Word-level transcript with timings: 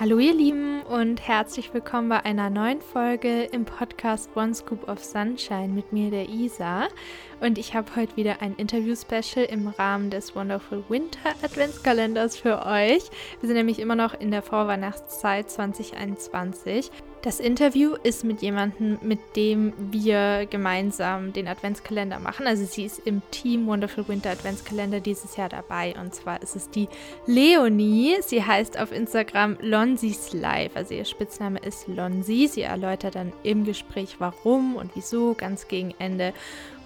Hallo 0.00 0.20
ihr 0.20 0.32
Lieben 0.32 0.82
und 0.82 1.26
herzlich 1.26 1.74
willkommen 1.74 2.08
bei 2.08 2.24
einer 2.24 2.50
neuen 2.50 2.80
Folge 2.80 3.42
im 3.42 3.64
Podcast 3.64 4.30
One 4.36 4.54
Scoop 4.54 4.88
of 4.88 5.02
Sunshine 5.02 5.70
mit 5.70 5.92
mir, 5.92 6.12
der 6.12 6.28
Isa. 6.28 6.86
Und 7.40 7.58
ich 7.58 7.74
habe 7.74 7.96
heute 7.96 8.16
wieder 8.16 8.40
ein 8.40 8.54
Interview-Special 8.54 9.44
im 9.46 9.66
Rahmen 9.66 10.10
des 10.10 10.36
Wonderful 10.36 10.84
Winter 10.88 11.30
Adventskalenders 11.42 12.36
für 12.36 12.64
euch. 12.64 13.10
Wir 13.40 13.48
sind 13.48 13.54
nämlich 13.54 13.80
immer 13.80 13.96
noch 13.96 14.14
in 14.14 14.30
der 14.30 14.42
Vorweihnachtszeit 14.42 15.50
2021 15.50 16.92
das 17.22 17.40
Interview 17.40 17.94
ist 18.02 18.24
mit 18.24 18.42
jemandem, 18.42 18.98
mit 19.02 19.18
dem 19.34 19.72
wir 19.90 20.46
gemeinsam 20.46 21.32
den 21.32 21.48
Adventskalender 21.48 22.18
machen. 22.20 22.46
Also 22.46 22.64
sie 22.64 22.84
ist 22.84 23.00
im 23.06 23.22
Team 23.30 23.66
Wonderful 23.66 24.06
Winter 24.08 24.30
Adventskalender 24.30 25.00
dieses 25.00 25.36
Jahr 25.36 25.48
dabei. 25.48 25.94
Und 26.00 26.14
zwar 26.14 26.40
ist 26.42 26.54
es 26.54 26.70
die 26.70 26.88
Leonie. 27.26 28.16
Sie 28.20 28.44
heißt 28.44 28.78
auf 28.78 28.92
Instagram 28.92 29.56
Lonsis 29.60 30.32
Live. 30.32 30.76
Also 30.76 30.94
ihr 30.94 31.04
Spitzname 31.04 31.58
ist 31.58 31.88
Lonsi. 31.88 32.46
Sie 32.46 32.62
erläutert 32.62 33.16
dann 33.16 33.32
im 33.42 33.64
Gespräch 33.64 34.16
warum 34.18 34.76
und 34.76 34.92
wieso 34.94 35.34
ganz 35.34 35.68
gegen 35.68 35.94
Ende. 35.98 36.32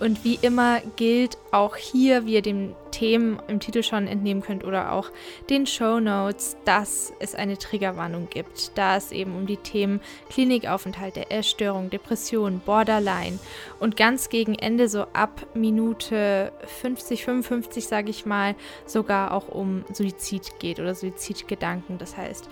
Und 0.00 0.24
wie 0.24 0.38
immer 0.40 0.80
gilt 0.96 1.36
auch 1.52 1.76
hier, 1.76 2.24
wie 2.26 2.34
ihr 2.34 2.42
dem 2.42 2.74
Themen 2.92 3.42
im 3.48 3.58
Titel 3.58 3.82
schon 3.82 4.06
entnehmen 4.06 4.42
könnt 4.42 4.62
oder 4.62 4.92
auch 4.92 5.10
den 5.50 5.66
Show 5.66 5.98
Notes, 5.98 6.56
dass 6.64 7.12
es 7.18 7.34
eine 7.34 7.58
Triggerwarnung 7.58 8.28
gibt, 8.30 8.78
da 8.78 8.96
es 8.96 9.10
eben 9.10 9.34
um 9.34 9.46
die 9.46 9.56
Themen 9.56 10.00
Klinikaufenthalt, 10.30 11.16
der 11.16 11.32
Essstörung, 11.32 11.90
Depression, 11.90 12.60
Borderline 12.64 13.40
und 13.80 13.96
ganz 13.96 14.28
gegen 14.28 14.54
Ende 14.54 14.88
so 14.88 15.06
ab 15.12 15.44
Minute 15.54 16.52
50, 16.80 17.24
55 17.24 17.88
sage 17.88 18.10
ich 18.10 18.24
mal, 18.26 18.54
sogar 18.86 19.32
auch 19.32 19.48
um 19.48 19.84
Suizid 19.92 20.60
geht 20.60 20.78
oder 20.78 20.94
Suizidgedanken. 20.94 21.98
Das 21.98 22.16
heißt, 22.16 22.48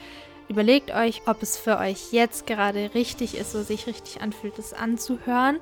Überlegt 0.51 0.91
euch, 0.91 1.23
ob 1.27 1.45
es 1.45 1.57
für 1.57 1.79
euch 1.79 2.11
jetzt 2.11 2.45
gerade 2.45 2.91
richtig 2.93 3.37
ist, 3.37 3.53
so 3.53 3.63
sich 3.63 3.87
richtig 3.87 4.21
anfühlt, 4.21 4.59
es 4.59 4.73
anzuhören 4.73 5.61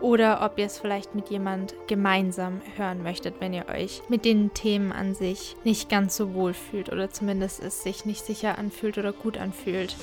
oder 0.00 0.42
ob 0.42 0.58
ihr 0.58 0.66
es 0.66 0.78
vielleicht 0.78 1.14
mit 1.14 1.28
jemand 1.30 1.74
gemeinsam 1.86 2.60
hören 2.76 3.02
möchtet, 3.02 3.40
wenn 3.40 3.52
ihr 3.52 3.66
euch 3.68 4.02
mit 4.08 4.24
den 4.24 4.52
Themen 4.54 4.92
an 4.92 5.14
sich 5.14 5.56
nicht 5.64 5.88
ganz 5.88 6.16
so 6.16 6.34
wohl 6.34 6.54
fühlt 6.54 6.92
oder 6.92 7.10
zumindest 7.10 7.62
es 7.62 7.82
sich 7.82 8.04
nicht 8.04 8.24
sicher 8.24 8.58
anfühlt 8.58 8.98
oder 8.98 9.12
gut 9.12 9.38
anfühlt, 9.38 9.96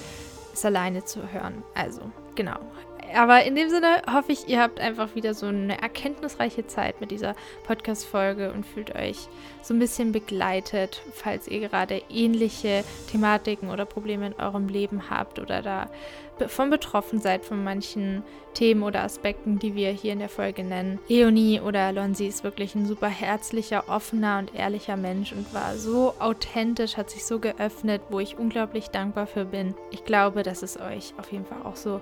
es 0.53 0.65
alleine 0.65 1.03
zu 1.03 1.31
hören. 1.31 1.63
Also, 1.75 2.01
genau. 2.35 2.59
Aber 3.15 3.43
in 3.43 3.55
dem 3.55 3.69
Sinne 3.69 4.01
hoffe 4.11 4.31
ich, 4.31 4.47
ihr 4.47 4.59
habt 4.59 4.79
einfach 4.79 5.13
wieder 5.13 5.33
so 5.33 5.45
eine 5.45 5.79
erkenntnisreiche 5.79 6.65
Zeit 6.65 6.99
mit 6.99 7.11
dieser 7.11 7.35
Podcast-Folge 7.65 8.51
und 8.51 8.65
fühlt 8.65 8.95
euch 8.95 9.27
so 9.61 9.73
ein 9.73 9.79
bisschen 9.79 10.11
begleitet, 10.11 11.01
falls 11.13 11.47
ihr 11.47 11.59
gerade 11.59 12.01
ähnliche 12.09 12.83
Thematiken 13.11 13.69
oder 13.69 13.85
Probleme 13.85 14.27
in 14.27 14.33
eurem 14.33 14.67
Leben 14.67 15.09
habt 15.11 15.37
oder 15.37 15.61
da 15.61 15.89
von 16.47 16.69
betroffen 16.69 17.19
seid 17.19 17.45
von 17.45 17.63
manchen 17.63 18.23
Themen 18.53 18.83
oder 18.83 19.03
Aspekten, 19.03 19.59
die 19.59 19.75
wir 19.75 19.89
hier 19.89 20.13
in 20.13 20.19
der 20.19 20.29
Folge 20.29 20.63
nennen. 20.63 20.99
Leonie 21.07 21.59
oder 21.59 21.91
Lonsi 21.91 22.27
ist 22.27 22.43
wirklich 22.43 22.75
ein 22.75 22.85
super 22.85 23.07
herzlicher, 23.07 23.85
offener 23.87 24.39
und 24.39 24.53
ehrlicher 24.55 24.97
Mensch 24.97 25.31
und 25.31 25.53
war 25.53 25.75
so 25.75 26.13
authentisch, 26.19 26.97
hat 26.97 27.09
sich 27.09 27.25
so 27.25 27.39
geöffnet, 27.39 28.01
wo 28.09 28.19
ich 28.19 28.37
unglaublich 28.37 28.89
dankbar 28.89 29.27
für 29.27 29.45
bin. 29.45 29.73
Ich 29.91 30.05
glaube, 30.05 30.43
dass 30.43 30.63
es 30.63 30.79
euch 30.79 31.13
auf 31.17 31.31
jeden 31.31 31.45
Fall 31.45 31.63
auch 31.63 31.75
so 31.75 32.01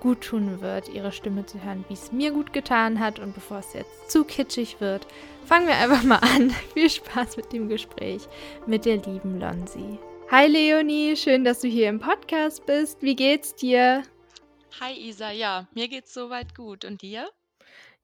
gut 0.00 0.20
tun 0.20 0.60
wird, 0.60 0.88
ihre 0.88 1.12
Stimme 1.12 1.46
zu 1.46 1.62
hören, 1.62 1.84
wie 1.88 1.94
es 1.94 2.12
mir 2.12 2.30
gut 2.30 2.52
getan 2.52 3.00
hat. 3.00 3.18
Und 3.18 3.34
bevor 3.34 3.58
es 3.58 3.72
jetzt 3.72 4.10
zu 4.10 4.24
kitschig 4.24 4.80
wird, 4.80 5.06
fangen 5.44 5.66
wir 5.66 5.76
einfach 5.76 6.02
mal 6.02 6.18
an. 6.18 6.50
Viel 6.74 6.90
Spaß 6.90 7.36
mit 7.36 7.52
dem 7.52 7.68
Gespräch 7.68 8.28
mit 8.66 8.84
der 8.84 8.98
lieben 8.98 9.40
Lonsi. 9.40 9.98
Hi 10.30 10.46
Leonie, 10.46 11.16
schön, 11.16 11.42
dass 11.42 11.60
du 11.60 11.68
hier 11.68 11.88
im 11.88 12.00
Podcast 12.00 12.66
bist. 12.66 13.00
Wie 13.02 13.16
geht's 13.16 13.54
dir? 13.54 14.02
Hi 14.80 14.92
Isa, 14.92 15.30
ja, 15.30 15.68
mir 15.74 15.88
geht's 15.88 16.12
soweit 16.14 16.54
gut. 16.54 16.84
Und 16.84 17.00
dir? 17.02 17.28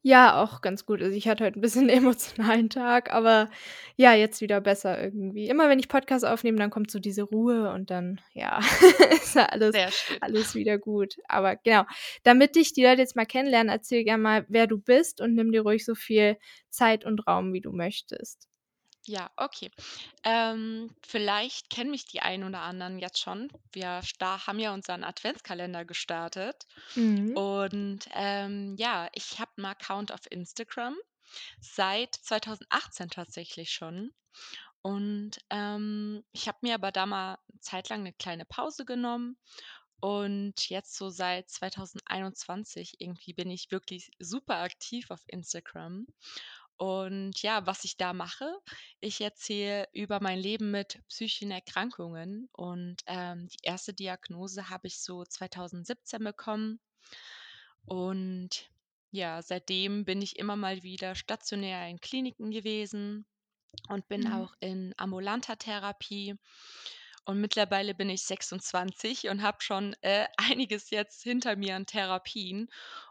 Ja, 0.02 0.42
auch 0.42 0.60
ganz 0.62 0.86
gut. 0.86 1.02
Also 1.02 1.16
ich 1.16 1.28
hatte 1.28 1.44
heute 1.44 1.58
ein 1.58 1.62
bisschen 1.62 1.84
'n 1.88 1.90
emotionalen 1.90 2.70
Tag, 2.70 3.12
aber 3.12 3.50
ja, 3.96 4.14
jetzt 4.14 4.40
wieder 4.40 4.60
besser 4.62 5.02
irgendwie. 5.02 5.48
Immer 5.48 5.68
wenn 5.68 5.78
ich 5.78 5.88
Podcast 5.88 6.24
aufnehme, 6.24 6.58
dann 6.58 6.70
kommt 6.70 6.90
so 6.90 6.98
diese 6.98 7.22
Ruhe 7.24 7.70
und 7.72 7.90
dann, 7.90 8.20
ja, 8.32 8.58
ist 9.12 9.34
ja 9.34 9.46
alles 9.46 9.74
alles 10.20 10.54
wieder 10.54 10.78
gut. 10.78 11.16
Aber 11.28 11.56
genau, 11.56 11.84
damit 12.22 12.56
dich 12.56 12.72
die 12.72 12.84
Leute 12.84 13.02
jetzt 13.02 13.16
mal 13.16 13.26
kennenlernen, 13.26 13.70
erzähl 13.70 14.04
gern 14.04 14.22
mal, 14.22 14.46
wer 14.48 14.66
du 14.66 14.78
bist 14.78 15.20
und 15.20 15.34
nimm 15.34 15.52
dir 15.52 15.62
ruhig 15.62 15.84
so 15.84 15.94
viel 15.94 16.38
Zeit 16.70 17.04
und 17.04 17.26
Raum, 17.26 17.52
wie 17.52 17.60
du 17.60 17.72
möchtest. 17.72 18.48
Ja, 19.06 19.30
okay. 19.36 19.70
Ähm, 20.22 20.90
vielleicht 21.06 21.68
kennen 21.68 21.90
mich 21.90 22.06
die 22.06 22.20
einen 22.20 22.44
oder 22.44 22.60
anderen 22.60 22.98
jetzt 22.98 23.18
schon. 23.18 23.52
Wir 23.72 24.00
sta 24.02 24.46
haben 24.46 24.58
ja 24.58 24.72
unseren 24.72 25.04
Adventskalender 25.04 25.84
gestartet. 25.84 26.66
Mhm. 26.94 27.36
Und 27.36 28.08
ähm, 28.14 28.76
ja, 28.78 29.08
ich 29.12 29.38
habe 29.40 29.52
einen 29.58 29.66
Account 29.66 30.10
auf 30.10 30.30
Instagram 30.30 30.96
seit 31.60 32.14
2018 32.14 33.10
tatsächlich 33.10 33.72
schon. 33.72 34.12
Und 34.80 35.38
ähm, 35.50 36.24
ich 36.32 36.48
habe 36.48 36.58
mir 36.62 36.74
aber 36.74 36.92
da 36.92 37.06
mal 37.06 37.38
eine 37.50 37.60
Zeit 37.60 37.88
lang 37.90 38.00
eine 38.00 38.12
kleine 38.12 38.44
Pause 38.46 38.84
genommen. 38.84 39.36
Und 40.00 40.68
jetzt 40.68 40.96
so 40.96 41.08
seit 41.08 41.48
2021 41.48 42.96
irgendwie 42.98 43.32
bin 43.32 43.50
ich 43.50 43.70
wirklich 43.70 44.10
super 44.18 44.56
aktiv 44.58 45.10
auf 45.10 45.22
Instagram. 45.26 46.06
Und 46.76 47.40
ja, 47.42 47.66
was 47.66 47.84
ich 47.84 47.96
da 47.96 48.12
mache, 48.12 48.52
ich 49.00 49.20
erzähle 49.20 49.88
über 49.92 50.20
mein 50.20 50.38
Leben 50.38 50.70
mit 50.70 51.00
psychischen 51.08 51.50
Erkrankungen. 51.50 52.48
Und 52.52 53.02
ähm, 53.06 53.48
die 53.48 53.58
erste 53.62 53.94
Diagnose 53.94 54.70
habe 54.70 54.86
ich 54.88 55.00
so 55.00 55.24
2017 55.24 56.22
bekommen. 56.24 56.80
Und 57.86 58.70
ja, 59.10 59.42
seitdem 59.42 60.04
bin 60.04 60.22
ich 60.22 60.38
immer 60.38 60.56
mal 60.56 60.82
wieder 60.82 61.14
stationär 61.14 61.88
in 61.88 62.00
Kliniken 62.00 62.50
gewesen 62.50 63.26
und 63.88 64.08
bin 64.08 64.26
Mhm. 64.26 64.28
auch 64.28 64.54
in 64.60 64.94
ambulanter 64.96 65.58
Therapie. 65.58 66.36
Und 67.26 67.40
mittlerweile 67.40 67.94
bin 67.94 68.10
ich 68.10 68.22
26 68.24 69.28
und 69.28 69.42
habe 69.42 69.58
schon 69.62 69.94
äh, 70.02 70.26
einiges 70.58 70.90
jetzt 70.90 71.22
hinter 71.22 71.56
mir 71.56 71.76
an 71.76 71.86
Therapien. 71.86 72.68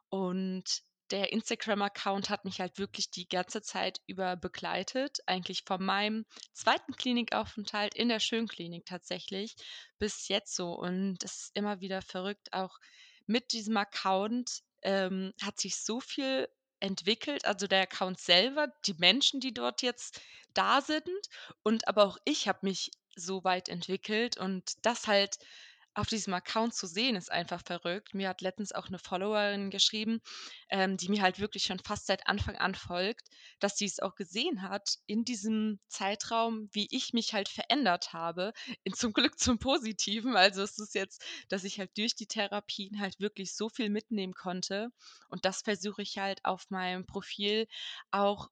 Und 0.10 0.84
der 1.14 1.32
Instagram-Account 1.32 2.32
hat 2.32 2.44
mich 2.44 2.60
halt 2.60 2.80
wirklich 2.80 3.12
die 3.12 3.30
ganze 3.30 3.62
Zeit 3.62 4.02
über 4.08 4.36
begleitet, 4.36 5.20
eigentlich 5.28 5.62
von 5.64 5.86
meinem 5.86 6.26
zweiten 6.54 6.94
Klinikaufenthalt 6.94 7.94
in 7.94 8.10
der 8.10 8.20
Schönklinik 8.20 8.88
tatsächlich 8.88 9.56
bis 10.00 10.28
jetzt 10.28 10.56
so. 10.56 10.74
Und 10.74 11.24
es 11.24 11.44
ist 11.44 11.52
immer 11.54 11.82
wieder 11.82 12.02
verrückt, 12.02 12.52
auch 12.52 12.80
mit 13.28 13.54
diesem 13.54 13.78
Account 13.78 14.64
ähm, 14.82 15.34
hat 15.40 15.60
sich 15.60 15.76
so 15.76 16.00
viel 16.00 16.50
entwickelt. 16.80 17.46
Also 17.46 17.68
der 17.68 17.84
Account 17.84 18.20
selber, 18.20 18.74
die 18.88 18.96
Menschen, 18.96 19.40
die 19.40 19.54
dort 19.54 19.84
jetzt 19.84 20.20
da 20.56 20.82
sind 20.82 21.08
und 21.62 21.88
aber 21.88 22.06
auch 22.06 22.18
ich 22.26 22.48
habe 22.48 22.60
mich 22.64 22.90
so 23.16 23.44
weit 23.44 23.70
entwickelt 23.70 24.38
und 24.38 24.84
das 24.84 25.06
halt 25.06 25.38
auf 25.96 26.08
diesem 26.08 26.34
Account 26.34 26.74
zu 26.74 26.88
sehen, 26.88 27.16
ist 27.16 27.32
einfach 27.32 27.62
verrückt. 27.66 28.14
Mir 28.14 28.30
hat 28.30 28.42
letztens 28.42 28.72
auch 28.72 28.88
eine 28.88 29.00
Followerin 29.00 29.70
geschrieben, 29.70 30.22
ähm, 30.70 30.98
die 30.98 31.10
mir 31.10 31.22
halt 31.22 31.40
wirklich 31.40 31.64
schon 31.64 31.80
fast 31.80 32.08
seit 32.08 32.28
Anfang 32.28 32.56
an 32.58 32.76
folgt, 32.76 33.30
dass 33.60 33.78
sie 33.78 33.86
es 33.86 34.00
auch 34.00 34.16
gesehen 34.16 34.62
hat 34.64 34.98
in 35.06 35.26
diesem 35.26 35.80
Zeitraum, 35.88 36.70
wie 36.72 36.88
ich 36.92 37.14
mich 37.14 37.34
halt 37.34 37.50
verändert 37.50 38.14
habe, 38.14 38.54
in 38.84 38.94
zum 38.94 39.14
Glück 39.14 39.40
zum 39.40 39.60
Positiven. 39.60 40.36
Also, 40.36 40.62
es 40.64 40.80
ist 40.80 40.96
jetzt, 40.96 41.24
dass 41.50 41.64
ich 41.64 41.80
halt 41.80 41.98
durch 41.98 42.16
die 42.16 42.28
Therapien 42.28 43.00
halt 43.00 43.20
wirklich 43.20 43.56
so 43.56 43.70
viel 43.70 43.90
mitnehmen 43.90 44.34
konnte 44.34 44.90
und 45.30 45.46
das 45.46 45.62
versuche 45.62 46.02
ich 46.02 46.18
halt 46.18 46.44
auf 46.46 46.70
meinem 46.70 47.06
Profil 47.06 47.68
auch 48.12 48.50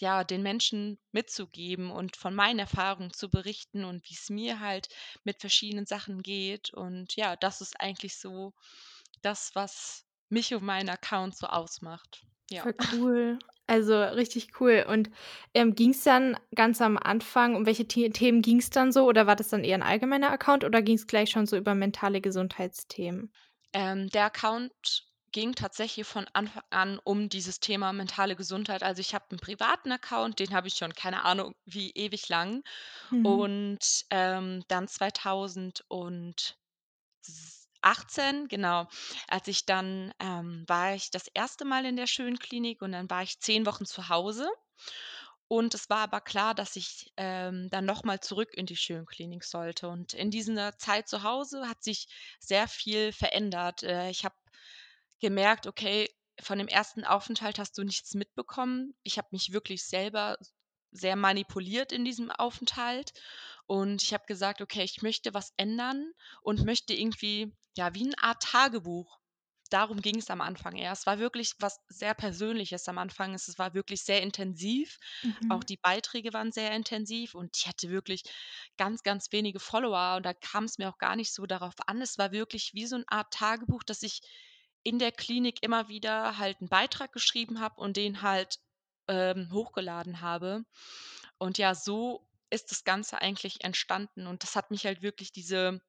ja, 0.00 0.24
den 0.24 0.42
Menschen 0.42 0.98
mitzugeben 1.12 1.90
und 1.90 2.16
von 2.16 2.34
meinen 2.34 2.58
Erfahrungen 2.58 3.12
zu 3.12 3.30
berichten 3.30 3.84
und 3.84 4.08
wie 4.08 4.14
es 4.14 4.30
mir 4.30 4.60
halt 4.60 4.88
mit 5.24 5.40
verschiedenen 5.40 5.86
Sachen 5.86 6.22
geht. 6.22 6.72
Und 6.74 7.16
ja, 7.16 7.36
das 7.36 7.60
ist 7.60 7.80
eigentlich 7.80 8.18
so 8.18 8.54
das, 9.22 9.50
was 9.54 10.04
mich 10.30 10.54
und 10.54 10.64
meinen 10.64 10.88
Account 10.90 11.36
so 11.36 11.46
ausmacht. 11.48 12.22
Ja. 12.50 12.66
Voll 12.66 12.74
cool. 12.90 13.38
Also, 13.66 14.02
richtig 14.02 14.60
cool. 14.60 14.84
Und, 14.88 15.10
ähm, 15.54 15.74
ging's 15.76 16.02
dann 16.02 16.36
ganz 16.54 16.80
am 16.80 16.98
Anfang 16.98 17.54
um 17.54 17.64
welche 17.66 17.86
The 17.90 18.10
Themen 18.10 18.42
ging's 18.42 18.70
dann 18.70 18.90
so 18.90 19.04
oder 19.06 19.26
war 19.28 19.36
das 19.36 19.48
dann 19.48 19.62
eher 19.64 19.76
'n 19.78 19.82
allgemeiner 19.82 20.30
Account 20.32 20.64
oder 20.64 20.82
ging's 20.82 21.06
gleich 21.06 21.30
schon 21.30 21.46
so 21.46 21.56
über 21.56 21.74
mentale 21.76 22.20
Gesundheitsthemen? 22.20 23.30
Ähm, 23.74 24.08
der 24.08 24.24
Account 24.26 25.06
ging 25.32 25.54
tatsächlich 25.54 26.06
von 26.06 26.26
Anfang 26.32 26.62
an 26.70 26.98
um 27.04 27.28
dieses 27.28 27.60
Thema 27.60 27.92
mentale 27.92 28.36
Gesundheit. 28.36 28.82
Also 28.82 29.00
ich 29.00 29.14
habe 29.14 29.26
einen 29.30 29.40
privaten 29.40 29.92
Account, 29.92 30.38
den 30.40 30.52
habe 30.54 30.68
ich 30.68 30.74
schon, 30.74 30.92
keine 30.94 31.24
Ahnung, 31.24 31.54
wie 31.64 31.90
ewig 31.92 32.28
lang. 32.28 32.62
Mhm. 33.10 33.44
Und 33.44 34.06
ähm, 34.10 34.64
dann 34.68 34.88
2000 34.88 35.84
18, 37.82 38.48
genau. 38.48 38.88
Als 39.28 39.48
ich 39.48 39.64
dann 39.66 40.12
ähm, 40.20 40.64
war 40.66 40.94
ich 40.94 41.10
das 41.10 41.28
erste 41.32 41.64
Mal 41.64 41.86
in 41.86 41.96
der 41.96 42.06
Schönklinik 42.06 42.82
und 42.82 42.92
dann 42.92 43.08
war 43.08 43.22
ich 43.22 43.40
10 43.40 43.64
Wochen 43.66 43.86
zu 43.86 44.08
Hause 44.08 44.48
Und 45.48 45.74
es 45.74 45.90
war 45.90 45.98
aber 45.98 46.20
klar, 46.20 46.54
dass 46.54 46.76
ich, 46.76 47.12
ähm, 47.16 47.68
dann 47.70 47.84
noch 47.84 48.04
mal 48.04 48.20
zurück 48.20 48.50
in 48.54 48.66
die 48.66 48.76
Schönklinik 48.76 49.42
sollte. 49.44 49.88
Und 49.88 50.14
in 50.14 50.30
dieser 50.30 50.78
Zeit 50.78 51.08
zu 51.08 51.22
Hause 51.24 51.68
hat 51.68 51.82
sich 51.82 52.08
sehr 52.38 52.68
viel 52.68 53.12
verändert. 53.12 53.82
Äh, 53.82 54.10
ich 54.10 54.24
habe 54.24 54.36
gemerkt: 55.20 55.66
„Okay, 55.66 56.08
von 56.40 56.58
dem 56.58 56.68
ersten 56.68 57.04
Aufenthalt 57.04 57.58
hast 57.58 57.76
du 57.78 57.84
nichts 57.84 58.14
mitbekommen.“ 58.14 58.94
Ich 59.02 59.18
habe 59.18 59.28
mich 59.32 59.52
wirklich 59.52 59.84
selber 59.86 60.36
sehr 60.92 61.16
manipuliert 61.16 61.92
in 61.92 62.04
diesem 62.04 62.30
Aufenthalt 62.30 63.12
und 63.66 64.02
ich 64.02 64.12
habe 64.14 64.24
gesagt: 64.26 64.60
„Okay, 64.62 64.82
ich 64.84 65.02
möchte 65.02 65.34
was 65.34 65.52
ändern 65.56 66.12
und 66.42 66.64
möchte 66.64 66.94
irgendwie, 66.94 67.54
ja, 67.76 67.94
wie 67.94 68.04
'ne 68.06 68.14
Art 68.22 68.42
Tagebuch.“ 68.42 69.18
Darum 69.70 70.02
ging's 70.02 70.30
am 70.30 70.40
Anfang 70.40 70.74
eher. 70.76 70.90
Es 70.92 71.06
war 71.06 71.20
wirklich 71.20 71.54
was 71.60 71.78
sehr 71.88 72.14
Persönliches 72.14 72.88
am 72.88 72.98
Anfang. 72.98 73.34
Es 73.34 73.46
es 73.48 73.56
war 73.58 73.72
wirklich 73.74 74.02
sehr 74.02 74.20
intensiv. 74.22 74.98
Auch 75.48 75.62
Mhm. 75.62 75.64
die 75.64 75.76
Beiträge 75.76 76.32
waren 76.32 76.50
sehr 76.52 76.72
intensiv 76.72 77.34
und 77.36 77.56
ich 77.56 77.68
hatte 77.68 77.88
wirklich 77.90 78.22
ganz, 78.78 79.02
ganz 79.04 79.30
wenige 79.32 79.60
Follower 79.60 80.16
und 80.16 80.26
da 80.26 80.34
kam's 80.34 80.78
mir 80.78 80.88
auch 80.90 80.98
gar 80.98 81.14
nicht 81.16 81.32
so 81.32 81.46
darauf 81.46 81.74
an. 81.86 82.02
Es 82.02 82.18
war 82.18 82.32
wirklich 82.32 82.72
wie 82.74 82.86
so 82.86 82.96
'n 82.96 83.04
Art 83.08 83.32
Tagebuch, 83.32 83.84
dass 83.84 84.02
ich 84.02 84.20
in 84.84 84.98
der 84.98 85.12
Klinik 85.12 85.62
immer 85.62 85.88
wieder 85.88 86.38
halt 86.38 86.60
'n 86.62 86.68
Beitrag 86.68 87.12
geschrieben 87.12 87.60
habe 87.60 87.80
und 87.80 87.96
den 87.96 88.22
halt, 88.22 88.58
ähm, 89.08 89.50
hochgeladen 89.52 90.20
habe. 90.22 90.64
Und 91.38 91.58
ja, 91.58 91.74
so 91.74 92.28
ist 92.50 92.70
das 92.72 92.84
Ganze 92.84 93.20
eigentlich 93.22 93.64
entstanden 93.64 94.26
und 94.26 94.42
das 94.44 94.56
hat 94.56 94.70
mich 94.70 94.86
halt 94.86 95.02
wirklich 95.02 95.32
diese 95.32 95.80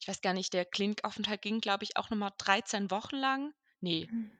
ich 0.00 0.08
weiß 0.08 0.22
gar 0.22 0.34
nicht, 0.34 0.52
der 0.54 0.64
Klinikaufenthalt 0.66 1.42
ging, 1.42 1.60
glaube 1.60 1.84
ich, 1.84 1.96
auch 1.98 2.10
noch 2.10 2.18
mal 2.18 2.32
13 2.38 2.90
Wochen 2.90 3.16
lang. 3.16 3.54
Ne. 3.80 4.08
Mhm. 4.10 4.30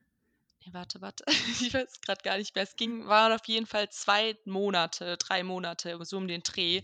Ne, 0.67 0.73
warte, 0.75 1.01
warte. 1.01 1.25
Ich 1.63 1.75
weiß 1.75 2.01
grad 2.03 2.23
gar 2.25 2.39
nicht 2.39 2.55
mehr. 2.55 2.65
Es 2.65 2.77
ging 2.77 3.07
waren 3.09 3.33
auf 3.33 3.47
jeden 3.47 3.67
Fall 3.67 3.91
2 3.91 4.37
Monate, 4.47 5.17
3 5.19 5.43
Monate, 5.45 5.99
so 6.05 6.17
um 6.19 6.29
den 6.29 6.43
Dreh. 6.43 6.83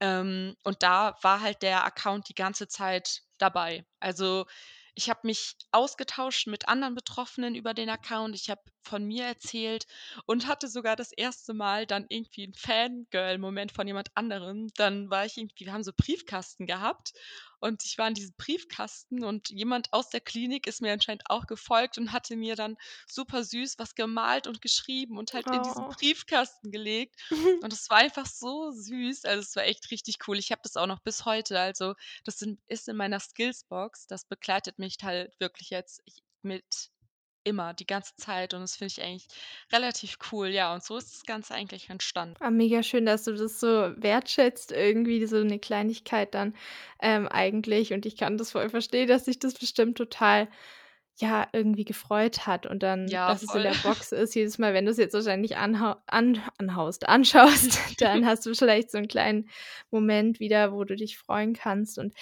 Ähm, 0.00 0.56
und 0.64 0.82
da 0.82 1.16
war 1.22 1.40
halt 1.40 1.62
der 1.62 1.84
Account 1.84 2.28
die 2.28 2.34
ganze 2.34 2.68
Zeit 2.68 3.22
dabei. 3.38 3.86
Also, 4.00 4.46
ich 4.94 5.10
habe 5.10 5.20
mich 5.24 5.56
ausgetauscht 5.72 6.46
mit 6.46 6.68
anderen 6.68 6.94
Betroffenen 6.94 7.54
über 7.54 7.74
den 7.74 7.88
Account. 7.90 8.34
Ich 8.36 8.50
habe 8.50 8.60
von 8.82 9.04
mir 9.04 9.24
erzählt 9.24 9.86
und 10.26 10.46
hatte 10.46 10.68
sogar 10.68 10.96
das 10.96 11.12
1. 11.12 11.54
Mal 11.54 11.86
dann 11.86 12.06
irgendwie 12.08 12.44
'n 12.44 12.54
Fangirl-Moment 12.54 13.72
von 13.72 13.86
jemand 13.86 14.08
anderem. 14.16 14.68
Dann 14.76 15.10
war 15.10 15.24
ich 15.26 15.36
irgendwie 15.38 15.66
wir 15.66 15.72
haben 15.72 15.84
so 15.84 15.92
Briefkasten 15.96 16.66
gehabt 16.66 17.12
und 17.64 17.84
ich 17.84 17.98
war 17.98 18.08
in 18.08 18.14
diesem 18.14 18.34
Briefkasten 18.36 19.24
und 19.24 19.48
jemand 19.50 19.92
aus 19.92 20.10
der 20.10 20.20
Klinik 20.20 20.66
ist 20.66 20.82
mir 20.82 20.92
anscheinend 20.92 21.24
auch 21.30 21.46
gefolgt 21.46 21.98
und 21.98 22.12
hatte 22.12 22.36
mir 22.36 22.56
dann 22.56 22.76
super 23.08 23.42
süß 23.44 23.78
was 23.78 23.94
gemalt 23.94 24.46
und 24.46 24.60
geschrieben 24.60 25.18
und 25.18 25.32
halt 25.34 25.50
in 25.50 25.62
diesen 25.62 25.86
Oh. 25.86 25.88
Briefkasten 25.88 26.70
gelegt. 26.70 27.16
Und 27.60 27.72
es 27.72 27.88
war 27.90 27.98
einfach 27.98 28.26
so 28.26 28.70
süß. 28.70 29.24
Also, 29.24 29.40
es 29.40 29.56
war 29.56 29.64
echt 29.64 29.90
richtig 29.90 30.18
cool. 30.28 30.38
Ich 30.38 30.50
habe 30.52 30.60
das 30.62 30.76
auch 30.76 30.86
noch 30.86 31.00
bis 31.00 31.24
heute. 31.24 31.58
Also, 31.58 31.94
das 32.24 32.38
sind 32.38 32.60
ist 32.68 32.88
in 32.88 32.96
meiner 32.96 33.20
Skillsbox. 33.20 34.06
Das 34.06 34.24
begleitet 34.26 34.78
mich 34.78 34.96
halt 35.02 35.32
wirklich 35.40 35.70
jetzt 35.70 36.02
mit 36.42 36.90
immer, 37.44 37.74
die 37.74 37.86
ganze 37.86 38.14
Zeit 38.16 38.54
und 38.54 38.60
das 38.62 38.76
finde 38.76 38.92
ich 38.96 39.02
eigentlich 39.02 39.28
relativ 39.72 40.16
cool. 40.32 40.48
Ja, 40.48 40.74
und 40.74 40.82
so 40.84 40.96
ist 40.98 41.12
das 41.14 41.22
Ganze 41.24 41.54
eigentlich 41.54 41.90
entstanden. 41.90 42.36
Ah, 42.40 42.50
mega 42.50 42.82
schön, 42.82 43.06
dass 43.06 43.24
du 43.24 43.32
das 43.34 43.60
so 43.60 43.68
wertschätzt 43.96 44.72
irgendwie, 44.72 45.24
so 45.26 45.36
'ne 45.42 45.58
Kleinigkeit 45.58 46.34
dann, 46.34 46.54
ähm, 47.00 47.28
eigentlich. 47.28 47.92
Und 47.92 48.06
ich 48.06 48.16
kann 48.16 48.36
das 48.38 48.50
voll 48.50 48.68
verstehen, 48.70 49.06
dass 49.08 49.24
dich 49.24 49.38
das 49.38 49.54
bestimmt 49.54 49.96
total, 49.96 50.48
ja, 51.20 51.46
irgendwie 51.52 51.84
gefreut 51.84 52.46
hat 52.46 52.66
und 52.66 52.82
dann, 52.82 53.10
Ja, 53.10 53.26
dass 53.26 53.42
es 53.42 53.54
in 53.54 53.62
voll. 53.62 53.64
der 53.64 53.74
Box 53.76 54.12
ist. 54.12 54.34
Jedes 54.34 54.58
Mal, 54.58 54.74
wenn 54.74 54.84
du's 54.86 54.96
jetzt 54.98 55.14
wahrscheinlich 55.14 55.56
an 55.56 55.76
anhaust 56.06 57.08
anschaust, 57.08 57.78
dann 58.00 58.26
hast 58.26 58.44
du 58.46 58.54
vielleicht 58.54 58.90
so 58.90 58.98
'n 58.98 59.06
kleinen 59.08 59.48
Moment 59.90 60.40
wieder, 60.40 60.72
wo 60.72 60.84
du 60.84 60.96
dich 60.96 61.16
freuen 61.18 61.52
kannst. 61.54 61.98
Und 61.98 62.14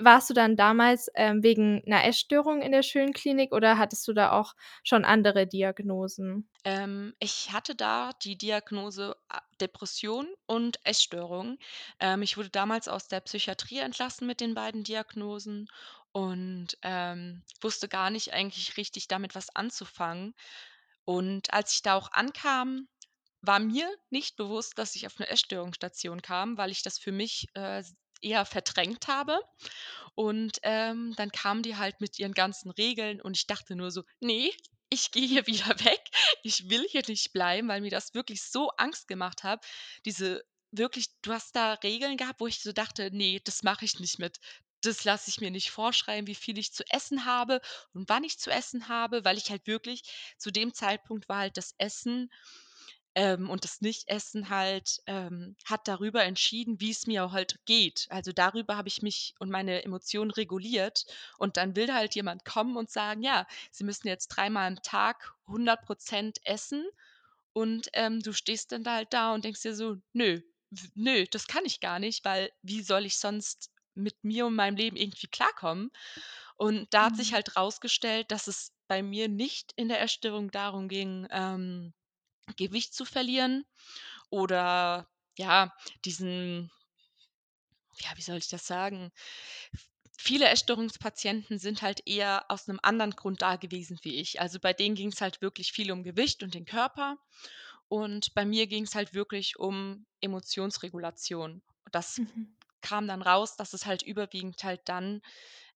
warst 0.00 0.30
du 0.30 0.34
dann 0.34 0.56
damals, 0.56 1.08
ähm, 1.14 1.42
wegen 1.44 1.82
'ner 1.86 2.04
Essstörung 2.06 2.60
in 2.62 2.72
der 2.72 2.82
Schönklinik 2.82 3.52
oder 3.52 3.78
hattest 3.78 4.06
du 4.08 4.12
da 4.12 4.32
auch 4.32 4.54
schon 4.82 5.04
andere 5.04 5.46
Diagnosen? 5.46 6.48
Ähm, 6.64 7.14
ich 7.20 7.52
hatte 7.52 7.74
da 7.74 8.12
die 8.22 8.36
Diagnose 8.36 9.16
a 9.28 9.40
Depression 9.60 10.26
und 10.46 10.78
Essstörung. 10.84 11.58
Ähm, 12.00 12.22
ich 12.22 12.36
wurde 12.36 12.50
damals 12.50 12.88
aus 12.88 13.08
der 13.08 13.20
Psychiatrie 13.20 13.78
entlassen 13.78 14.26
mit 14.26 14.40
den 14.40 14.54
beiden 14.54 14.84
Diagnosen 14.84 15.68
und, 16.12 16.76
ähm, 16.82 17.44
wusste 17.60 17.88
gar 17.88 18.10
nicht 18.10 18.32
eigentlich 18.32 18.76
richtig 18.76 19.08
damit 19.08 19.34
was 19.34 19.54
anzufangen. 19.54 20.34
Und 21.04 21.52
als 21.52 21.74
ich 21.74 21.82
da 21.82 21.94
auch 21.96 22.12
ankam, 22.12 22.88
war 23.42 23.60
mir 23.60 23.90
nicht 24.10 24.36
bewusst, 24.36 24.78
dass 24.78 24.94
ich 24.96 25.06
auf 25.06 25.18
'ne 25.18 25.28
Essstörungsstation 25.28 26.22
kam, 26.22 26.58
weil 26.58 26.70
ich 26.72 26.82
das 26.82 26.98
für 26.98 27.12
mich, 27.12 27.48
äh, 27.54 27.82
eher 28.22 28.44
verdrängt 28.46 29.08
habe. 29.08 29.40
Und, 30.14 30.58
ähm, 30.62 31.14
dann 31.16 31.30
kamen 31.32 31.62
die 31.62 31.76
halt 31.76 32.00
mit 32.00 32.18
ihren 32.18 32.34
ganzen 32.34 32.70
Regeln 32.70 33.20
und 33.20 33.36
ich 33.36 33.46
dachte 33.46 33.76
nur 33.76 33.90
so: 33.90 34.04
„Ne, 34.20 34.52
ich 34.90 35.10
gehe 35.10 35.26
hier 35.26 35.46
wieder 35.48 35.78
weg. 35.80 36.00
Ich 36.42 36.68
will 36.70 36.86
hier 36.88 37.02
nicht 37.08 37.32
bleiben“, 37.32 37.68
weil 37.68 37.80
mir 37.80 37.90
das 37.90 38.14
wirklich 38.14 38.42
so 38.42 38.70
Angst 38.76 39.08
gemacht 39.08 39.42
hat. 39.44 39.64
Diese 40.04 40.42
wirklich 40.72 41.06
du 41.22 41.32
hast 41.32 41.56
da 41.56 41.74
Regeln 41.74 42.16
gehabt, 42.16 42.40
wo 42.40 42.46
ich 42.46 42.60
so 42.62 42.72
dachte: 42.72 43.10
„Ne, 43.12 43.40
das 43.44 43.62
mache 43.62 43.84
ich 43.84 43.98
nicht 44.00 44.18
mit. 44.18 44.38
Das 44.84 45.04
lasse 45.04 45.28
ich 45.30 45.40
mir 45.40 45.50
nicht 45.50 45.70
vorschreiben, 45.70 46.26
wie 46.26 46.34
viel 46.34 46.56
ich 46.58 46.72
zu 46.72 46.84
essen 46.90 47.24
habe 47.26 47.60
und 47.92 48.08
wann 48.08 48.24
ich 48.24 48.38
zu 48.38 48.50
essen 48.50 48.88
habe“, 48.88 49.24
weil 49.24 49.36
ich 49.36 49.50
halt 49.50 49.66
wirklich 49.66 50.02
zu 50.38 50.50
dem 50.50 50.72
Zeitpunkt 50.74 51.28
war 51.28 51.38
halt 51.38 51.56
das 51.56 51.74
Essen, 51.78 52.30
ähm, 53.16 53.50
und 53.50 53.64
das 53.64 53.80
Nichtessen 53.80 54.50
halt, 54.50 55.00
ähm 55.06 55.56
hat 55.64 55.88
darüber 55.88 56.24
entschieden, 56.24 56.80
wie's 56.80 57.06
mir 57.08 57.24
auch 57.24 57.32
halt 57.32 57.56
geht. 57.66 58.06
Also, 58.10 58.32
darüber 58.32 58.76
habe 58.76 58.88
ich 58.88 59.02
mich 59.02 59.34
und 59.40 59.50
meine 59.50 59.84
Emotionen 59.84 60.30
reguliert. 60.30 61.06
Und 61.38 61.56
dann 61.56 61.76
will 61.76 61.92
halt 61.92 62.14
jemand 62.14 62.44
kommen 62.44 62.76
und 62.76 62.90
sagen: 62.90 63.22
„Ja, 63.22 63.46
Sie 63.72 63.84
müssen 63.84 64.08
jetzt 64.08 64.28
dreimal 64.28 64.68
am 64.68 64.82
Tag 64.82 65.34
100 65.48 65.86
% 65.86 66.38
essen.“ 66.44 66.86
Und, 67.52 67.88
ähm, 67.94 68.20
du 68.22 68.32
stehst 68.32 68.72
dann 68.72 68.84
da 68.84 68.96
halt 68.96 69.12
da 69.14 69.34
und 69.34 69.44
denkst 69.44 69.62
dir 69.62 69.74
so: 69.74 69.96
„Nö, 70.14 70.40
nö, 70.94 71.26
das 71.30 71.46
kann 71.48 71.64
ich 71.66 71.80
gar 71.80 71.98
nicht, 72.00 72.24
weil 72.24 72.52
wie 72.62 72.82
soll 72.82 73.06
ich 73.06 73.18
sonst 73.18 73.70
mit 73.94 74.24
mir 74.24 74.46
und 74.46 74.54
meinem 74.56 74.76
Leben 74.76 74.96
irgendwie 74.96 75.28
klarkommen?“ 75.28 75.90
Und 76.56 76.92
da 76.94 77.06
hat 77.06 77.16
sich 77.16 77.32
Mhm. 77.32 77.34
halt 77.34 77.56
rausgestellt, 77.56 78.30
dass 78.32 78.46
es 78.48 78.72
bei 78.88 79.02
mir 79.02 79.28
nicht 79.28 79.72
in 79.76 79.88
der 79.88 80.00
Essstörung 80.02 80.50
darum 80.50 80.88
ging, 80.88 81.26
ähm, 81.30 81.94
Gewicht 82.56 82.94
zu 82.94 83.04
verlieren 83.06 83.64
oder, 84.30 85.08
ja, 85.38 85.74
diesen 86.04 86.70
ja, 87.98 88.10
wie 88.16 88.22
soll 88.22 88.38
ich 88.38 88.48
das 88.48 88.66
sagen? 88.66 89.10
Viele 90.18 90.48
Essstörungspatienten 90.48 91.58
sind 91.58 91.82
halt 91.82 92.02
eher 92.06 92.44
aus 92.50 92.66
'nem 92.68 92.78
anderen 92.82 93.12
Grund 93.12 93.42
da 93.42 93.56
gewesen 93.56 93.98
wie 94.02 94.16
ich. 94.20 94.40
Also, 94.40 94.60
bei 94.60 94.72
denen 94.72 94.94
ging's 94.94 95.20
halt 95.20 95.40
wirklich 95.40 95.72
viel 95.72 95.90
um 95.92 96.02
Gewicht 96.04 96.42
und 96.42 96.54
den 96.54 96.64
Körper. 96.66 97.18
Und 97.88 98.34
bei 98.34 98.44
mir 98.44 98.66
ging's 98.66 98.94
halt 98.94 99.14
wirklich 99.14 99.58
um 99.58 100.06
Emotionsregulation. 100.20 101.62
Das 101.92 102.18
Mhm. 102.18 102.59
Kam 102.82 103.06
dann 103.08 103.22
raus, 103.22 103.56
dass 103.56 103.72
es 103.74 103.86
halt 103.86 104.02
überwiegend 104.02 104.62
halt 104.64 104.82
dann, 104.86 105.22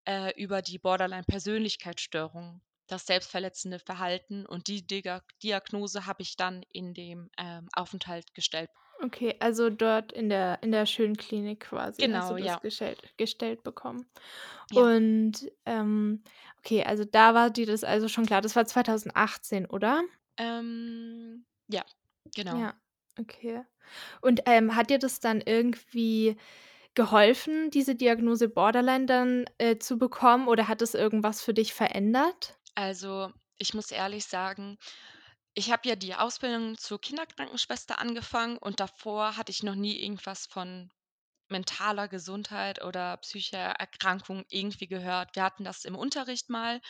äh, 0.07 0.33
über 0.41 0.63
die 0.63 0.79
Borderline-Persönlichkeitsstörung 0.79 2.63
das 2.89 3.07
selbstverletzende 3.07 3.79
Verhalten 3.81 4.47
und 4.47 4.69
die 4.69 4.87
Diagnose 4.87 6.07
habe 6.07 6.23
ich 6.23 6.37
dann 6.37 6.63
in 6.71 6.95
dem, 6.95 7.31
ähm, 7.39 7.69
Aufenthalt 7.75 8.35
gestellt. 8.35 8.71
Okay, 9.03 9.37
also 9.41 9.71
dort 9.71 10.13
in 10.13 10.29
der 10.29 10.63
in 10.63 10.71
der 10.73 10.87
Schönklinik 10.87 11.61
quasi 11.61 12.05
hast 12.07 12.31
du 12.31 12.35
Genau, 12.35 12.37
das 12.37 12.57
ja. 12.57 12.61
gestellt 12.61 13.13
gestellt 13.17 13.63
bekommen. 13.65 14.07
Ja. 14.71 14.87
Und, 14.87 15.51
ähm, 15.67 16.23
okay, 16.59 16.85
also 16.85 17.05
da 17.05 17.35
war 17.35 17.51
dir 17.51 17.67
das 17.67 17.85
also 17.85 18.09
schon 18.09 18.27
klar. 18.27 18.41
Das 18.43 18.57
war 18.57 18.67
2018, 18.67 19.67
oder? 19.67 20.03
Ähm, 20.39 21.45
ja, 21.69 21.85
genau. 22.35 22.65
Ja, 22.65 22.75
okay. 23.19 23.65
Und, 24.23 24.43
ähm, 24.47 24.77
hat 24.77 24.91
dir 24.91 24.99
das 24.99 25.21
dann 25.21 25.41
irgendwie 25.43 26.37
geholfen, 26.95 27.71
diese 27.71 27.95
Diagnose 27.95 28.49
Borderline 28.49 29.07
dann, 29.07 29.45
äh, 29.59 29.79
zu 29.79 29.99
bekommen 29.99 30.49
oder 30.49 30.69
hat 30.69 30.81
das 30.83 30.95
irgendwas 30.95 31.43
für 31.43 31.55
dich 31.55 31.75
verändert? 31.75 32.59
Also, 32.77 33.33
ich 33.59 33.75
muss 33.75 33.91
ehrlich 33.91 34.27
sagen, 34.27 34.79
ich 35.55 35.71
habe 35.73 35.89
ja 35.89 35.97
die 35.97 36.15
Ausbildung 36.15 36.77
zur 36.79 37.01
Kinderkrankenschwester 37.01 37.99
angefangen 38.01 38.59
und 38.59 38.81
davor 38.81 39.37
hatte 39.37 39.53
ich 39.53 39.63
noch 39.63 39.75
nie 39.77 40.01
irgendwas 40.03 40.47
von 40.47 40.91
mentaler 41.51 42.09
Gesundheit 42.09 42.83
oder 42.85 43.17
psychischer 43.19 43.59
Erkrankung 43.59 44.45
irgendwie 44.51 44.89
gehört. 44.89 45.37
Wir 45.37 45.45
hatten 45.45 45.65
das 45.65 45.85
im 45.85 45.97
Unterricht 45.97 46.51
mal, 46.51 46.81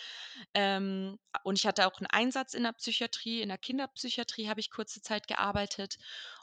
ähm, 0.55 1.19
und 1.45 1.59
ich 1.59 1.67
hatte 1.67 1.87
auch 1.89 2.01
'n 2.01 2.07
Einsatz 2.09 2.55
in 2.55 2.65
der 2.65 2.73
Psychiatrie. 2.75 3.43
In 3.43 3.49
der 3.51 3.59
Kinderpsychiatrie 3.59 4.49
habe 4.49 4.61
ich 4.61 4.71
kurze 4.71 5.03
Zeit 5.03 5.29
gearbeitet 5.29 5.97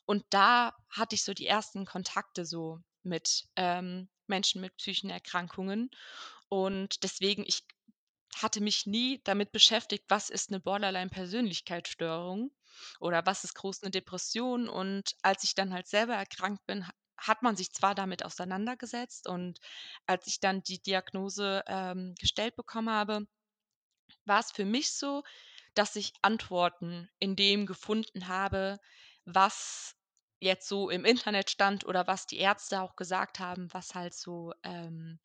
und 0.05 0.25
da 0.31 0.73
hatte 0.91 1.15
ich 1.15 1.23
so 1.23 1.33
die 1.33 1.47
ersten 1.47 1.85
Kontakte 1.85 2.45
so 2.45 2.79
mit, 3.03 3.47
ähm, 3.57 4.09
Menschen 4.27 4.61
mit 4.61 4.77
psychischen 4.77 5.09
Erkrankungen. 5.11 5.91
Und 6.49 7.03
deswegen 7.03 7.43
ich 7.47 7.63
hatte 8.35 8.61
mich 8.61 8.85
nie 8.87 9.21
damit 9.25 9.51
beschäftigt, 9.53 10.05
was 10.09 10.29
ist 10.31 10.51
'ne 10.51 10.59
Borderline-Persönlichkeitsstörung 10.61 12.51
oder 13.01 13.25
was 13.25 13.43
ist 13.45 13.55
groß 13.55 13.81
'ne 13.83 13.91
Depression? 13.91 14.69
Und 14.69 15.15
als 15.23 15.43
ich 15.45 15.55
dann 15.55 15.73
halt 15.73 15.87
selber 15.87 16.15
erkrankt 16.15 16.65
bin, 16.67 16.87
ha 16.87 16.93
hat 17.17 17.43
man 17.43 17.55
sich 17.57 17.71
zwar 17.73 17.95
damit 17.95 18.25
auseinandergesetzt 18.25 19.27
und 19.29 19.59
als 20.07 20.27
ich 20.27 20.39
dann 20.41 20.63
die 20.63 20.81
Diagnose, 20.81 21.63
ähm, 21.67 22.15
gestellt 22.19 22.55
bekommen 22.57 22.89
habe, 22.91 23.27
war's 24.25 24.51
für 24.53 24.65
mich 24.65 24.93
so, 24.93 25.23
dass 25.75 25.95
ich 25.97 26.13
Antworten 26.23 27.09
in 27.19 27.35
dem 27.37 27.65
gefunden 27.67 28.27
habe, 28.29 28.79
was 29.25 29.95
jetzt 30.41 30.67
so 30.67 30.89
im 30.89 31.05
Internet 31.05 31.49
stand 31.51 31.85
oder 31.85 32.07
was 32.07 32.27
die 32.27 32.39
Ärzte 32.39 32.81
auch 32.81 32.95
gesagt 32.97 33.39
haben, 33.39 33.69
was 33.73 33.95
halt 33.95 34.13
so, 34.15 34.53
ähm 34.63 35.19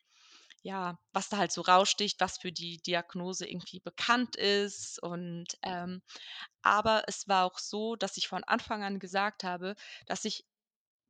ja, 0.63 0.99
was 1.13 1.29
da 1.31 1.39
halt 1.39 1.53
so 1.53 1.63
raussticht, 1.63 2.21
was 2.21 2.39
für 2.39 2.53
die 2.53 2.79
Diagnose 2.79 3.49
irgendwie 3.49 3.81
bekannt 3.81 4.37
ist 4.37 5.03
und, 5.03 5.47
ähm 5.63 6.03
aber 6.63 7.05
es 7.09 7.29
war 7.29 7.47
auch 7.47 7.59
so, 7.61 7.97
dass 7.97 8.17
ich 8.19 8.29
von 8.29 8.45
Anfang 8.45 8.85
an 8.85 8.99
gesagt 9.01 9.45
habe, 9.45 9.77
dass 10.07 10.25
ich 10.27 10.45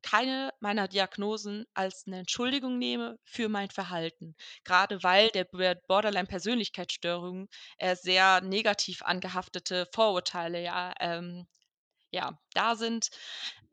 keine 0.03 0.51
meiner 0.61 0.87
Diagnosen 0.89 1.65
als 1.75 2.07
'ne 2.07 2.19
Entschuldigung 2.21 2.77
nehme 2.79 3.19
für 3.25 3.49
mein 3.49 3.69
Verhalten. 3.71 4.35
Grade 4.65 5.03
weil 5.03 5.29
der 5.31 5.45
Bor 5.45 5.75
Borderline-Persönlichkeitsstörung, 5.87 7.49
äh, 7.79 7.95
sehr 7.97 8.41
negativ 8.41 9.03
angehaftete 9.03 9.87
Vorurteile 9.93 10.61
ja, 10.63 10.93
ähm 10.99 11.47
ja, 12.11 12.39
da 12.53 12.75
sind, 12.75 13.09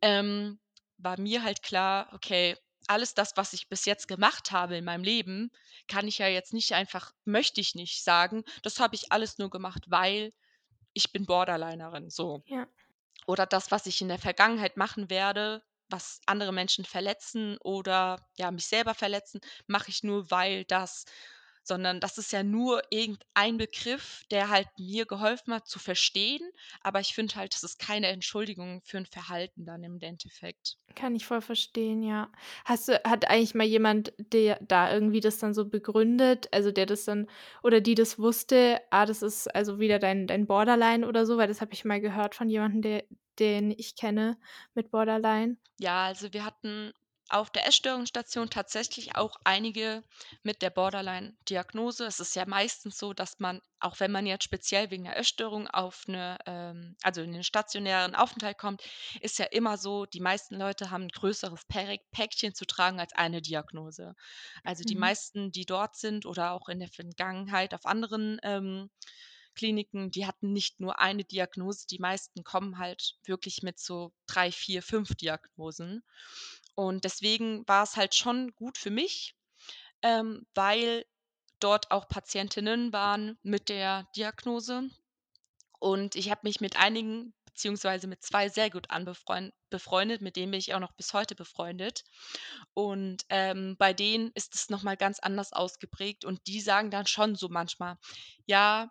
ähm, 0.02 0.60
war 0.98 1.20
mir 1.20 1.42
halt 1.44 1.62
klar: 1.62 2.10
„Okay, 2.14 2.56
alles 2.86 3.14
das, 3.14 3.36
was 3.36 3.52
ich 3.54 3.68
bis 3.68 3.84
jetzt 3.86 4.08
gemacht 4.08 4.52
habe 4.52 4.76
in 4.76 4.84
meinem 4.84 5.04
Leben, 5.04 5.50
kann 5.88 6.08
ich 6.08 6.18
ja 6.18 6.28
jetzt 6.28 6.52
nicht 6.52 6.72
einfach 6.74 7.12
möchte 7.24 7.60
ich 7.60 7.74
nicht 7.74 8.02
sagen, 8.04 8.44
das 8.62 8.80
habe 8.80 8.94
ich 8.96 9.12
alles 9.12 9.38
nur 9.38 9.50
gemacht, 9.50 9.84
weil 9.88 10.32
ich 10.94 11.12
bin 11.12 11.26
Borderlinerin“, 11.26 12.10
so. 12.10 12.44
Ja. 12.46 12.68
Oder 13.26 13.46
das, 13.46 13.70
was 13.70 13.86
ich 13.86 14.00
in 14.00 14.08
der 14.08 14.18
Vergangenheit 14.18 14.76
machen 14.76 15.10
werde, 15.10 15.62
was 15.88 16.20
andere 16.26 16.52
Menschen 16.52 16.84
verletzen 16.84 17.58
oder, 17.58 18.28
ja, 18.36 18.50
mich 18.50 18.66
selber 18.66 18.94
verletzen, 18.94 19.40
mache 19.66 19.90
ich 19.90 20.02
nur, 20.02 20.30
weil 20.30 20.64
das 20.64 21.04
sondern 21.66 22.00
das 22.00 22.18
ist 22.18 22.32
ja 22.32 22.42
nur 22.42 22.82
irgendein 22.90 23.58
Begriff, 23.58 24.22
der 24.30 24.48
halt 24.50 24.68
mir 24.78 25.06
geholfen 25.06 25.54
hat 25.54 25.66
zu 25.68 25.78
verstehen, 25.78 26.42
aber 26.82 27.00
ich 27.00 27.14
finde 27.14 27.34
halt, 27.36 27.54
das 27.54 27.62
ist 27.64 27.78
keine 27.78 28.08
Entschuldigung 28.08 28.82
für 28.84 28.98
'n 28.98 29.06
Verhalten 29.06 29.64
dann 29.66 29.82
im 29.84 29.98
Endeffekt. 30.00 30.76
Kann 30.94 31.16
ich 31.16 31.24
voll 31.26 31.40
verstehen, 31.40 32.02
ja. 32.02 32.30
Hast 32.64 32.88
du 32.88 33.02
hat 33.04 33.28
eigentlich 33.28 33.54
mal 33.54 33.64
jemand 33.66 34.12
dir 34.18 34.58
da 34.60 34.92
irgendwie 34.92 35.20
das 35.20 35.38
dann 35.38 35.54
so 35.54 35.68
begründet, 35.68 36.46
also, 36.52 36.70
der 36.70 36.86
das 36.86 37.04
dann 37.04 37.26
oder 37.62 37.80
die 37.80 37.94
das 37.94 38.18
wusste: 38.18 38.80
„Ah, 38.90 39.06
das 39.06 39.22
ist 39.22 39.52
also 39.54 39.80
wieder 39.80 39.98
dein 39.98 40.26
dein 40.26 40.46
Borderline“ 40.46 41.06
oder 41.08 41.24
so? 41.26 41.36
Weil 41.38 41.48
das 41.48 41.60
habe 41.62 41.72
ich 41.72 41.84
mal 41.84 42.00
gehört 42.00 42.34
von 42.34 42.48
jemandem, 42.50 42.82
der 42.82 43.04
den 43.40 43.72
ich 43.72 43.96
kenne 43.96 44.36
mit 44.74 44.90
Borderline. 44.92 45.56
Ja, 45.80 46.04
also, 46.06 46.32
wir 46.32 46.44
hatten 46.44 46.92
auf 47.30 47.50
der 47.50 47.66
Essstörungsstation 47.66 48.50
tatsächlich 48.50 49.16
auch 49.16 49.36
einige 49.44 50.02
mit 50.42 50.62
der 50.62 50.70
Borderline-Diagnose. 50.70 52.04
Es 52.06 52.20
ist 52.20 52.36
ja 52.36 52.44
meistens 52.46 52.98
so, 52.98 53.12
dass 53.14 53.38
man, 53.40 53.60
auch 53.80 53.98
wenn 54.00 54.12
man 54.12 54.26
jetzt 54.26 54.44
speziell 54.44 54.90
wegen 54.90 55.04
'ner 55.04 55.16
Essstörung 55.16 55.66
auf 55.68 56.06
'ne 56.08 56.38
ähm, 56.46 56.96
also, 57.02 57.22
in 57.22 57.32
den 57.32 57.44
stationären 57.44 58.14
Aufenthalt 58.14 58.58
kommt, 58.58 58.82
ist 59.20 59.38
ja 59.38 59.46
immer 59.46 59.78
so, 59.78 60.06
die 60.06 60.20
meisten 60.20 60.56
Leute 60.56 60.90
haben 60.90 61.04
'n 61.04 61.08
größeres 61.08 61.62
Päckchen 62.12 62.54
zu 62.54 62.66
tragen 62.66 63.00
als 63.00 63.12
eine 63.14 63.40
Diagnose. 63.42 64.14
Also, 64.64 64.84
die 64.84 64.94
Mhm. 64.94 64.96
meisten, 64.96 65.50
die 65.52 65.66
dort 65.66 65.96
sind 65.96 66.26
oder 66.26 66.52
auch 66.52 66.68
in 66.68 66.78
der 66.80 66.88
Vergangenheit 66.88 67.74
auf 67.74 67.86
anderen, 67.86 68.38
ähm, 68.42 68.90
Kliniken, 69.56 70.10
die 70.10 70.26
hatten 70.26 70.52
nicht 70.52 70.80
nur 70.80 71.00
eine 71.00 71.24
Diagnose. 71.24 71.86
Die 71.88 71.98
meisten 72.00 72.44
kommen 72.44 72.78
halt 72.78 73.16
wirklich 73.24 73.62
mit 73.62 73.78
so 73.78 74.12
3, 74.26 74.50
4, 74.52 74.82
5 74.82 75.14
Diagnosen. 75.14 76.02
Und 76.76 77.04
deswegen 77.04 77.66
war's 77.68 77.96
halt 77.96 78.14
schon 78.14 78.54
gut 78.54 78.78
für 78.78 78.90
mich, 78.90 79.34
ähm, 80.02 80.46
weil 80.54 81.06
dort 81.60 81.90
auch 81.92 82.08
Patientinnen 82.08 82.92
waren 82.92 83.38
mit 83.42 83.68
der 83.70 84.08
Diagnose. 84.16 84.90
Und 85.78 86.16
ich 86.16 86.30
habe 86.30 86.40
mich 86.44 86.60
mit 86.60 86.76
einigen 86.76 87.34
beziehungsweise 87.46 88.06
mit 88.08 88.22
2 88.22 88.48
sehr 88.48 88.70
gut 88.70 88.88
befreundet, 89.70 90.22
mit 90.22 90.36
denen 90.36 90.50
bin 90.52 90.58
ich 90.60 90.74
auch 90.74 90.80
noch 90.80 90.92
bis 90.92 91.12
heute 91.14 91.34
befreundet. 91.36 92.04
Und, 92.74 93.24
ähm, 93.28 93.76
bei 93.78 93.92
denen 93.92 94.30
ist 94.34 94.54
es 94.54 94.70
noch 94.70 94.82
mal 94.82 94.96
ganz 94.96 95.20
anders 95.20 95.52
ausgeprägt 95.52 96.24
und 96.24 96.46
die 96.48 96.60
sagen 96.60 96.90
dann 96.90 97.06
schon 97.06 97.36
so 97.36 97.48
manchmal: 97.48 97.96
„Ja, 98.46 98.90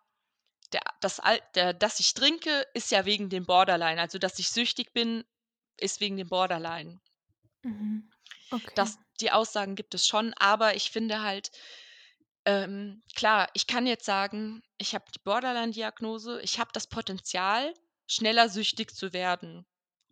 der 0.74 0.82
das 1.02 1.22
der 1.56 1.74
dass 1.74 2.00
ich 2.02 2.14
trinke, 2.16 2.66
ist 2.74 2.92
ja 2.92 3.06
wegen 3.06 3.30
dem 3.30 3.46
Borderline. 3.46 4.02
Also, 4.02 4.20
dass 4.20 4.40
ich 4.40 4.50
süchtig 4.50 4.94
bin, 4.94 5.24
ist 5.80 6.02
wegen 6.02 6.18
dem 6.18 6.30
Borderline.“ 6.30 7.02
Mhm. 7.64 8.10
Okay. 8.52 8.72
Das 8.76 8.98
die 9.20 9.32
Aussagen 9.32 9.76
gibt 9.76 9.94
es 9.94 10.08
schon, 10.08 10.34
aber 10.36 10.76
ich 10.76 10.92
finde 10.92 11.22
halt, 11.22 11.52
ähm, 12.46 13.04
klar, 13.16 13.50
ich 13.54 13.68
kann 13.68 13.88
jetzt 13.88 14.06
sagen, 14.06 14.64
ich 14.78 14.96
habe 14.96 15.06
die 15.16 15.20
Borderline-Diagnose, 15.20 16.42
ich 16.42 16.60
habe 16.60 16.72
das 16.74 16.88
Potenzial, 16.88 17.74
schneller 18.08 18.50
süchtig 18.50 18.96
zu 18.96 19.14
werden. 19.14 19.66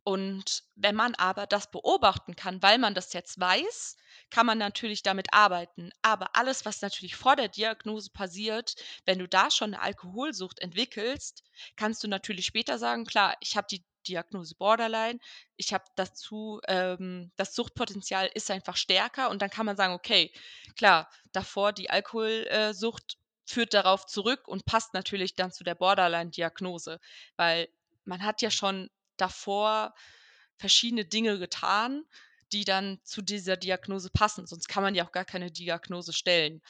Und 0.04 0.64
wenn 0.76 0.96
man 0.96 1.14
aber 1.16 1.46
das 1.46 1.70
beobachten 1.70 2.36
kann, 2.36 2.62
weil 2.64 2.80
man 2.80 2.96
das 2.96 3.14
jetzt 3.14 3.40
weiß, 3.40 3.98
kann 4.32 4.46
man 4.48 4.58
natürlich 4.58 5.04
damit 5.04 5.34
arbeiten. 5.34 5.92
Aber 6.02 6.36
alles, 6.36 6.66
was 6.66 6.82
natürlich 6.82 7.16
vor 7.16 7.36
der 7.36 7.50
Diagnose 7.50 8.10
passiert, 8.12 8.76
wenn 9.06 9.20
du 9.20 9.28
da 9.28 9.52
schon 9.52 9.72
'ne 9.72 9.80
Alkoholsucht 9.82 10.60
entwickelst, 10.60 11.44
kannst 11.76 12.04
du 12.04 12.08
natürlich 12.08 12.46
später 12.48 12.80
sagen: 12.80 13.06
„Klar, 13.06 13.36
ich 13.42 13.56
habe 13.58 13.68
die 13.70 13.84
Diagnose 14.08 14.56
Borderline. 14.56 15.20
Ich 15.58 15.74
habe 15.74 15.84
dazu 15.96 16.60
ähm, 16.68 17.32
das 17.36 17.54
Suchtpotenzial 17.54 18.28
ist 18.34 18.50
einfach 18.50 18.78
stärker.“ 18.78 19.30
Und 19.30 19.42
dann 19.44 19.52
kann 19.52 19.68
man 19.68 19.78
sagen: 19.78 19.94
„Okay, 19.94 20.32
klar, 20.76 21.10
davor 21.32 21.74
die 21.74 21.90
Alkohol 21.92 22.48
äh, 22.50 22.74
führt 23.46 23.74
darauf 23.74 24.06
zurück 24.08 24.48
und 24.48 24.66
passt 24.66 24.94
natürlich 24.94 25.36
dann 25.36 25.52
zu 25.52 25.64
der 25.64 25.76
Borderline-Diagnose.“ 25.76 27.00
Weil 27.36 27.70
man 28.06 28.24
hat 28.24 28.42
ja 28.42 28.50
schon 28.52 28.90
davor 29.22 29.94
verschiedene 30.58 31.06
Dinge 31.06 31.40
getan, 31.40 32.04
die 32.54 32.66
dann 32.66 33.00
zu 33.04 33.22
dieser 33.22 33.58
Diagnose 33.58 34.10
passen, 34.12 34.48
sonst 34.48 34.68
kann 34.70 34.84
man 34.84 34.96
ja 34.96 35.06
auch 35.08 35.12
gar 35.14 35.26
keine 35.26 35.52
Diagnose 35.52 36.14
stellen. 36.14 36.62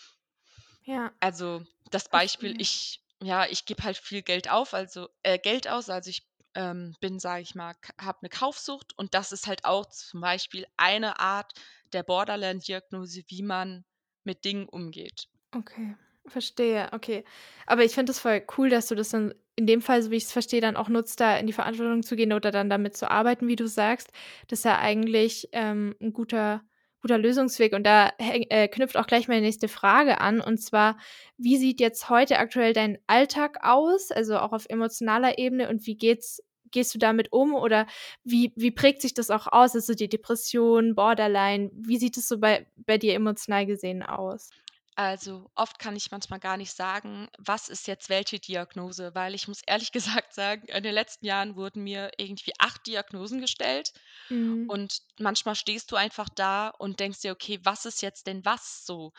Ja. 0.83 1.13
Also, 1.19 1.63
das 1.91 2.09
Beispiel, 2.09 2.53
Verstehe. 2.53 2.57
ich 2.57 3.03
ja, 3.23 3.45
ich 3.45 3.65
gebe 3.65 3.83
halt 3.83 3.97
viel 3.97 4.23
Geld 4.23 4.49
auf, 4.49 4.73
also 4.73 5.07
äh, 5.23 5.37
Geld 5.37 5.67
aus. 5.67 5.89
Also, 5.89 6.09
ich, 6.09 6.27
ähm, 6.55 6.95
bin, 6.99 7.19
sage 7.19 7.43
ich 7.43 7.55
mal 7.55 7.75
habe 7.99 8.19
'ne 8.23 8.29
Kaufsucht 8.29 8.97
und 8.97 9.13
das 9.13 9.31
ist 9.31 9.47
halt 9.47 9.63
auch 9.65 9.85
zum 9.89 10.21
Beispiel 10.21 10.65
eine 10.77 11.19
Art 11.19 11.53
der 11.93 12.03
Borderline-Diagnose, 12.03 13.23
wie 13.27 13.43
man 13.43 13.85
mit 14.23 14.43
Dingen 14.45 14.67
umgeht. 14.67 15.27
Okay, 15.55 15.95
verstehe, 16.27 16.89
okay. 16.93 17.23
Aber 17.65 17.83
ich 17.83 17.93
finde 17.93 18.11
das 18.11 18.19
voll 18.19 18.41
cool, 18.57 18.69
dass 18.69 18.87
du 18.87 18.95
das 18.95 19.09
dann 19.09 19.33
in 19.55 19.67
dem 19.67 19.81
Fall, 19.81 20.01
so 20.01 20.11
wie 20.11 20.15
ich's 20.17 20.31
verstehe, 20.31 20.61
dann 20.61 20.77
auch 20.77 20.89
nutzt, 20.89 21.19
da 21.19 21.37
in 21.37 21.47
die 21.47 21.53
Verantwortung 21.53 22.03
zu 22.03 22.15
gehen 22.15 22.33
oder 22.33 22.51
dann 22.51 22.69
damit 22.69 22.95
zu 22.97 23.09
arbeiten, 23.09 23.47
wie 23.47 23.55
du 23.55 23.67
sagst. 23.67 24.11
Das 24.47 24.59
ist 24.59 24.65
ja 24.65 24.79
eigentlich, 24.79 25.49
ähm, 25.51 25.95
'n 25.99 26.13
guter 26.13 26.61
guter 27.01 27.17
Lösungsweg 27.17 27.73
und 27.73 27.83
da 27.83 28.11
äh, 28.19 28.67
knüpft 28.67 28.95
auch 28.95 29.07
gleich 29.07 29.27
meine 29.27 29.41
nächste 29.41 29.67
Frage 29.67 30.21
an. 30.21 30.39
Und 30.39 30.59
zwar: 30.59 30.97
Wie 31.37 31.57
sieht 31.57 31.79
jetzt 31.79 32.09
heute 32.09 32.37
aktuell 32.37 32.73
dein 32.73 32.99
Alltag 33.07 33.57
aus, 33.63 34.11
also 34.11 34.37
auch 34.37 34.51
auf 34.53 34.65
emotionaler 34.69 35.37
Ebene 35.39 35.67
und 35.69 35.85
wie 35.87 35.95
geht's 35.97 36.41
gehst 36.73 36.95
du 36.95 36.99
damit 36.99 37.33
um 37.33 37.53
oder 37.55 37.85
wie 38.23 38.53
wie 38.55 38.71
prägt 38.71 39.01
sich 39.01 39.13
das 39.13 39.29
auch 39.31 39.47
aus, 39.47 39.75
also 39.75 39.93
die 39.95 40.07
Depression, 40.09 40.95
Borderline? 40.95 41.69
Wie 41.73 41.97
sieht 41.97 42.15
es 42.17 42.27
so 42.27 42.37
bei 42.39 42.67
bei 42.77 42.97
dir 42.97 43.15
emotional 43.15 43.65
gesehen 43.65 44.03
aus? 44.03 44.51
Also, 44.95 45.49
oft 45.55 45.79
kann 45.79 45.95
ich 45.95 46.11
manchmal 46.11 46.39
gar 46.39 46.57
nicht 46.57 46.73
sagen, 46.73 47.29
was 47.37 47.69
ist 47.69 47.87
jetzt 47.87 48.09
welche 48.09 48.39
Diagnose, 48.39 49.15
weil 49.15 49.33
ich 49.35 49.47
muss 49.47 49.61
ehrlich 49.65 49.91
gesagt 49.93 50.33
sagen, 50.33 50.67
in 50.67 50.83
den 50.83 50.93
letzten 50.93 51.25
Jahren 51.25 51.55
wurden 51.55 51.83
mir 51.83 52.11
irgendwie 52.17 52.51
8 52.59 52.85
Diagnosen 52.87 53.39
gestellt 53.41 53.91
Mhm. 54.29 54.71
und 54.71 54.99
manchmal 55.19 55.55
stehst 55.55 55.91
du 55.91 55.95
einfach 55.95 56.29
da 56.29 56.69
und 56.69 56.99
denkst 56.99 57.21
dir: 57.21 57.31
„Okay, 57.33 57.59
was 57.63 57.85
ist 57.85 58.01
jetzt 58.01 58.27
denn 58.27 58.45
was 58.45 58.85
so?“ 58.85 59.11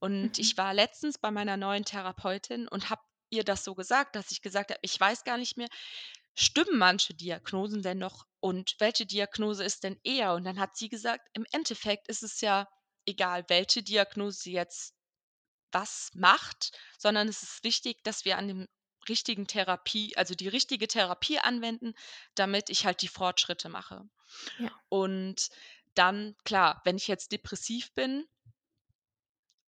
Und 0.00 0.38
Mhm. 0.38 0.38
ich 0.38 0.56
war 0.56 0.74
letztens 0.74 1.18
bei 1.18 1.30
meiner 1.30 1.56
neuen 1.56 1.84
Therapeutin 1.84 2.66
und 2.68 2.90
habe 2.90 3.02
ihr 3.30 3.44
das 3.44 3.64
so 3.64 3.74
gesagt, 3.76 4.16
dass 4.16 4.32
ich 4.32 4.42
gesagt 4.42 4.70
habe: 4.70 4.80
„Ich 4.82 4.98
weiß 5.00 5.24
gar 5.24 5.38
nicht 5.38 5.56
mehr, 5.56 5.68
stimmen 6.34 6.78
manche 6.78 7.14
Diagnosen 7.14 7.82
denn 7.82 7.98
noch 7.98 8.24
und 8.40 8.74
welche 8.78 9.06
Diagnose 9.06 9.64
ist 9.64 9.84
denn 9.84 10.00
eher?“ 10.04 10.34
Und 10.34 10.44
dann 10.44 10.58
hat 10.58 10.76
sie 10.76 10.88
gesagt: 10.88 11.28
„Im 11.34 11.46
Endeffekt 11.52 12.08
ist 12.08 12.22
es 12.22 12.40
ja 12.40 12.66
egal, 13.06 13.44
welche 13.48 13.82
Diagnose 13.82 14.50
jetzt 14.50 14.94
was 15.72 16.10
macht, 16.14 16.72
sondern 16.98 17.28
es 17.28 17.42
ist 17.42 17.64
wichtig, 17.64 18.02
dass 18.04 18.24
wir 18.24 18.38
an 18.38 18.48
dem 18.48 18.68
richtigen 19.08 19.46
Therapie 19.46 20.16
also 20.16 20.34
die 20.34 20.48
richtige 20.48 20.86
Therapie 20.86 21.38
anwenden, 21.38 21.94
damit 22.34 22.70
ich 22.70 22.86
halt 22.86 23.02
die 23.02 23.08
Fortschritte 23.08 23.68
mache.“ 23.68 24.02
Ja. 24.58 24.70
Und 24.88 25.48
dann, 25.94 26.36
klar, 26.44 26.80
wenn 26.84 26.96
ich 26.96 27.08
jetzt 27.08 27.32
depressiv 27.32 27.92
bin 27.94 28.26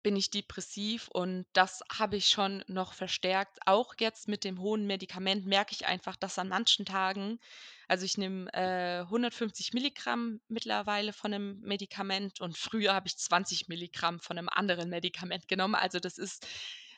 bin 0.02 0.16
ich 0.16 0.30
depressiv 0.30 1.08
und 1.08 1.46
das 1.52 1.82
habe 1.98 2.16
ich 2.16 2.28
schon 2.28 2.64
noch 2.68 2.92
verstärkt. 2.94 3.58
Auch 3.66 3.94
jetzt 4.00 4.28
mit 4.28 4.44
dem 4.44 4.60
hohen 4.60 4.86
Medikament 4.86 5.46
merke 5.46 5.72
ich 5.74 5.86
einfach, 5.86 6.16
dass 6.16 6.38
an 6.38 6.48
manchen 6.48 6.86
Tagen 6.86 7.38
also 7.88 8.04
ich 8.06 8.16
nehme, 8.18 8.52
äh, 8.54 9.04
150 9.08 9.72
Milligramm 9.74 10.40
mittlerweile 10.48 11.12
von 11.12 11.30
'nem 11.32 11.60
Medikament 11.60 12.40
und 12.40 12.56
früher 12.56 12.94
habe 12.94 13.06
ich 13.08 13.18
20 13.18 13.68
Milligramm 13.68 14.18
von 14.20 14.36
'nem 14.36 14.48
anderen 14.48 14.88
Medikament 14.90 15.46
genommen. 15.48 15.74
Also, 15.74 15.98
das 16.00 16.16
ist 16.18 16.46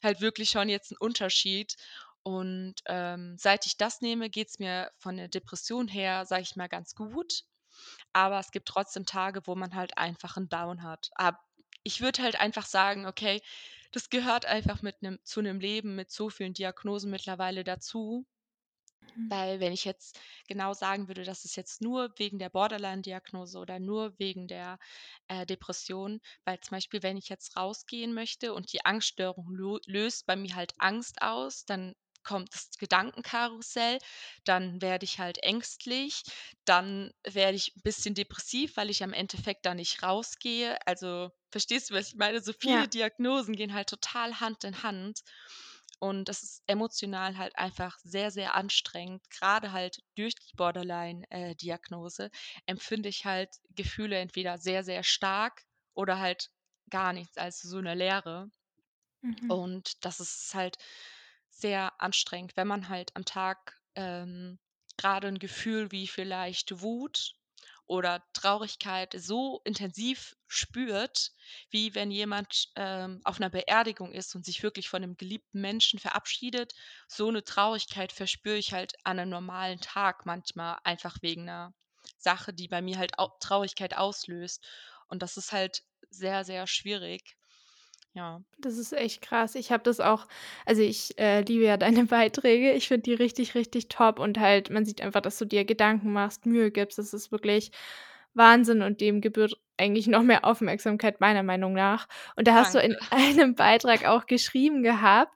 halt 0.02 0.20
wirklich 0.20 0.50
schon 0.50 0.68
jetzt 0.68 0.92
'n 0.92 0.96
Unterschied. 0.98 1.76
Und, 2.22 2.76
ähm, 2.86 3.36
seit 3.38 3.66
ich 3.66 3.76
das 3.76 4.00
nehme, 4.02 4.30
geht's 4.30 4.58
mir 4.60 4.90
von 4.98 5.16
der 5.16 5.28
Depression 5.28 5.88
her, 5.88 6.26
sage 6.26 6.42
ich 6.42 6.56
mal, 6.56 6.68
ganz 6.68 6.94
gut. 6.94 7.42
Aber 8.14 8.38
es 8.40 8.50
gibt 8.52 8.68
trotzdem 8.68 9.06
Tage, 9.06 9.42
wo 9.46 9.54
man 9.56 9.74
halt 9.74 9.98
einfach 9.98 10.36
'n 10.38 10.48
Down 10.50 10.82
hat. 10.84 11.10
Ab 11.16 11.40
ich 11.84 12.00
würde 12.02 12.22
halt 12.22 12.36
einfach 12.40 12.66
sagen, 12.66 13.06
okay, 13.06 13.42
das 13.92 14.10
gehört 14.10 14.46
einfach 14.46 14.82
mit 14.82 15.02
'nem 15.02 15.18
zu 15.24 15.42
'nem 15.42 15.60
Leben 15.60 15.94
mit 15.96 16.10
so 16.10 16.30
vielen 16.30 16.54
Diagnosen 16.54 17.10
mittlerweile 17.10 17.64
dazu. 17.64 18.26
Mhm. 19.02 19.30
Weil 19.30 19.58
wenn 19.60 19.72
ich 19.72 19.84
jetzt 19.86 20.20
genau 20.48 20.74
sagen 20.74 21.08
würde, 21.08 21.24
das 21.24 21.44
ist 21.46 21.56
jetzt 21.56 21.80
nur 21.80 22.12
wegen 22.18 22.38
der 22.38 22.50
Borderline-Diagnose 22.50 23.58
oder 23.58 23.78
nur 23.80 24.18
wegen 24.18 24.48
der, 24.48 24.78
äh, 25.28 25.46
Depression 25.46 26.20
weil 26.44 26.60
zum 26.60 26.76
Beispiel, 26.76 27.02
wenn 27.02 27.16
ich 27.16 27.28
jetzt 27.30 27.56
rausgehen 27.56 28.12
möchte 28.14 28.52
und 28.52 28.72
die 28.72 28.84
Angststörung 28.84 29.48
lo 29.54 29.78
löst 29.86 30.26
bei 30.26 30.36
mir 30.36 30.54
halt 30.54 30.72
Angst 30.78 31.22
aus, 31.22 31.64
dann 31.64 31.94
kommt 32.22 32.54
das 32.54 32.70
Gedankenkarussell, 32.78 33.98
dann 34.44 34.80
werde 34.82 35.04
ich 35.04 35.18
halt 35.18 35.38
ängstlich, 35.42 36.22
dann 36.64 37.12
werde 37.26 37.56
ich 37.56 37.74
'n 37.76 37.82
bisschen 37.82 38.14
depressiv, 38.14 38.76
weil 38.76 38.90
ich 38.90 39.02
am 39.02 39.12
Endeffekt 39.14 39.64
da 39.66 39.74
nicht 39.74 40.02
rausgehe. 40.02 40.78
Also, 40.86 41.30
verstehst 41.54 41.90
du, 41.90 41.94
was 41.94 42.08
ich 42.10 42.16
meine? 42.16 42.40
So 42.42 42.52
viele 42.52 42.86
Ja. 42.86 42.88
Diagnosen 42.88 43.56
gehen 43.56 43.74
halt 43.74 43.88
total 43.90 44.40
Hand 44.40 44.64
in 44.64 44.82
Hand 44.84 45.22
und 46.00 46.28
das 46.28 46.42
ist 46.42 46.62
emotional 46.68 47.38
halt 47.38 47.56
einfach 47.58 47.98
sehr, 48.04 48.30
sehr 48.32 48.54
anstrengend. 48.56 49.22
Grade 49.30 49.72
halt 49.72 49.98
durch 50.16 50.34
die 50.36 50.56
Borderline 50.56 51.24
äh, 51.30 51.54
Diagnose 51.56 52.30
empfinde 52.66 53.08
ich 53.10 53.24
halt 53.26 53.50
Gefühle 53.70 54.18
entweder 54.18 54.58
sehr, 54.58 54.84
sehr 54.84 55.04
stark 55.04 55.62
oder 55.94 56.18
halt 56.20 56.50
gar 56.90 57.12
nichts, 57.14 57.38
also 57.38 57.68
so 57.68 57.80
'ne 57.80 57.94
Leere. 57.94 58.50
Mhm. 59.22 59.64
Und 59.66 60.04
das 60.04 60.20
ist 60.20 60.54
halt 60.54 60.78
sehr 61.50 62.00
anstrengend, 62.00 62.56
wenn 62.56 62.68
man 62.68 62.88
halt 62.88 63.14
am 63.16 63.24
Tag, 63.24 63.78
ähm, 63.96 64.58
grade 64.98 65.28
'n 65.28 65.38
Gefühl 65.38 65.92
wie 65.92 66.08
vielleicht 66.08 66.80
Wut 66.82 67.34
oder 67.86 68.22
Traurigkeit 68.34 69.14
so 69.18 69.60
intensiv 69.64 70.36
spürt, 70.48 71.32
wie 71.70 71.94
wenn 71.94 72.10
jemand, 72.10 72.68
ähm, 72.76 73.20
auf 73.24 73.38
'ner 73.40 73.50
Beerdigung 73.50 74.12
ist 74.12 74.34
und 74.34 74.44
sich 74.44 74.62
wirklich 74.62 74.88
von 74.88 75.02
'nem 75.02 75.16
geliebten 75.16 75.60
Menschen 75.60 75.98
verabschiedet. 76.00 76.74
So 77.08 77.30
'ne 77.30 77.44
Traurigkeit 77.44 78.12
verspüre 78.12 78.56
ich 78.58 78.72
halt 78.72 78.94
an 79.04 79.16
'nem 79.16 79.28
normalen 79.30 79.80
Tag 79.80 80.26
manchmal 80.26 80.78
einfach 80.84 81.18
wegen 81.22 81.44
'ner 81.46 81.74
Sache, 82.18 82.52
die 82.54 82.68
bei 82.68 82.82
mir 82.82 82.98
halt 82.98 83.18
au 83.18 83.30
Traurigkeit 83.40 83.96
auslöst. 83.96 84.66
Und 85.08 85.22
das 85.22 85.36
ist 85.36 85.52
halt 85.52 85.82
sehr, 86.10 86.44
sehr 86.44 86.66
schwierig. 86.66 87.36
Ja. 88.14 88.42
Das 88.58 88.78
ist 88.78 88.92
echt 88.92 89.22
krass. 89.22 89.56
Ich 89.56 89.72
habe 89.72 89.82
das 89.82 89.98
auch 89.98 90.26
also 90.66 90.82
ich, 90.82 91.18
äh, 91.18 91.40
liebe 91.42 91.64
ja 91.64 91.76
deine 91.76 92.04
Beiträge. 92.06 92.72
Ich 92.72 92.86
finde 92.88 93.02
die 93.02 93.14
richtig, 93.14 93.54
richtig 93.56 93.88
top 93.88 94.18
und 94.20 94.38
halt 94.38 94.70
man 94.70 94.84
sieht 94.84 95.00
einfach, 95.00 95.20
dass 95.20 95.36
du 95.38 95.44
dir 95.44 95.64
Gedanken 95.64 96.12
machst, 96.12 96.46
Mühe 96.46 96.70
gibst. 96.70 96.98
Das 96.98 97.12
ist 97.12 97.32
wirklich 97.32 97.72
Wahnsinn 98.34 98.82
und 98.82 99.00
dem 99.00 99.20
gebührt 99.20 99.54
eigentlich 99.76 100.06
noch 100.06 100.22
mehr 100.22 100.44
Aufmerksamkeit 100.44 101.20
meiner 101.20 101.42
Meinung 101.42 101.72
nach. 101.72 102.06
Und 102.36 102.46
da 102.46 102.54
hast 102.54 102.74
du 102.74 102.78
Danke. 102.78 102.96
in 102.96 103.10
einem 103.10 103.54
Beitrag 103.56 104.04
auch 104.06 104.26
geschrieben 104.26 104.82
gehabt, 104.84 105.32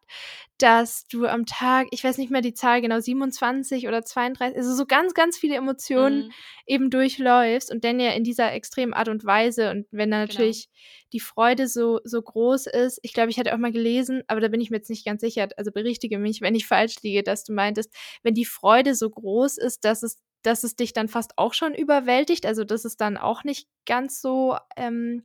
dass 0.58 1.06
du 1.06 1.26
am 1.26 1.46
Tag 1.46 1.86
ich 1.92 2.02
weiß 2.02 2.18
nicht 2.18 2.30
mehr 2.30 2.40
die 2.40 2.54
Zahl 2.54 2.80
genau, 2.80 2.98
27 3.00 3.86
oder 3.86 4.04
32 4.04 4.56
also 4.58 4.74
so 4.74 4.86
ganz, 4.86 5.14
ganz 5.14 5.38
viele 5.38 5.54
Emotionen 5.56 6.26
Mhm. 6.26 6.30
eben 6.66 6.90
durchläufst 6.90 7.70
und 7.70 7.84
dann 7.84 8.00
ja 8.00 8.10
in 8.10 8.24
dieser 8.24 8.52
extremen 8.52 8.92
Art 8.92 9.08
und 9.08 9.24
Weise. 9.24 9.70
Und 9.70 9.86
wenn 9.92 10.10
dann 10.10 10.26
Genau. 10.26 10.32
natürlich 10.34 10.68
die 11.12 11.20
Freude 11.20 11.68
so 11.68 12.00
so 12.04 12.20
groß 12.22 12.66
ist 12.66 12.98
ich 13.02 13.12
glaube, 13.12 13.30
ich 13.30 13.38
hatte 13.38 13.54
auch 13.54 13.58
mal 13.58 13.72
gelesen, 13.72 14.22
aber 14.26 14.40
da 14.40 14.48
bin 14.48 14.60
ich 14.60 14.70
mir 14.70 14.76
jetzt 14.78 14.90
nicht 14.90 15.04
ganz 15.06 15.20
sicher, 15.20 15.48
also 15.56 15.70
berichtige 15.72 16.18
mich, 16.18 16.40
wenn 16.42 16.54
ich 16.56 16.66
falsch 16.66 16.96
liege, 17.02 17.22
dass 17.22 17.44
du 17.44 17.52
meintest, 17.52 17.92
wenn 18.24 18.34
die 18.34 18.44
Freude 18.44 18.94
so 18.96 19.08
groß 19.10 19.58
ist, 19.58 19.84
dass 19.84 20.02
es 20.02 20.18
dass 20.42 20.64
es 20.64 20.76
dich 20.76 20.92
dann 20.92 21.08
fast 21.08 21.38
auch 21.38 21.54
schon 21.54 21.74
überwältigt, 21.74 22.46
also 22.46 22.64
dass 22.64 22.84
es 22.84 22.96
dann 22.96 23.16
auch 23.18 23.44
nicht 23.44 23.68
ganz 23.86 24.20
so, 24.22 24.56
ähm 24.76 25.24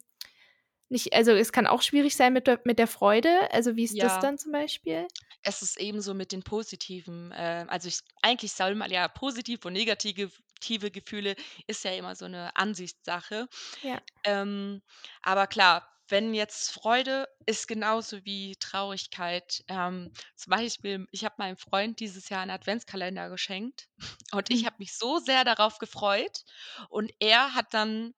nicht 0.90 1.14
also 1.16 1.32
es 1.34 1.52
kann 1.54 1.68
auch 1.68 1.82
schwierig 1.84 2.16
sein 2.18 2.34
mit 2.34 2.48
der 2.48 2.62
mit 2.66 2.80
der 2.80 2.88
Freude. 2.88 3.30
Also 3.52 3.76
wie 3.78 3.84
ist 3.86 4.04
das 4.04 4.20
Ja. 4.20 4.20
dann 4.20 4.38
zum 4.40 4.52
Beispiel? 4.54 5.08
Es 5.46 5.62
ist 5.62 5.78
ebenso 5.78 6.14
mit 6.14 6.32
den 6.32 6.42
positiven 6.44 7.32
äh, 7.34 7.66
also 7.68 7.90
ich 7.90 8.00
eigentlich 8.22 8.54
soll 8.54 8.76
man 8.76 8.90
ja 8.90 9.08
positiv 9.10 9.66
und 9.66 9.74
negative 9.74 10.32
tive 10.62 10.90
Gefühle 10.90 11.36
ist 11.68 11.84
ja 11.84 11.92
immer 11.92 12.16
so 12.16 12.26
'ne 12.28 12.56
Ansichtssache. 12.56 13.48
Ja. 13.84 14.04
Ähm, 14.26 14.82
aber 15.22 15.48
klar, 15.48 15.88
wenn 16.10 16.34
jetzt 16.34 16.72
Freude 16.72 17.28
ist 17.46 17.68
genauso 17.68 18.24
wie 18.26 18.56
Traurigkeit. 18.60 19.64
Ähm, 19.68 20.12
zum 20.36 20.52
Beispiel, 20.52 21.08
ich 21.12 21.26
habe 21.26 21.36
meinem 21.38 21.58
Freund 21.58 22.00
dieses 22.00 22.30
Jahr 22.30 22.44
'n 22.44 22.50
Adventskalender 22.52 23.30
geschenkt 23.30 23.88
und 24.34 24.52
ich 24.52 24.66
Mhm. 24.66 24.68
habe 24.68 24.78
mich 24.80 24.98
so 24.98 25.20
sehr 25.20 25.44
darauf 25.46 25.80
gefreut 25.80 26.44
und 26.90 27.12
er 27.20 27.56
hat 27.56 27.74
dann 27.74 28.14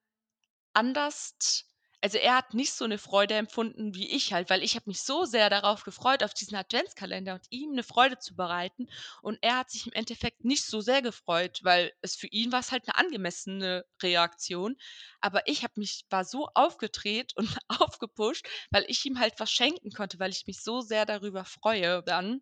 anderst 0.73 1.67
also 2.05 2.19
er 2.19 2.35
hat 2.35 2.53
nicht 2.53 2.71
so 2.73 2.85
'ne 2.85 2.99
Freude 2.99 3.33
empfunden 3.33 3.95
wie 3.95 4.07
ich 4.11 4.31
halt, 4.31 4.51
weil 4.51 4.61
ich 4.63 4.75
habe 4.75 4.83
mich 4.87 5.01
so 5.01 5.25
sehr 5.25 5.49
darauf 5.49 5.83
gefreut, 5.83 6.21
auf 6.23 6.35
diesen 6.35 6.55
Adventskalender 6.55 7.33
und 7.33 7.47
ihm 7.49 7.71
'ne 7.73 7.81
Freude 7.83 8.19
zu 8.19 8.35
bereiten. 8.35 8.87
Und 9.23 9.39
er 9.41 9.57
hat 9.57 9.71
sich 9.71 9.87
im 9.87 9.93
Endeffekt 9.93 10.45
nicht 10.45 10.65
so 10.67 10.81
sehr 10.81 11.01
gefreut, 11.01 11.61
weil 11.63 11.91
es 12.03 12.15
für 12.15 12.27
ihn 12.27 12.51
war's 12.51 12.71
halt 12.71 12.85
'ne 12.87 12.95
angemessene 12.95 13.85
Reaktion. 14.03 14.75
Aber 15.19 15.47
ich 15.47 15.63
habe 15.63 15.73
mich 15.77 16.05
war 16.11 16.25
so 16.25 16.47
aufgedreht 16.53 17.33
und 17.37 17.49
aufgepusht, 17.69 18.45
weil 18.69 18.85
ich 18.87 19.03
ihm 19.05 19.19
halt 19.19 19.33
was 19.39 19.51
schenken 19.51 19.89
konnte, 19.91 20.19
weil 20.19 20.29
ich 20.31 20.45
mich 20.45 20.61
so 20.61 20.81
sehr 20.81 21.07
darüber 21.07 21.43
freue 21.43 22.03
dann. 22.03 22.41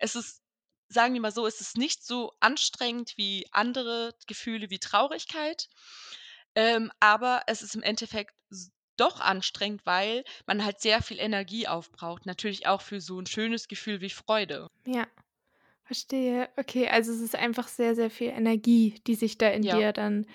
Es 0.00 0.14
ist 0.16 0.42
sagen 0.88 1.14
wir 1.14 1.20
mal 1.20 1.32
so, 1.32 1.46
es 1.46 1.60
ist 1.60 1.76
nicht 1.76 2.04
so 2.06 2.32
anstrengend 2.40 3.14
wie 3.18 3.46
andere 3.52 4.14
Gefühle 4.28 4.70
wie 4.70 4.78
Traurigkeit, 4.78 5.68
ähm, 6.56 6.92
aber 7.00 7.42
es 7.48 7.62
ist 7.62 7.74
im 7.76 7.82
Endeffekt 7.82 8.34
doch 8.96 9.20
anstrengend, 9.20 9.82
weil 9.86 10.24
man 10.46 10.64
halt 10.64 10.80
sehr 10.80 11.02
viel 11.02 11.18
Energie 11.20 11.68
aufbraucht, 11.68 12.26
natürlich 12.26 12.66
auch 12.66 12.80
für 12.82 13.00
so 13.00 13.18
'n 13.18 13.26
schönes 13.26 13.68
Gefühl 13.68 14.00
wie 14.00 14.10
Freude. 14.10 14.68
Ja, 14.86 15.06
verstehe. 15.84 16.50
Okay, 16.58 16.88
also 16.88 17.12
es 17.12 17.20
ist 17.20 17.36
einfach 17.36 17.68
sehr, 17.68 17.94
sehr 17.96 18.10
viel 18.10 18.30
Energie, 18.30 19.00
die 19.06 19.14
sich 19.16 19.38
da 19.38 19.48
in 19.50 19.66
Ja. 19.66 19.66
dir 19.68 19.92
dann 19.92 20.26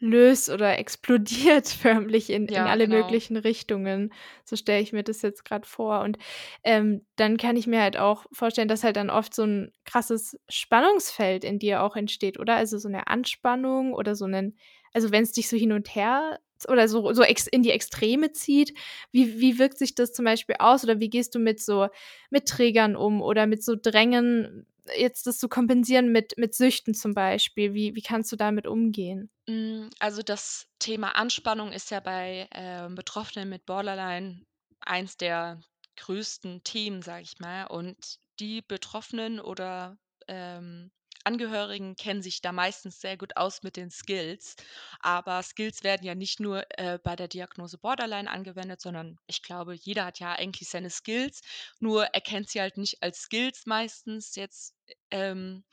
löst 0.00 0.50
oder 0.50 0.78
explodiert 0.78 1.68
förmlich 1.70 2.30
in 2.30 2.48
in 2.48 2.66
Ja, 2.66 2.68
alle 2.68 2.86
genau. 2.86 2.88
möglichen 2.88 3.36
Richtungen. 3.36 4.12
So 4.44 4.56
stelle 4.56 4.80
ich 4.82 4.92
mir 4.92 5.04
das 5.04 5.22
jetzt 5.22 5.44
grad 5.44 5.66
vor. 5.66 6.00
Und, 6.02 6.18
ähm, 6.64 7.06
dann 7.16 7.36
kann 7.38 7.56
ich 7.56 7.66
mir 7.68 7.82
halt 7.82 7.96
auch 7.98 8.26
vorstellen, 8.32 8.68
dass 8.68 8.84
halt 8.84 8.96
dann 8.96 9.10
oft 9.10 9.34
so 9.34 9.44
'n 9.44 9.72
krasses 9.84 10.38
Spannungsfeld 10.48 11.44
in 11.44 11.58
dir 11.60 11.82
auch 11.84 11.96
entsteht, 11.96 12.38
oder? 12.40 12.56
Also 12.56 12.78
so 12.78 12.88
'ne 12.88 13.06
Anspannung 13.08 13.94
oder 13.94 14.16
so 14.16 14.26
'nen 14.26 14.56
also 14.92 15.10
wenn's 15.12 15.32
dich 15.32 15.48
so 15.48 15.56
hin 15.56 15.72
und 15.72 15.94
her 15.94 16.40
oder 16.68 16.88
so 16.88 17.12
so 17.14 17.22
in 17.52 17.62
die 17.62 17.70
Extreme 17.70 18.32
zieht. 18.32 18.74
Wie 19.12 19.40
wie 19.40 19.58
wirkt 19.58 19.78
sich 19.78 19.94
das 19.94 20.12
zum 20.12 20.24
Beispiel 20.24 20.56
aus 20.58 20.84
oder 20.84 21.00
wie 21.00 21.10
gehst 21.10 21.34
du 21.34 21.38
mit 21.38 21.60
so 21.60 21.88
mit 22.30 22.46
Triggern 22.48 22.96
um 22.96 23.22
oder 23.22 23.46
mit 23.46 23.64
so 23.64 23.76
Drängen, 23.80 24.66
jetzt 24.96 25.26
das 25.26 25.38
zu 25.38 25.48
kompensieren 25.48 26.12
mit 26.12 26.34
mit 26.38 26.54
Süchten 26.54 26.94
zum 26.94 27.14
Beispiel? 27.14 27.74
Wie 27.74 27.94
wie 27.94 28.02
kannst 28.02 28.30
du 28.32 28.36
damit 28.36 28.66
umgehen? 28.66 29.30
Hm, 29.48 29.90
also 29.98 30.22
das 30.22 30.68
Thema 30.78 31.10
Anspannung 31.16 31.72
ist 31.72 31.90
ja 31.90 32.00
bei, 32.00 32.48
ähm, 32.52 32.94
Betroffenen 32.94 33.48
mit 33.48 33.66
Borderline 33.66 34.44
eins 34.80 35.16
der 35.16 35.60
größten 35.96 36.62
Themen, 36.64 37.02
sage 37.02 37.22
ich 37.22 37.38
mal. 37.38 37.64
Und 37.66 38.18
die 38.38 38.62
Betroffenen 38.62 39.40
oder, 39.40 39.98
ähm, 40.28 40.90
Angehörigen 41.24 41.96
kennen 41.96 42.22
sich 42.22 42.40
da 42.40 42.52
meistens 42.52 43.00
sehr 43.00 43.16
gut 43.16 43.36
aus 43.36 43.62
mit 43.62 43.76
den 43.76 43.90
Skills. 43.90 44.56
Aber 45.00 45.42
Skills 45.42 45.82
werden 45.84 46.04
ja 46.06 46.14
nicht 46.14 46.40
nur, 46.40 46.64
äh, 46.78 46.98
bei 47.02 47.16
der 47.16 47.28
Diagnose 47.28 47.78
Borderline 47.78 48.30
angewendet, 48.30 48.80
sondern 48.80 49.18
ich 49.26 49.42
glaube, 49.42 49.74
jeder 49.74 50.04
hat 50.06 50.18
ja 50.20 50.32
eigentlich 50.32 50.68
seine 50.68 50.90
Skills, 50.90 51.40
nur 51.78 52.04
er 52.06 52.20
kennt 52.20 52.48
sie 52.50 52.60
halt 52.60 52.76
nicht 52.76 53.02
als 53.02 53.20
Skills 53.22 53.66
meistens 53.66 54.34
jetzt, 54.36 54.74
ähm, 55.10 55.64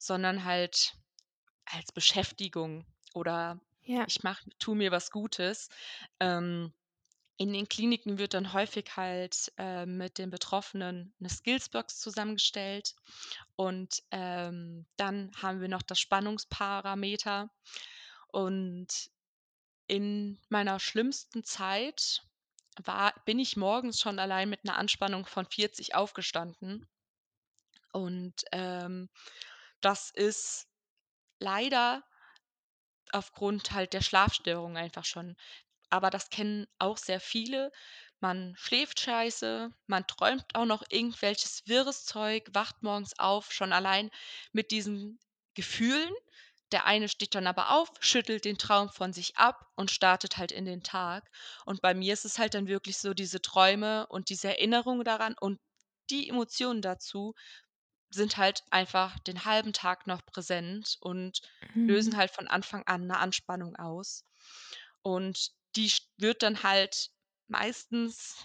sondern 0.00 0.44
halt 0.44 0.94
als 1.66 1.92
Beschäftigung 1.92 2.86
oder 3.14 3.60
Ja. 3.82 4.08
ich 4.08 4.22
mache 4.22 4.44
tue 4.58 4.76
mir 4.76 4.90
was 4.90 5.10
Gutes. 5.10 5.68
Ähm, 6.20 6.72
in 7.38 7.52
den 7.54 7.68
Kliniken 7.68 8.18
wird 8.18 8.34
dann 8.34 8.52
häufig 8.52 8.96
halt, 8.96 9.52
äh, 9.58 9.86
mit 9.86 10.18
den 10.18 10.30
Betroffenen 10.30 11.14
'ne 11.20 11.28
Skills-Box 11.30 12.00
zusammengestellt 12.00 12.94
und, 13.56 14.02
ähm, 14.12 14.86
dann 14.96 15.30
haben 15.42 15.60
wir 15.60 15.68
noch 15.68 15.82
das 15.82 16.00
Spannungsparameter. 16.00 17.50
Und 18.28 18.88
in 19.88 20.40
meiner 20.50 20.80
schlimmsten 20.80 21.44
Zeit, 21.44 22.22
war 22.84 23.14
bin 23.26 23.38
ich 23.40 23.56
morgens 23.58 24.00
schon 24.00 24.18
allein 24.20 24.50
mit 24.50 24.64
'ner 24.64 24.76
Anspannung 24.78 25.26
von 25.26 25.46
40 25.46 25.94
aufgestanden. 25.96 26.86
Und, 27.94 28.44
ähm, 28.52 29.08
das 29.80 30.10
ist 30.10 30.68
leider 31.40 32.04
aufgrund 33.12 33.72
halt 33.72 33.92
der 33.94 34.02
Schlafstörung 34.02 34.76
einfach 34.76 35.04
schon. 35.04 35.36
Aber 35.90 36.10
das 36.10 36.30
kennen 36.30 36.66
auch 36.78 36.98
sehr 36.98 37.20
viele. 37.20 37.72
Man 38.20 38.54
schläft 38.56 39.00
scheiße, 39.00 39.70
man 39.86 40.06
träumt 40.06 40.54
auch 40.54 40.64
noch 40.66 40.82
irgendwelches 40.90 41.62
wirres 41.66 42.04
Zeug, 42.04 42.48
wacht 42.52 42.82
morgens 42.82 43.18
auf, 43.18 43.52
schon 43.52 43.72
allein 43.72 44.10
mit 44.52 44.70
diesen 44.72 45.18
Gefühlen. 45.54 46.12
Der 46.72 46.84
eine 46.86 47.08
steht 47.08 47.34
dann 47.34 47.46
aber 47.46 47.70
auf, 47.72 47.90
schüttelt 48.00 48.44
den 48.44 48.58
Traum 48.58 48.90
von 48.90 49.12
sich 49.12 49.36
ab 49.36 49.66
und 49.76 49.90
startet 49.90 50.36
halt 50.36 50.52
in 50.52 50.64
den 50.66 50.82
Tag. 50.82 51.30
Und 51.64 51.80
bei 51.80 51.94
mir 51.94 52.12
ist 52.12 52.24
es 52.24 52.38
halt 52.38 52.54
dann 52.54 52.66
wirklich 52.68 52.98
so 52.98 53.14
diese 53.14 53.40
Träume 53.40 54.06
und 54.08 54.28
diese 54.30 54.48
Erinnerung 54.48 55.04
daran 55.04 55.34
und 55.40 55.60
die 56.10 56.28
Emotionen 56.28 56.82
dazu 56.82 57.34
sind 58.10 58.36
halt 58.36 58.64
einfach 58.70 59.18
den 59.20 59.44
halben 59.46 59.72
Tag 59.72 60.06
noch 60.06 60.24
präsent 60.26 60.96
und 61.00 61.40
lösen 61.86 62.16
Mhm. 62.16 62.18
halt 62.18 62.30
von 62.30 62.48
Anfang 62.48 62.82
an 62.86 63.06
'ne 63.06 63.18
Anspannung 63.18 63.76
aus. 63.76 64.24
Und 65.02 65.52
die 65.78 65.92
wird 66.16 66.42
dann 66.42 66.62
halt 66.64 67.10
meistens 67.46 68.36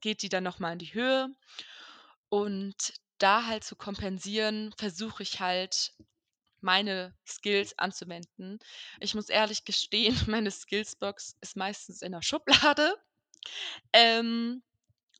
geht 0.00 0.22
die 0.22 0.28
dann 0.28 0.44
noch 0.44 0.58
mal 0.58 0.72
in 0.72 0.78
die 0.78 0.94
Höhe. 0.94 1.28
Und 2.28 2.94
da 3.18 3.46
halt 3.46 3.64
zu 3.64 3.76
kompensieren, 3.76 4.74
versuche 4.76 5.22
ich 5.22 5.40
halt, 5.40 5.94
meine 6.60 7.14
Skills 7.26 7.78
anzuwenden. 7.78 8.58
Ich 8.98 9.14
muss 9.14 9.28
ehrlich 9.28 9.64
gestehen, 9.64 10.16
meine 10.26 10.50
Skillsbox 10.50 11.36
ist 11.40 11.56
meistens 11.56 12.02
in 12.02 12.12
der 12.12 12.22
Schublade. 12.22 12.96
Ähm, 13.92 14.62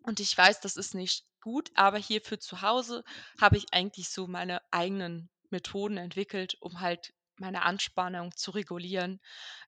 und 0.03 0.19
ich 0.19 0.37
weiß, 0.37 0.61
das 0.61 0.77
ist 0.77 0.95
nicht 0.95 1.25
gut, 1.41 1.71
aber 1.75 1.99
hier 1.99 2.21
für 2.21 2.39
zu 2.39 2.63
Hause 2.63 3.05
habe 3.41 3.57
ich 3.57 3.73
eigentlich 3.73 4.09
so 4.09 4.27
meine 4.27 4.61
eigenen 4.73 5.29
Methoden 5.51 5.97
entwickelt, 5.99 6.57
um 6.61 6.81
halt 6.81 7.15
meine 7.41 7.63
Anspannung 7.63 8.35
zu 8.37 8.51
regulieren. 8.53 9.21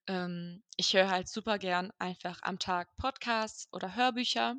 Ähm, 0.06 0.64
ich 0.76 0.94
höre 0.94 1.10
halt 1.10 1.28
super 1.28 1.58
gern 1.58 1.92
einfach 1.98 2.40
am 2.42 2.58
Tag 2.58 2.96
Podcasts 2.96 3.68
oder 3.72 3.96
Hörbücher. 3.96 4.56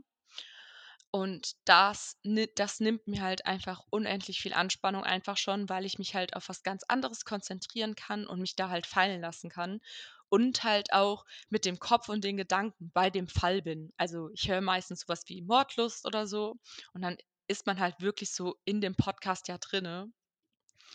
Und 1.11 1.55
das 1.65 2.17
das 2.55 2.79
nimmt 2.79 3.07
mir 3.07 3.21
halt 3.21 3.45
einfach 3.45 3.83
unendlich 3.89 4.41
viel 4.41 4.53
Anspannung 4.53 5.03
einfach 5.03 5.37
schon, 5.37 5.67
weil 5.69 5.85
ich 5.85 5.97
mich 5.99 6.13
halt 6.15 6.35
auf 6.35 6.49
was 6.49 6.63
ganz 6.63 6.83
anderes 6.87 7.25
konzentrieren 7.25 7.95
kann 7.95 8.27
und 8.27 8.39
mich 8.39 8.55
da 8.55 8.69
halt 8.69 8.85
fallen 8.87 9.21
lassen 9.21 9.49
kann 9.49 9.81
und 10.29 10.63
halt 10.63 10.93
auch 10.93 11.25
mit 11.49 11.65
dem 11.65 11.79
Kopf 11.79 12.09
und 12.09 12.23
den 12.23 12.37
Gedanken 12.37 12.91
bei 12.93 13.09
dem 13.09 13.27
Fall 13.27 13.61
bin. 13.63 13.91
Also, 13.97 14.29
ich 14.33 14.49
höre 14.49 14.61
meistens 14.61 15.01
so 15.01 15.07
was 15.07 15.27
wie 15.27 15.41
Mordlust 15.41 16.05
oder 16.05 16.27
so 16.27 16.57
und 16.93 17.01
dann 17.01 17.17
ist 17.47 17.65
man 17.65 17.79
halt 17.79 17.99
wirklich 18.01 18.31
so 18.31 18.57
in 18.65 18.79
dem 18.81 18.95
Podcast 18.95 19.47
ja 19.47 19.57
drinne. 19.57 20.11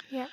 Ja. 0.09 0.31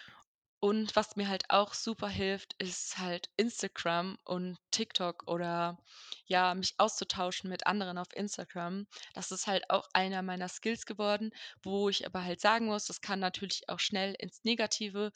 Und 0.64 0.96
was 0.96 1.16
mir 1.16 1.28
halt 1.28 1.50
auch 1.50 1.74
super 1.74 2.08
hilft, 2.08 2.54
ist 2.60 3.00
halt 3.00 3.32
Instagram 3.36 4.20
und 4.26 4.60
TikTok 4.70 5.24
oder, 5.28 5.80
ja, 6.28 6.54
mich 6.54 6.76
auszutauschen 6.78 7.50
mit 7.50 7.66
anderen 7.66 7.98
auf 7.98 8.14
Instagram. 8.16 8.86
Das 9.16 9.32
ist 9.32 9.48
halt 9.48 9.72
auch 9.72 9.88
einer 9.94 10.22
meiner 10.22 10.48
Skills 10.50 10.86
geworden, 10.86 11.32
wo 11.64 11.90
ich 11.90 12.06
aber 12.06 12.24
halt 12.24 12.42
sagen 12.42 12.68
muss, 12.68 12.86
das 12.86 13.02
kann 13.02 13.20
natürlich 13.20 13.68
auch 13.70 13.80
schnell 13.80 14.14
ins 14.20 14.44
Negative, 14.44 15.12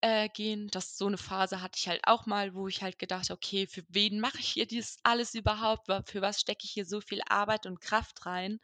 äh, 0.00 0.28
gehen. 0.28 0.66
Das 0.72 0.96
so 0.98 1.08
'ne 1.08 1.18
Phase 1.18 1.62
hatte 1.62 1.78
ich 1.78 1.86
halt 1.88 2.00
auch 2.04 2.26
mal, 2.26 2.54
wo 2.54 2.66
ich 2.66 2.82
halt 2.82 2.98
gedacht 2.98 3.30
„Okay, 3.30 3.68
für 3.68 3.84
wen 3.88 4.18
mache 4.20 4.38
ich 4.40 4.48
hier 4.48 4.66
dies 4.66 4.98
alles 5.04 5.34
überhaupt? 5.34 5.86
Für 6.10 6.20
was 6.22 6.40
stecke 6.40 6.64
ich 6.64 6.72
hier 6.72 6.84
so 6.86 7.00
viel 7.00 7.20
Arbeit 7.28 7.66
und 7.66 7.80
Kraft 7.80 8.26
rein?“ 8.26 8.58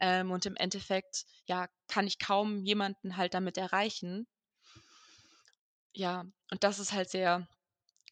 Ähm, 0.00 0.30
und 0.30 0.46
im 0.46 0.56
Endeffekt, 0.56 1.26
ja, 1.46 1.68
kann 1.88 2.06
ich 2.06 2.18
kaum 2.18 2.64
jemanden 2.64 3.16
halt 3.18 3.34
damit 3.34 3.58
erreichen. 3.58 4.26
Ja, 5.94 6.24
und 6.50 6.64
das 6.64 6.78
ist 6.78 6.92
halt 6.92 7.10
sehr 7.10 7.48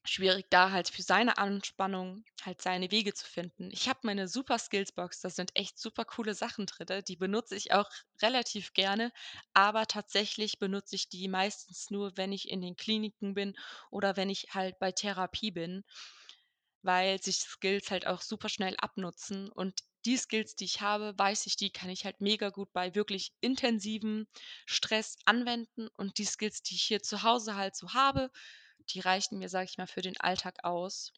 schwierig, 0.05 0.47
da 0.51 0.71
halt 0.73 0.89
für 0.89 1.03
seine 1.03 1.39
Anspannung 1.39 2.25
halt 2.43 2.63
seine 2.63 2.91
Wege 2.93 3.15
zu 3.15 3.27
finden. 3.27 3.71
Ich 3.73 3.89
habe 3.89 4.01
meine 4.05 4.29
super 4.29 4.59
Skillsbox, 4.59 5.21
da 5.21 5.31
sind 5.31 5.53
echt 5.55 5.79
super 5.79 6.05
coole 6.05 6.35
Sachen 6.35 6.67
drinne, 6.67 7.03
die 7.03 7.17
benutze 7.17 7.57
ich 7.57 7.73
auch 7.73 7.91
relativ 8.23 8.73
gerne, 8.75 9.13
aber 9.55 9.87
tatsächlich 9.87 10.59
benutze 10.61 10.97
ich 10.97 11.09
die 11.09 11.29
meistens 11.29 11.91
nur, 11.91 12.17
wenn 12.17 12.33
ich 12.33 12.51
in 12.51 12.63
den 12.63 12.77
Kliniken 12.77 13.35
bin 13.35 13.57
oder 13.91 14.17
wenn 14.17 14.31
ich 14.31 14.49
halt 14.55 14.79
bei 14.79 14.93
Therapie 14.93 15.51
bin, 15.53 15.85
weil 16.83 17.23
sich 17.23 17.39
Skills 17.41 17.91
halt 17.91 18.07
auch 18.07 18.23
super 18.23 18.49
schnell 18.49 18.77
abnutzen. 18.79 19.51
Und 19.51 19.81
die 20.07 20.17
Skills, 20.17 20.55
die 20.57 20.65
ich 20.65 20.81
habe, 20.81 21.15
weiß 21.19 21.47
ich, 21.47 21.57
die 21.57 21.71
kann 21.71 21.91
ich 21.91 22.05
halt 22.07 22.21
mega 22.23 22.51
gut 22.51 22.73
bei 22.73 22.95
wirklich 22.95 23.33
intensivem 23.41 24.27
Stress 24.67 25.17
anwenden. 25.27 25.89
Und 25.97 26.19
die 26.19 26.25
Skills, 26.25 26.63
die 26.63 26.77
ich 26.77 26.85
hier 26.85 27.03
zu 27.03 27.23
Hause 27.23 27.57
halt 27.57 27.77
so 27.77 27.93
habe, 27.95 28.31
die 28.91 29.01
reichen 29.01 29.39
mir, 29.39 29.49
sage 29.51 29.67
ich 29.71 29.79
mal, 29.79 29.87
für 29.87 30.03
den 30.03 30.19
Alltag 30.21 30.65
aus. 30.65 31.13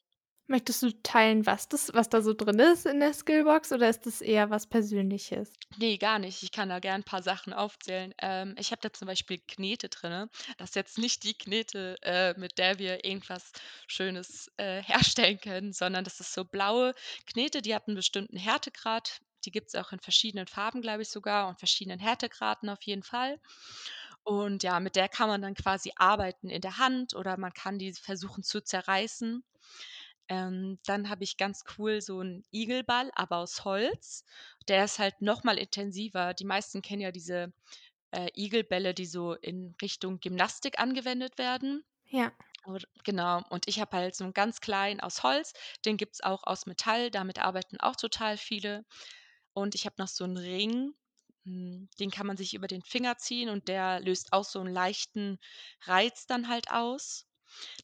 Möchtest 0.51 0.83
du 0.83 0.91
teilen, 1.03 1.45
was 1.45 1.69
das 1.69 1.93
was 1.93 2.09
da 2.09 2.23
so 2.23 2.33
drin 2.33 2.59
ist 2.59 2.87
in 2.87 3.01
der 3.01 3.13
Skillbox 3.13 3.71
oder 3.71 3.87
ist 3.91 4.07
das 4.07 4.23
eher 4.23 4.49
was 4.49 4.67
Persönliches? 4.67 5.53
Ne, 5.77 5.99
gar 5.99 6.19
nicht. 6.19 6.43
Ich 6.43 6.51
kann 6.51 6.71
da 6.71 6.79
gern 6.81 7.03
'n 7.03 7.05
paar 7.05 7.23
Sachen 7.23 7.53
aufzählen. 7.53 8.15
Ähm, 8.19 8.55
ich 8.59 8.71
habe 8.73 8.81
da 8.81 8.93
zum 8.93 9.07
Beispiel 9.07 9.39
Knete 9.39 9.89
drinne. 9.91 10.29
Das 10.57 10.71
ist 10.71 10.77
jetzt 10.77 10.99
nicht 10.99 11.25
die 11.25 11.35
Knete, 11.35 11.97
äh, 12.03 12.35
mit 12.39 12.59
der 12.59 12.79
wir 12.79 13.05
irgendwas 13.05 13.53
Schönes, 13.87 14.51
äh, 14.57 14.83
herstellen 14.83 15.39
können, 15.41 15.73
sondern 15.73 16.05
das 16.05 16.21
ist 16.21 16.33
so 16.33 16.45
blaue 16.45 16.95
Knete, 17.27 17.61
die 17.63 17.75
hat 17.75 17.87
'n 17.87 17.95
bestimmten 17.95 18.37
Härtegrad. 18.39 19.21
Die 19.45 19.51
gibt's 19.53 19.75
auch 19.75 19.93
in 19.93 20.01
verschiedenen 20.01 20.47
Farben, 20.49 20.81
glaube 20.83 21.03
ich 21.03 21.11
sogar 21.11 21.49
und 21.49 21.59
verschiedenen 21.59 22.01
Härtegraden 22.01 22.69
auf 22.71 22.83
jeden 22.83 23.03
Fall. 23.05 23.39
Und 24.25 24.63
ja, 24.65 24.81
mit 24.81 24.97
der 24.97 25.09
kann 25.09 25.29
man 25.29 25.43
dann 25.43 25.55
quasi 25.55 25.93
arbeiten 25.97 26.51
in 26.51 26.61
der 26.63 26.79
Hand 26.79 27.15
oder 27.15 27.39
man 27.39 27.53
kann 27.55 27.79
die 27.79 27.93
versuchen 27.95 28.43
zu 28.45 28.63
zerreißen. 28.63 29.45
Ähm, 30.29 30.79
dann 30.87 31.09
habe 31.11 31.25
ich 31.25 31.37
ganz 31.39 31.65
cool 31.79 32.01
so 32.03 32.21
'n 32.21 32.45
Igelball, 32.53 33.11
aber 33.15 33.39
aus 33.39 33.65
Holz. 33.65 34.25
Der 34.69 34.85
ist 34.85 34.99
halt 34.99 35.23
noch 35.23 35.45
mal 35.45 35.59
intensiver. 35.59 36.35
Die 36.35 36.45
meisten 36.45 36.83
kennen 36.83 37.03
ja 37.03 37.13
diese, 37.13 37.53
äh, 38.13 38.29
Igelbälle, 38.37 38.95
die 38.95 39.07
so 39.07 39.35
in 39.35 39.77
Richtung 39.83 40.21
Gymnastik 40.21 40.79
angewendet 40.81 41.39
werden. 41.39 41.85
Ja. 42.07 42.33
Genau, 43.05 43.43
und 43.51 43.69
ich 43.69 43.81
habe 43.81 43.97
halt 43.97 44.15
so 44.17 44.25
'n 44.25 44.33
ganz 44.35 44.61
kleinen 44.61 45.01
aus 45.01 45.23
Holz, 45.23 45.53
den 45.85 45.97
gibt's 45.97 46.23
auch 46.23 46.45
aus 46.45 46.67
Metall, 46.67 47.11
damit 47.11 47.39
arbeiten 47.39 47.79
auch 47.81 47.97
total 47.97 48.37
viele. 48.37 48.85
Und 49.55 49.75
ich 49.75 49.87
habe 49.87 49.97
noch 49.99 50.09
so 50.09 50.25
'n 50.25 50.37
Ring, 50.37 50.95
hm, 51.45 51.89
den 52.01 52.11
kann 52.11 52.27
man 52.27 52.37
sich 52.37 52.55
über 52.55 52.67
den 52.69 52.83
Finger 52.83 53.19
ziehen 53.19 53.49
und 53.51 53.69
der 53.69 54.01
löst 54.01 54.33
auch 54.33 54.45
so 54.45 54.61
'n 54.61 54.73
leichten 54.73 55.39
Reiz 55.87 56.27
dann 56.27 56.49
halt 56.49 56.71
aus. 56.73 57.28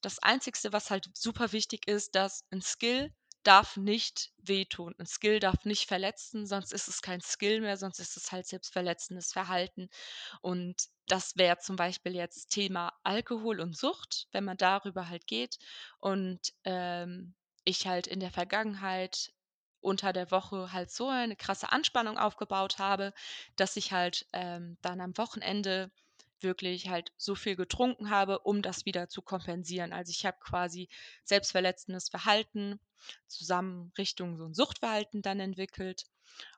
Das 0.02 0.18
Einzigste, 0.20 0.72
was 0.72 0.90
halt 0.90 1.08
super 1.14 1.52
wichtig 1.52 1.86
ist, 1.88 2.14
dass 2.14 2.44
'n 2.52 2.62
Skill 2.62 3.12
darf 3.44 3.76
nicht 3.76 4.32
wehtun. 4.38 4.94
'N 4.98 5.06
Skill 5.06 5.40
darf 5.40 5.64
nicht 5.64 5.86
verletzen, 5.88 6.46
sonst 6.46 6.72
ist 6.72 6.88
es 6.88 7.02
kein 7.02 7.20
Skill 7.20 7.60
mehr, 7.60 7.76
sonst 7.76 7.98
ist 8.00 8.16
es 8.16 8.32
halt 8.32 8.46
selbstverletzendes 8.46 9.32
Verhalten. 9.32 9.88
Und 10.42 10.88
das 11.08 11.36
wäre 11.36 11.58
zum 11.58 11.76
Beispiel 11.76 12.14
jetzt 12.14 12.48
Thema 12.50 12.92
Alkohol 13.04 13.60
und 13.60 13.76
Sucht, 13.76 14.28
wenn 14.32 14.44
man 14.44 14.56
darüber 14.58 15.08
halt 15.08 15.26
geht 15.26 15.58
und, 16.00 16.40
ähm, 16.64 17.34
ich 17.64 17.86
halt 17.86 18.06
in 18.06 18.20
der 18.20 18.30
Vergangenheit 18.32 19.32
unter 19.80 20.12
der 20.14 20.30
Woche 20.30 20.72
halt 20.72 20.90
so 20.90 21.08
eine 21.08 21.36
krasse 21.36 21.72
Anspannung 21.72 22.18
aufgebaut 22.18 22.78
habe, 22.78 23.12
dass 23.56 23.76
ich 23.76 23.92
halt, 23.92 24.26
ähm, 24.32 24.78
dann 24.82 25.00
am 25.00 25.16
Wochenende 25.18 25.90
wirklich 26.42 26.88
halt 26.88 27.12
so 27.16 27.34
viel 27.34 27.56
getrunken 27.56 28.10
habe, 28.10 28.40
um 28.40 28.62
das 28.62 28.84
wieder 28.86 29.08
zu 29.08 29.22
kompensieren. 29.22 29.92
Also, 29.92 30.10
ich 30.10 30.26
habe 30.26 30.38
quasi 30.40 30.88
selbstverletzendes 31.24 32.08
Verhalten 32.10 32.80
zusammen 33.28 33.92
Richtung 33.98 34.36
so 34.38 34.44
'n 34.46 34.54
Suchtverhalten 34.54 35.22
dann 35.22 35.40
entwickelt. 35.40 36.04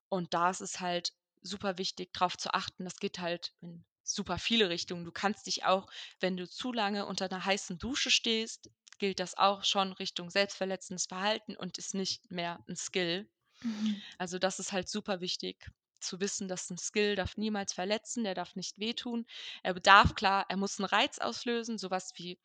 Und 0.09 0.35
da 0.35 0.51
ist 0.51 0.61
es 0.63 0.81
halt 0.81 1.13
super 1.43 1.79
wichtig, 1.79 2.13
drauf 2.15 2.37
zu 2.39 2.55
achten. 2.55 2.85
Das 2.85 2.97
geht 2.99 3.19
halt 3.21 3.55
in 3.63 3.85
super 4.05 4.39
viele 4.39 4.71
Richtungen. 4.71 5.05
Du 5.05 5.13
kannst 5.13 5.47
dich 5.49 5.65
auch, 5.65 5.89
wenn 6.21 6.37
du 6.37 6.49
zu 6.49 6.73
lange 6.73 7.07
unter 7.07 7.29
'ner 7.29 7.45
heißen 7.45 7.79
Dusche 7.79 8.11
stehst, 8.11 8.71
gilt 8.99 9.21
das 9.21 9.37
auch 9.39 9.65
schon 9.65 9.93
Richtung 9.95 10.31
selbstverletzendes 10.31 11.07
Verhalten 11.07 11.57
und 11.57 11.79
ist 11.79 11.95
nicht 11.95 12.31
mehr 12.31 12.61
'n 12.69 12.77
Skill. 12.77 13.31
Mhm. 13.65 14.03
Also, 14.19 14.39
das 14.41 14.59
ist 14.61 14.73
halt 14.73 14.89
super 14.91 15.21
wichtig 15.23 15.71
zu 16.07 16.21
wissen, 16.21 16.49
dass 16.49 16.71
'n 16.71 16.79
Skill 16.79 17.17
darf 17.17 17.37
niemals 17.39 17.73
verletzen, 17.75 18.25
der 18.25 18.35
darf 18.35 18.57
nicht 18.57 18.79
wehtun. 18.79 19.27
Er 19.65 19.75
bedarf 19.75 20.15
klar 20.17 20.47
er 20.49 20.57
muss 20.59 20.79
'n 20.81 20.87
Reiz 20.87 21.19
auslösen, 21.21 21.79
so 21.79 21.91
was 21.91 22.13
wie, 22.17 22.39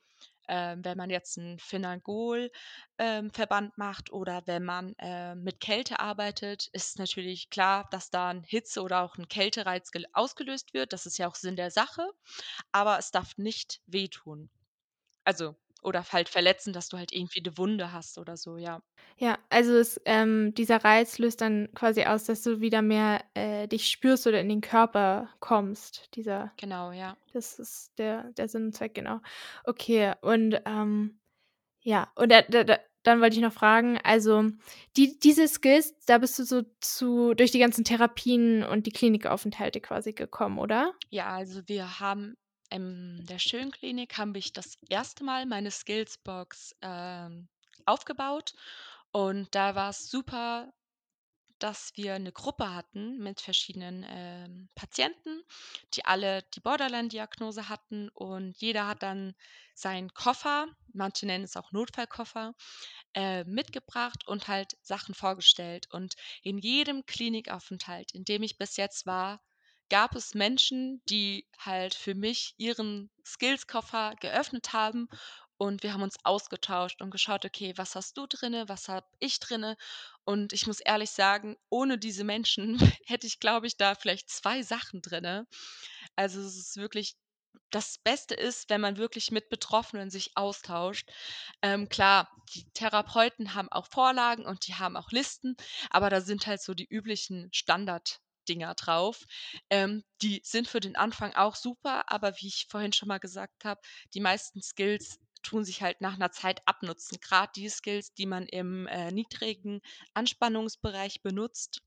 ähm, 0.49 0.83
wenn 0.85 0.97
man 0.97 1.09
jetzt 1.11 1.37
'n 1.39 1.59
Phenagol 1.59 2.51
ähm, 2.99 3.31
macht 3.77 4.11
oder 4.13 4.43
wenn 4.47 4.65
man, 4.65 4.95
äh, 4.99 5.35
mit 5.35 5.59
Kälte 5.61 5.99
arbeitet, 5.99 6.67
ist 6.73 6.99
natürlich 6.99 7.49
klar, 7.51 7.87
dass 7.91 8.09
da 8.11 8.31
'n 8.31 8.43
Hitze 8.43 8.81
oder 8.83 9.01
auch 9.03 9.17
'n 9.17 9.27
Kältereiz 9.29 9.91
gel 9.91 10.05
ausgelöst 10.13 10.73
wird. 10.73 10.93
Das 10.93 11.05
ist 11.07 11.17
ja 11.19 11.27
auch 11.29 11.35
Sinn 11.35 11.55
der 11.57 11.71
Sache, 11.71 12.07
aber 12.73 12.99
es 12.99 13.11
darf 13.11 13.37
nicht 13.37 13.81
wehtun. 13.87 14.49
Also 15.25 15.55
oder 15.81 16.03
halt 16.11 16.29
verletzen, 16.29 16.73
dass 16.73 16.89
du 16.89 16.97
halt 16.97 17.11
irgendwie 17.13 17.41
'ne 17.41 17.57
Wunde 17.57 17.91
hast 17.91 18.17
oder 18.17 18.37
so, 18.37 18.57
ja. 18.57 18.81
Ja, 19.17 19.37
also 19.49 19.73
es 19.77 19.99
ähm, 20.05 20.53
dieser 20.55 20.83
Reiz 20.83 21.17
löst 21.19 21.41
dann 21.41 21.69
quasi 21.75 22.03
aus, 22.05 22.25
dass 22.25 22.41
du 22.43 22.59
wieder 22.61 22.81
mehr, 22.81 23.23
äh, 23.33 23.67
dich 23.67 23.87
spürst 23.89 24.27
oder 24.27 24.39
in 24.41 24.49
den 24.49 24.61
Körper 24.61 25.29
kommst. 25.39 26.09
Dieser 26.15 26.51
Genau, 26.59 26.91
ja. 26.91 27.15
das 27.33 27.59
ist 27.59 27.91
der 27.97 28.31
der 28.33 28.47
Sinn 28.47 28.65
und 28.67 28.75
Zweck, 28.75 28.93
genau. 28.95 29.19
Okay, 29.65 30.13
und, 30.21 30.59
ähm, 30.65 31.19
ja, 31.81 32.11
und 32.15 32.31
da 32.31 32.41
da 32.43 32.79
dann 33.03 33.21
wollte 33.21 33.35
ich 33.37 33.41
noch 33.43 33.53
fragen, 33.53 33.99
also 34.03 34.45
die 34.97 35.19
diese 35.19 35.47
Skills, 35.47 35.95
da 36.07 36.19
bist 36.19 36.39
du 36.39 36.43
so 36.45 36.63
zu 36.81 37.33
durch 37.35 37.51
die 37.51 37.59
ganzen 37.59 37.83
Therapien 37.85 38.63
und 38.63 38.87
die 38.87 38.91
Klinikaufenthalte 38.93 39.81
quasi 39.81 40.13
gekommen, 40.13 40.59
oder? 40.59 40.93
Ja, 41.13 41.27
also 41.35 41.61
wir 41.67 41.99
haben 41.99 42.37
in 42.71 43.25
der 43.27 43.39
Schönklinik 43.39 44.17
haben 44.17 44.35
ich 44.35 44.53
das 44.53 44.77
erste 44.89 45.23
Mal 45.23 45.45
meine 45.45 45.71
Skillsbox, 45.71 46.75
ähm, 46.81 47.49
aufgebaut 47.85 48.53
und 49.11 49.53
da 49.55 49.75
war's 49.75 50.09
super, 50.09 50.73
dass 51.59 51.93
wir 51.97 52.19
'ne 52.19 52.31
Gruppe 52.33 52.73
hatten 52.75 53.19
mit 53.19 53.41
verschiedenen, 53.41 54.05
ähm, 54.09 54.69
Patienten, 54.75 55.43
die 55.95 56.05
alle 56.05 56.43
die 56.55 56.59
Borderline-Diagnose 56.61 57.69
hatten 57.69 58.09
und 58.09 58.57
jeder 58.61 58.87
hat 58.87 59.03
dann 59.03 59.35
seinen 59.75 60.13
Koffer, 60.13 60.67
manche 60.93 61.25
nennen 61.27 61.45
es 61.45 61.57
auch 61.57 61.71
Notfallkoffer, 61.73 62.55
äh, 63.15 63.43
mitgebracht 63.45 64.27
und 64.27 64.47
halt 64.49 64.77
Sachen 64.83 65.15
vorgestellt. 65.15 65.87
Und 65.91 66.15
in 66.43 66.57
jedem 66.59 67.05
Klinikaufenthalt, 67.07 68.13
in 68.13 68.25
dem 68.25 68.43
ich 68.43 68.57
bis 68.57 68.77
jetzt 68.77 69.05
war, 69.07 69.41
gab 69.91 70.15
es 70.15 70.33
Menschen, 70.35 71.03
die 71.09 71.47
halt 71.59 71.93
für 71.95 72.15
mich 72.15 72.55
ihren 72.57 73.11
Skills-Koffer 73.27 74.15
geöffnet 74.21 74.73
haben 74.73 75.09
und 75.57 75.83
wir 75.83 75.93
haben 75.93 76.01
uns 76.03 76.17
ausgetauscht 76.25 77.01
und 77.03 77.11
geschaut: 77.11 77.45
„Okay, 77.45 77.73
was 77.77 77.95
hast 77.95 78.17
du 78.17 78.25
drinne, 78.27 78.67
was 78.69 78.89
habe 78.89 79.07
ich 79.19 79.39
drinne?“ 79.39 79.77
Und 80.25 80.53
ich 80.53 80.67
muss 80.67 80.79
ehrlich 80.81 81.11
sagen, 81.11 81.57
ohne 81.69 81.99
diese 81.99 82.23
Menschen 82.23 82.79
hätte 83.05 83.27
ich, 83.27 83.39
glaube 83.39 83.67
ich, 83.67 83.77
da 83.77 83.95
vielleicht 83.95 84.29
2 84.31 84.63
Sachen 84.63 85.03
drinne. 85.03 85.47
Also, 86.15 86.41
es 86.41 86.57
ist 86.57 86.77
wirklich 86.77 87.15
das 87.71 87.97
Beste 87.97 88.35
ist, 88.35 88.69
wenn 88.69 88.81
man 88.81 88.97
wirklich 88.97 89.31
mit 89.31 89.49
Betroffenen 89.49 90.09
sich 90.09 90.37
austauscht. 90.37 91.09
Ähm, 91.61 91.89
klar, 91.89 92.29
die 92.53 92.65
Therapeuten 92.73 93.55
haben 93.55 93.69
auch 93.71 93.87
Vorlagen 93.87 94.45
und 94.45 94.67
die 94.67 94.75
haben 94.75 94.97
auch 94.97 95.11
Listen, 95.11 95.55
aber 95.89 96.09
da 96.09 96.21
sind 96.21 96.47
halt 96.47 96.61
so 96.61 96.73
die 96.73 96.87
üblichen 96.87 97.49
Standarddinger 98.45 98.75
drauf. 98.75 99.25
Ähm, 99.69 100.03
die 100.21 100.41
sind 100.43 100.67
für 100.67 100.79
den 100.79 100.95
Anfang 100.95 101.33
auch 101.35 101.55
super, 101.55 102.03
aber 102.11 102.33
wie 102.39 102.47
ich 102.47 102.67
vorhin 102.69 102.93
schon 102.93 103.07
mal 103.07 103.19
gesagt 103.19 103.65
habe, 103.65 103.81
die 104.13 104.19
meisten 104.21 104.61
Skills 104.61 105.17
tun 105.43 105.63
sich 105.65 105.81
halt 105.81 106.01
nach 106.01 106.17
'ner 106.17 106.31
Zeit 106.31 106.61
abnutzen. 106.67 107.17
Grad 107.21 107.55
die 107.55 107.69
Skills, 107.69 108.13
die 108.13 108.25
man 108.27 108.45
im, 108.47 108.87
äh, 108.87 109.11
niedrigen 109.11 109.81
Anspannungsbereich 110.13 111.21
benutzt 111.23 111.81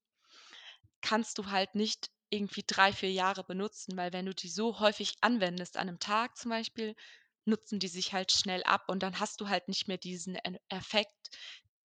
kannst 1.05 1.37
du 1.39 1.51
halt 1.51 1.75
nicht 1.75 2.11
irgendwie 2.31 2.65
3, 2.67 2.91
4 2.93 3.13
Jahre 3.13 3.45
benutzen, 3.45 3.97
weil 3.97 4.13
wenn 4.15 4.25
du 4.27 4.35
die 4.35 4.49
so 4.49 4.81
häufig 4.81 5.13
anwendest 5.21 5.77
an 5.77 5.87
'nem 5.87 5.99
Tag 5.99 6.37
zum 6.39 6.51
Beispiel, 6.51 6.95
nutzen 7.45 7.79
die 7.79 7.89
sich 7.89 8.13
halt 8.15 8.33
schnell 8.33 8.63
ab 8.65 8.85
und 8.89 9.03
dann 9.03 9.21
hast 9.21 9.41
du 9.43 9.49
halt 9.49 9.69
nicht 9.69 9.87
mehr 9.87 9.99
diesen 9.99 10.35
En 10.37 10.57
Effekt, 10.71 11.37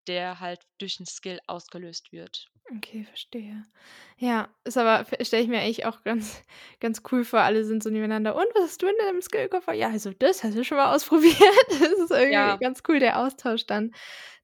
der 0.07 0.39
halt 0.39 0.61
durch 0.79 0.99
'n 1.01 1.05
Skill 1.05 1.39
ausgelöst 1.47 2.11
wird. 2.13 2.47
Okay, 2.77 3.03
verstehe. 3.03 3.63
Ja, 4.17 4.49
ist 4.63 4.77
aber 4.77 5.05
stelle 5.23 5.41
ich 5.41 5.49
mir 5.49 5.59
eigentlich 5.59 5.85
auch 5.85 6.03
ganz 6.03 6.41
ganz 6.79 7.01
cool 7.11 7.23
vor. 7.25 7.39
Alle 7.41 7.65
sind 7.65 7.81
so 7.81 7.89
nebeneinander: 7.89 8.35
„Und 8.35 8.45
was 8.53 8.63
hast 8.63 8.81
du 8.83 8.87
in 8.87 8.95
deinem 8.99 9.21
Skill-Koffer?“ 9.23 9.73
„Ja, 9.73 9.89
also 9.89 10.11
das. 10.11 10.43
Hast 10.43 10.55
du 10.55 10.63
schon 10.63 10.77
mal 10.77 10.93
ausprobiert?“ 10.95 11.35
Das 11.69 11.93
ist 11.93 12.11
irgendwie 12.11 12.57
Ja. 12.57 12.59
ganz 12.59 12.83
cool, 12.87 12.99
der 12.99 13.17
Austausch 13.19 13.65
dann 13.65 13.91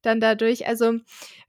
dann 0.03 0.19
dadurch. 0.21 0.67
Also, 0.67 0.93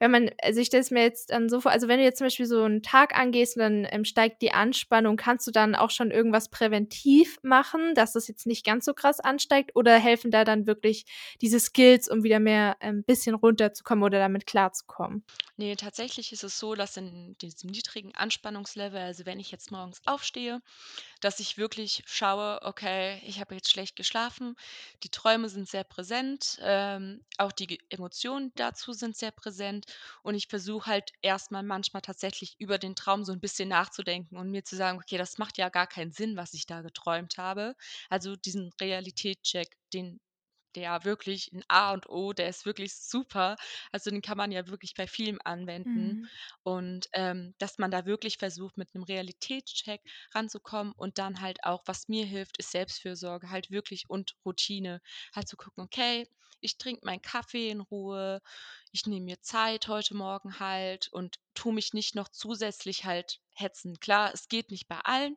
wenn 0.00 0.10
man 0.10 0.30
also 0.42 0.60
ich 0.60 0.68
stelle 0.68 0.82
es 0.82 0.90
mir 0.90 1.02
jetzt 1.02 1.30
dann 1.30 1.48
so 1.50 1.60
vor 1.60 1.72
also 1.72 1.88
wenn 1.88 1.98
du 1.98 2.04
jetzt 2.04 2.18
zum 2.18 2.26
Beispiel 2.26 2.46
so 2.46 2.64
'n 2.64 2.82
Tag 2.82 3.18
angehst 3.18 3.56
und 3.56 3.62
dann, 3.62 3.88
ähm, 3.90 4.04
steigt 4.06 4.42
die 4.42 4.52
Anspannung, 4.52 5.16
kannst 5.16 5.46
du 5.46 5.52
dann 5.52 5.74
auch 5.76 5.90
schon 5.90 6.10
irgendwas 6.10 6.50
präventiv 6.50 7.38
machen, 7.42 7.94
dass 7.94 8.12
das 8.14 8.28
jetzt 8.28 8.46
nicht 8.46 8.66
ganz 8.66 8.86
so 8.86 8.94
krass 8.94 9.20
ansteigt 9.20 9.72
oder 9.76 9.98
helfen 9.98 10.30
da 10.32 10.44
dann 10.44 10.66
wirklich 10.66 11.06
diese 11.42 11.60
Skills, 11.60 12.08
um 12.08 12.24
wieder 12.24 12.40
mehr 12.40 12.76
ähm, 12.80 13.04
bisschen 13.04 13.34
runterzukommen 13.36 14.04
oder 14.04 14.18
damit 14.20 14.46
klarzukommen? 14.46 15.24
Ne, 15.58 15.74
tatsächlich 15.76 16.32
ist 16.32 16.44
es 16.44 16.58
so, 16.58 16.65
dass 16.74 16.96
in 16.96 17.36
diesem 17.38 17.70
niedrigen 17.70 18.14
Anspannungslevel 18.14 19.00
also 19.00 19.24
wenn 19.26 19.38
ich 19.40 19.50
jetzt 19.50 19.70
morgens 19.70 20.00
aufstehe, 20.06 20.60
dass 21.20 21.40
ich 21.40 21.58
wirklich 21.58 22.02
schaue: 22.06 22.60
„Okay, 22.62 23.20
ich 23.26 23.40
habe 23.40 23.54
jetzt 23.54 23.70
schlecht 23.70 23.96
geschlafen.“ 23.96 24.56
Die 25.02 25.10
Träume 25.10 25.48
sind 25.48 25.68
sehr 25.68 25.84
präsent, 25.84 26.58
ähm, 26.62 27.24
auch 27.38 27.52
die 27.52 27.78
Emotionen 27.90 28.52
dazu 28.56 28.92
sind 28.92 29.16
sehr 29.16 29.32
präsent 29.32 29.86
und 30.22 30.34
ich 30.34 30.48
versuche 30.48 30.86
halt 30.90 31.12
erst 31.22 31.50
mal 31.52 31.62
manchmal 31.62 32.02
tatsächlich 32.02 32.56
über 32.58 32.78
den 32.78 32.96
Traum 32.96 33.24
so 33.24 33.32
'n 33.32 33.40
bisschen 33.40 33.68
nachzudenken 33.68 34.36
und 34.36 34.50
mir 34.50 34.64
zu 34.64 34.76
sagen: 34.76 34.98
„Okay, 34.98 35.18
das 35.18 35.38
macht 35.38 35.58
ja 35.58 35.68
gar 35.70 35.86
keinen 35.86 36.12
Sinn, 36.12 36.36
was 36.36 36.54
ich 36.54 36.66
da 36.66 36.82
geträumt 36.82 37.38
habe.“ 37.38 37.74
Also 38.10 38.36
diesen 38.36 38.72
Realitätscheck, 38.80 39.76
den 39.92 40.20
der 40.76 41.04
wirklich 41.04 41.52
'n 41.52 41.64
A 41.68 41.92
und 41.92 42.08
O, 42.08 42.32
der 42.32 42.48
ist 42.48 42.66
wirklich 42.66 42.94
super. 42.94 43.56
Also 43.92 44.10
den 44.10 44.22
kann 44.22 44.36
man 44.38 44.52
ja 44.52 44.68
wirklich 44.68 44.94
bei 44.94 45.06
vielem 45.06 45.40
anwenden 45.44 46.16
Mhm. 46.16 46.28
und, 46.62 47.08
ähm, 47.12 47.54
dass 47.58 47.78
man 47.78 47.90
da 47.90 48.06
wirklich 48.06 48.38
versucht, 48.38 48.76
mit 48.76 48.94
'nem 48.94 49.02
Realitätscheck 49.04 50.02
ranzukommen 50.34 50.92
und 50.96 51.18
dann 51.18 51.40
halt 51.40 51.64
auch 51.64 51.82
was 51.86 52.08
mir 52.08 52.26
hilft, 52.26 52.58
ist 52.58 52.70
Selbstfürsorge 52.72 53.50
halt 53.50 53.70
wirklich 53.70 54.08
und 54.10 54.36
Routine. 54.44 55.00
Halt 55.34 55.48
zu 55.48 55.56
gucken: 55.56 55.84
„Okay, 55.84 56.28
ich 56.60 56.78
trinke 56.78 57.04
meinen 57.04 57.22
Kaffee 57.22 57.70
in 57.70 57.80
Ruhe, 57.80 58.40
ich 58.92 59.06
nehme 59.06 59.24
mir 59.26 59.40
Zeit 59.42 59.88
heute 59.88 60.14
Morgen 60.16 60.58
halt 60.60 61.08
und 61.12 61.36
tue 61.54 61.72
mich 61.74 61.92
nicht 61.94 62.14
noch 62.14 62.28
zusätzlich 62.28 63.04
halt 63.04 63.40
hetzen.“ 63.54 63.98
Klar, 64.00 64.32
es 64.34 64.48
geht 64.48 64.70
nicht 64.70 64.88
bei 64.88 64.98
allen. 65.00 65.36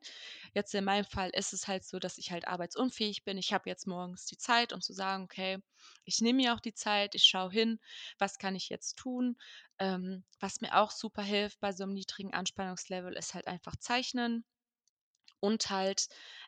Jetzt 0.53 0.73
in 0.75 0.83
meinem 0.85 1.05
Fall 1.05 1.29
ist 1.31 1.53
es 1.53 1.67
halt 1.67 1.83
so, 1.85 1.99
dass 1.99 2.17
ich 2.17 2.31
halt 2.31 2.47
arbeitsunfähig 2.47 3.23
bin. 3.23 3.37
Ich 3.37 3.53
habe 3.53 3.69
jetzt 3.69 3.87
morgens 3.87 4.25
die 4.25 4.37
Zeit, 4.37 4.73
um 4.73 4.81
zu 4.81 4.93
sagen: 4.93 5.23
„Okay, 5.25 5.59
ich 6.05 6.21
nehme 6.21 6.37
mir 6.43 6.53
auch 6.55 6.59
die 6.59 6.73
Zeit, 6.73 7.15
ich 7.15 7.23
schaue 7.23 7.51
hin, 7.51 7.79
was 8.19 8.37
kann 8.37 8.55
ich 8.55 8.69
jetzt 8.69 8.97
tun?“ 8.97 9.37
Ähm, 9.79 10.23
was 10.39 10.61
mir 10.61 10.75
auch 10.77 10.91
super 10.91 11.23
hilft 11.23 11.59
bei 11.59 11.71
so 11.71 11.85
'nem 11.85 11.93
niedrigen 11.93 12.33
Anspannungslevel, 12.33 13.13
ist 13.17 13.33
halt 13.33 13.47
einfach 13.47 13.75
Zeichnen 13.77 14.45
und 15.39 15.69
halt, 15.69 16.07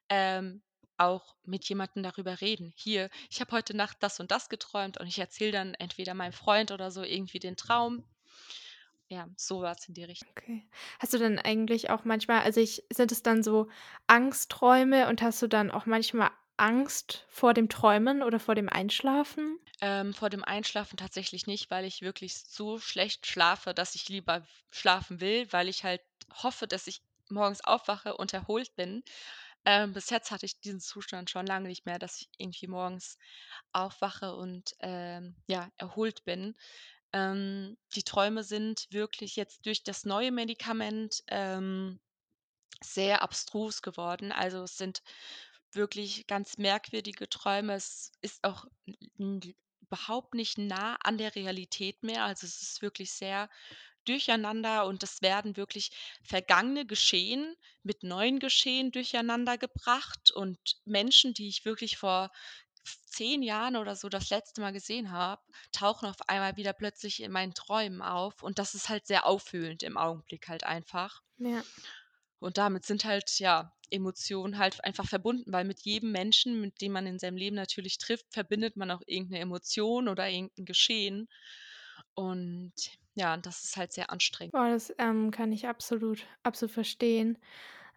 ähm, 0.10 0.64
auch 0.98 1.36
mit 1.44 1.68
jemandem 1.70 2.04
darüber 2.04 2.42
reden. 2.42 2.74
„Hier, 2.78 3.10
ich 3.30 3.42
habe 3.42 3.52
heute 3.54 3.76
Nacht 3.76 3.98
das 4.02 4.20
und 4.20 4.32
das 4.32 4.50
geträumt“ 4.50 4.98
und 5.00 5.08
ich 5.08 5.20
erzähle 5.20 5.52
dann 5.54 5.74
entweder 5.76 6.14
meinem 6.14 6.34
Freund 6.34 6.72
oder 6.72 6.92
so 6.92 7.04
irgendwie 7.04 7.40
den 7.40 7.58
Traum. 7.58 8.06
Ja, 9.10 9.28
so 9.38 9.62
was 9.62 9.88
in 9.88 9.94
die 9.94 10.04
Richt 10.06 10.26
Okay. 10.30 10.70
Hast 11.00 11.14
du 11.14 11.18
denn 11.18 11.40
eigentlich 11.40 11.90
auch 11.90 12.06
manchmal 12.06 12.42
also 12.42 12.62
ich 12.62 12.84
sind 12.92 13.12
es 13.12 13.24
dann 13.24 13.44
so 13.44 13.68
Angstträume 14.08 15.08
und 15.10 15.22
hast 15.22 15.42
du 15.42 15.48
dann 15.48 15.72
auch 15.72 15.86
manchmal 15.86 16.32
Angst 16.58 17.26
vor 17.30 17.54
dem 17.54 17.70
Träumen 17.70 18.22
oder 18.24 18.40
vor 18.40 18.56
dem 18.56 18.70
Einschlafen? 18.70 19.58
Ähm, 19.82 20.14
vor 20.14 20.30
dem 20.30 20.44
Einschlafen 20.44 20.98
tatsächlich 20.98 21.46
nicht, 21.48 21.70
weil 21.72 21.86
ich 21.86 22.02
wirklich 22.02 22.36
so 22.38 22.80
schlecht 22.80 23.26
schlafe, 23.28 23.74
dass 23.74 23.96
ich 23.96 24.10
lieber 24.10 24.46
schlafen 24.72 25.20
will, 25.22 25.52
weil 25.52 25.68
ich 25.70 25.84
halt 25.84 26.02
hoffe, 26.34 26.68
dass 26.68 26.88
ich 26.88 27.02
morgens 27.30 27.64
aufwache 27.64 28.16
und 28.18 28.34
erholt 28.34 28.76
bin. 28.76 29.04
Ähm, 29.66 29.94
bis 29.94 30.10
jetzt 30.10 30.32
hatte 30.32 30.46
ich 30.46 30.60
diesen 30.60 30.80
Zustand 30.80 31.30
schon 31.30 31.46
lange 31.46 31.68
nicht 31.68 31.86
mehr, 31.86 32.00
dass 32.00 32.22
ich 32.22 32.30
irgendwie 32.38 32.68
morgens 32.68 33.18
aufwache 33.74 34.36
und, 34.36 34.76
ähm, 34.80 35.36
ja, 35.48 35.70
erholt 35.78 36.24
bin. 36.26 36.56
Ähm, 37.14 37.78
die 37.96 38.04
Träume 38.04 38.44
sind 38.44 38.88
wirklich 38.92 39.36
jetzt 39.36 39.66
durch 39.66 39.84
das 39.84 40.06
neue 40.06 40.32
Medikament, 40.32 41.24
ähm, 41.28 42.00
sehr 42.84 43.22
abstrus 43.24 43.82
geworden. 43.82 44.32
Also, 44.32 44.64
es 44.64 44.78
sind 44.78 45.02
wirklich 45.74 46.28
ganz 46.28 46.58
merkwürdige 46.58 47.30
Träume. 47.30 47.76
Es 47.76 48.12
ist 48.22 48.44
auch 48.44 48.66
überhaupt 49.82 50.34
nicht 50.34 50.58
nah 50.58 50.96
an 51.04 51.18
der 51.18 51.36
Realität 51.36 52.04
mehr. 52.04 52.24
Also, 52.26 52.48
es 52.48 52.62
ist 52.62 52.82
wirklich 52.82 53.14
sehr 53.14 53.50
durcheinander 54.06 54.86
und 54.86 55.04
es 55.04 55.22
werden 55.22 55.58
wirklich 55.58 55.92
vergangene 56.24 56.86
Geschehen 56.86 57.56
mit 57.84 58.04
neuen 58.04 58.40
Geschehen 58.40 58.92
durcheinandergebracht 58.92 60.32
und 60.32 60.60
Menschen, 60.86 61.34
die 61.34 61.48
ich 61.50 61.66
wirklich 61.66 61.98
vor 61.98 62.32
10 63.06 63.44
Jahren 63.44 63.76
oder 63.78 63.96
so 63.96 64.10
das 64.10 64.30
letzte 64.30 64.62
Mal 64.62 64.74
gesehen 64.74 65.12
habe, 65.12 65.42
tauchen 65.72 66.08
auf 66.10 66.18
einmal 66.30 66.58
wieder 66.58 66.74
plötzlich 66.74 67.22
in 67.22 67.32
meinen 67.32 67.54
Träumen 67.54 68.02
auf 68.02 68.42
und 68.44 68.60
das 68.60 68.74
ist 68.76 68.90
halt 68.90 69.08
sehr 69.08 69.26
aufwühlend 69.28 69.84
im 69.84 69.98
Augenblick 69.98 70.48
halt 70.50 70.64
einfach. 70.64 71.22
Ja. 71.40 71.66
Und 72.42 72.58
damit 72.58 72.86
sind 72.86 73.06
halt, 73.06 73.38
ja, 73.40 73.72
Emotionen 73.92 74.58
halt 74.58 74.84
einfach 74.84 75.08
verbunden, 75.08 75.54
weil 75.54 75.64
mit 75.64 75.82
jedem 75.82 76.12
Menschen, 76.12 76.60
mit 76.60 76.82
dem 76.82 76.92
man 76.94 77.06
in 77.06 77.20
seinem 77.20 77.38
Leben 77.38 77.56
natürlich 77.56 78.00
trifft, 78.00 78.34
verbindet 78.34 78.76
man 78.78 78.90
auch 78.90 79.02
irgend 79.06 79.30
'ne 79.32 79.40
Emotion 79.40 80.08
oder 80.08 80.28
irgend 80.28 80.58
'n 80.58 80.66
Geschehen. 80.66 81.28
Und 82.18 82.74
ja, 83.16 83.38
das 83.38 83.64
ist 83.64 83.78
halt 83.78 83.94
sehr 83.94 84.10
anstrengend. 84.12 84.54
Boah, 84.54 84.70
das, 84.70 84.94
ähm, 84.98 85.32
kann 85.32 85.52
ich 85.52 85.68
absolut 85.68 86.26
absolut 86.44 86.72
verstehen. 86.74 87.38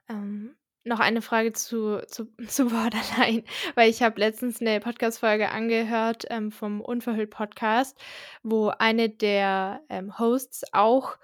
Ähm 0.09 0.57
noch 0.87 1.01
eine 1.01 1.23
Frage 1.23 1.53
zu 1.55 2.01
zu 2.09 2.27
zu 2.49 2.67
Borderline, 2.69 3.45
weil 3.75 3.91
ich 3.91 4.03
habe 4.03 4.21
letztens 4.21 4.61
'ne 4.61 4.81
Podcast-Folge 4.81 5.51
angehört, 5.51 6.25
ähm, 6.31 6.53
vom 6.53 6.81
Unverhüllt-Podcast, 6.83 7.99
wo 8.43 8.69
eine 8.69 9.09
der, 9.11 9.81
ähm, 9.89 10.19
Hosts 10.19 10.65
auch 10.73 11.17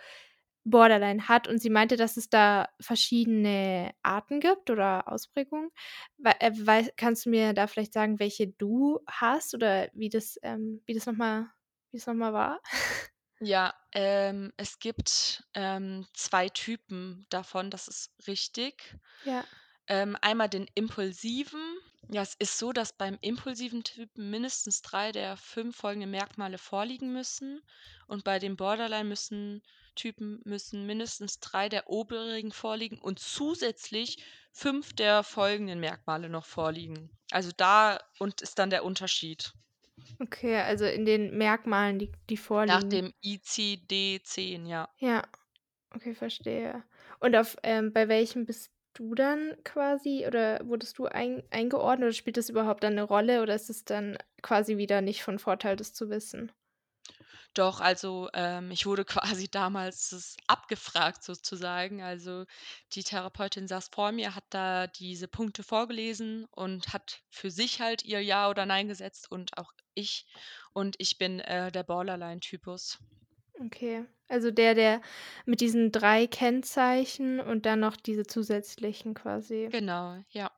Borderline 0.64 1.28
hat 1.28 1.48
und 1.48 1.58
sie 1.60 1.70
meinte, 1.70 1.96
dass 1.96 2.16
es 2.18 2.28
da 2.30 2.68
verschiedene 2.80 3.92
Arten 4.02 4.40
gibt 4.40 4.70
oder 4.70 5.08
Ausprägungen. 5.12 5.70
Wei 6.18 6.32
äh, 6.40 6.90
kannst 6.96 7.26
du 7.26 7.30
mir 7.30 7.54
da 7.54 7.66
vielleicht 7.66 7.92
sagen, 7.94 8.18
welche 8.20 8.48
du 8.48 9.00
hast 9.08 9.54
oder 9.54 9.88
wie 9.94 10.10
das, 10.10 10.38
ähm 10.42 10.82
wie 10.86 10.94
das 10.94 11.06
noch 11.06 11.16
mal 11.16 11.48
wie 11.92 11.98
das 11.98 12.06
noch 12.06 12.14
mal 12.14 12.32
war? 12.32 12.60
Ja, 13.42 13.74
ähm, 13.92 14.52
es 14.58 14.78
gibt, 14.78 15.44
ähm, 15.54 16.06
2 16.12 16.48
Typen 16.50 17.26
davon, 17.30 17.70
das 17.70 17.88
ist 17.88 18.12
richtig. 18.26 18.98
Ja. 19.24 19.44
Ähm, 19.88 20.16
einmal 20.20 20.48
den 20.50 20.66
impulsiven. 20.74 21.60
Ja, 22.10 22.22
es 22.22 22.34
ist 22.34 22.58
so, 22.58 22.72
dass 22.72 22.92
beim 22.92 23.18
impulsiven 23.22 23.82
Typen 23.82 24.30
mindestens 24.30 24.82
3 24.82 25.12
der 25.12 25.36
5 25.36 25.74
folgenden 25.76 26.10
Merkmale 26.10 26.58
vorliegen 26.58 27.12
müssen 27.12 27.62
und 28.06 28.24
bei 28.24 28.38
dem 28.38 28.56
Borderline 28.56 29.08
müssen 29.08 29.62
mindestens 30.86 31.40
3 31.40 31.68
der 31.68 31.88
oberigen 31.88 32.52
vorliegen 32.52 32.98
und 32.98 33.20
zusätzlich 33.20 34.22
5 34.52 34.92
der 34.92 35.22
folgenden 35.22 35.80
Merkmale 35.80 36.28
noch 36.28 36.44
vorliegen. 36.46 37.10
Also, 37.30 37.52
da 37.56 38.00
und 38.18 38.42
ist 38.42 38.58
dann 38.58 38.70
der 38.70 38.84
Unterschied. 38.84 39.52
Okay, 40.22 40.56
also 40.60 40.84
in 40.84 41.04
den 41.06 41.36
Merkmalen, 41.36 41.98
die 41.98 42.12
die 42.28 42.36
Nach 42.66 42.82
vorliegen. 42.82 42.84
dem 42.84 43.12
ICD-10, 43.22 44.64
ja. 44.66 44.88
Ja, 44.98 45.22
okay, 45.94 46.14
verstehe. 46.14 46.84
Und 47.20 47.36
auf 47.36 47.56
ähm, 47.62 47.92
bei 47.92 48.08
welchem 48.08 48.46
bist 48.46 48.72
du 48.94 49.14
dann 49.14 49.56
quasi 49.64 50.24
oder 50.26 50.60
wurdest 50.66 50.98
du 50.98 51.06
ein 51.06 51.42
eingeordnet 51.50 52.08
oder 52.08 52.12
spielt 52.14 52.36
das 52.36 52.48
überhaupt 52.50 52.82
dann 52.84 52.94
'ne 52.96 53.02
Rolle 53.02 53.42
oder 53.42 53.54
ist 53.54 53.70
es 53.70 53.84
dann 53.84 54.18
quasi 54.42 54.76
wieder 54.78 55.00
nicht 55.00 55.22
von 55.22 55.38
Vorteil, 55.38 55.76
das 55.76 55.94
zu 55.94 56.10
wissen? 56.10 56.52
Doch, 57.54 57.80
also, 57.80 58.28
ähm, 58.34 58.70
ich 58.72 58.86
wurde 58.86 59.04
quasi 59.44 59.48
damals 59.50 60.10
s 60.12 60.36
abgefragt 60.48 61.22
sozusagen. 61.24 62.02
Also, 62.02 62.44
die 62.92 63.02
Therapeutin 63.04 63.66
saß 63.68 63.88
vor 63.92 64.10
mir, 64.12 64.34
hat 64.34 64.44
da 64.50 64.86
diese 64.88 65.28
Punkte 65.28 65.62
vorgelesen 65.62 66.46
und 66.50 66.92
hat 66.92 67.22
für 67.30 67.50
sich 67.50 67.80
halt 67.80 68.02
ihr 68.04 68.20
Ja 68.22 68.48
oder 68.50 68.66
Nein 68.66 68.88
gesetzt 68.88 69.30
und 69.30 69.56
auch 69.58 69.72
ich. 69.94 70.26
Und 70.72 70.96
ich 70.98 71.18
bin, 71.18 71.40
äh, 71.40 71.70
der 71.72 71.82
Borderline-Typus. 71.84 72.98
Okay, 73.64 74.06
also 74.28 74.50
der, 74.50 74.74
der 74.74 75.02
mit 75.44 75.60
diesen 75.60 75.92
3 75.92 76.26
Kennzeichen 76.26 77.40
und 77.40 77.66
dann 77.66 77.80
noch 77.80 77.96
diese 77.96 78.24
zusätzlichen 78.26 79.14
quasi. 79.14 79.72
Genau, 79.72 80.22
ja. 80.30 80.50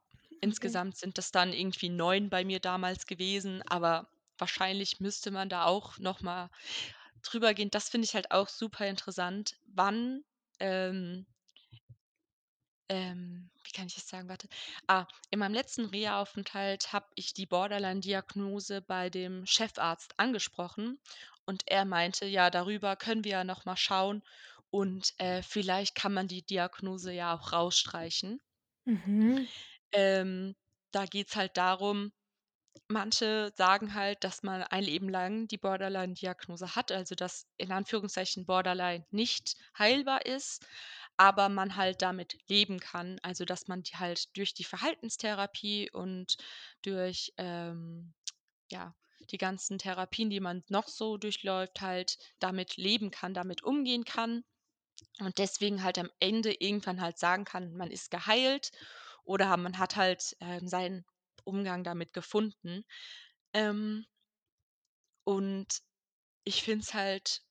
Okay. 0.46 0.78
Insgesamt 0.80 0.96
sind 0.96 1.18
das 1.18 1.30
dann 1.30 1.52
irgendwie 1.52 1.88
9 1.88 2.28
bei 2.30 2.44
mir 2.44 2.58
damals 2.60 3.06
gewesen, 3.06 3.62
aber 3.68 4.08
wahrscheinlich 4.42 5.00
müsste 5.00 5.32
man 5.32 5.48
da 5.50 5.64
auch 5.66 5.98
noch 5.98 6.22
mal 6.22 6.50
drüber 7.22 7.54
gehen. 7.54 7.70
Das 7.70 7.88
finde 7.90 8.06
ich 8.06 8.14
halt 8.14 8.30
auch 8.32 8.48
super 8.50 8.86
interessant, 8.88 9.56
wann, 9.66 10.24
ähm 10.60 11.26
ähm, 12.88 13.50
wie 13.64 13.72
kann 13.72 13.86
ich 13.86 13.94
das 13.96 14.08
sagen? 14.08 14.28
Warte. 14.28 14.48
Ah, 14.86 15.06
in 15.30 15.38
meinem 15.40 15.54
letzten 15.54 15.86
Reha-Aufenthalt 15.86 16.92
habe 16.92 17.06
ich 17.16 17.34
die 17.34 17.46
Borderline-Diagnose 17.46 18.82
bei 18.82 19.10
dem 19.10 19.46
Chefarzt 19.46 20.14
angesprochen 20.18 21.00
und 21.46 21.62
er 21.66 21.84
meinte: 21.84 22.24
„Ja, 22.26 22.50
darüber 22.50 22.94
können 22.96 23.24
wir 23.24 23.32
ja 23.32 23.44
noch 23.44 23.64
mal 23.64 23.76
schauen 23.76 24.22
und, 24.70 25.12
äh, 25.18 25.42
vielleicht 25.42 25.94
kann 25.96 26.14
man 26.14 26.28
die 26.28 26.44
Diagnose 26.46 27.12
ja 27.12 27.34
auch 27.34 27.52
rausstreichen.“ 27.52 28.40
Mhm. 28.86 29.48
Ähm, 29.92 30.54
da 30.90 31.06
geht's 31.06 31.36
halt 31.36 31.56
darum 31.56 32.12
manche 32.92 33.52
sagen 33.56 33.94
halt, 33.94 34.24
dass 34.24 34.42
man 34.42 34.62
ein 34.62 34.84
Leben 34.84 35.08
lang 35.08 35.48
die 35.48 35.58
Borderline-Diagnose 35.58 36.74
hat, 36.76 36.92
also 36.92 37.14
dass 37.14 37.46
in 37.56 37.72
Anführungszeichen 37.72 38.46
Borderline 38.46 39.06
nicht 39.10 39.56
heilbar 39.78 40.26
ist, 40.26 40.64
aber 41.16 41.48
man 41.48 41.76
halt 41.76 42.02
damit 42.02 42.38
leben 42.48 42.80
kann. 42.80 43.18
Also, 43.22 43.44
dass 43.44 43.68
man 43.68 43.82
die 43.82 43.96
halt 43.96 44.36
durch 44.36 44.54
die 44.54 44.64
Verhaltenstherapie 44.64 45.90
und 45.90 46.36
durch, 46.82 47.32
ähm, 47.38 48.14
ja, 48.70 48.94
die 49.30 49.38
ganzen 49.38 49.78
Therapien, 49.78 50.30
die 50.30 50.40
man 50.40 50.64
noch 50.68 50.88
so 50.88 51.16
durchläuft, 51.16 51.80
halt 51.80 52.18
damit 52.40 52.76
leben 52.76 53.10
kann, 53.10 53.34
damit 53.34 53.62
umgehen 53.62 54.04
kann 54.04 54.44
und 55.20 55.38
deswegen 55.38 55.82
halt 55.82 55.98
am 55.98 56.10
Ende 56.20 56.52
irgendwann 56.60 57.00
halt 57.00 57.18
sagen 57.18 57.44
kann, 57.44 57.74
man 57.76 57.90
ist 57.90 58.10
geheilt 58.10 58.72
oder 59.24 59.56
man 59.56 59.78
hat 59.78 59.96
halt, 59.96 60.36
ähm, 60.40 60.68
seinen 60.68 61.04
Umgang 61.44 61.84
damit 61.84 62.12
gefunden. 62.12 62.84
Ähm 63.54 64.06
und 65.26 65.68
ich 66.44 66.62
finde 66.64 66.84
es 66.84 66.94
halt 66.94 67.42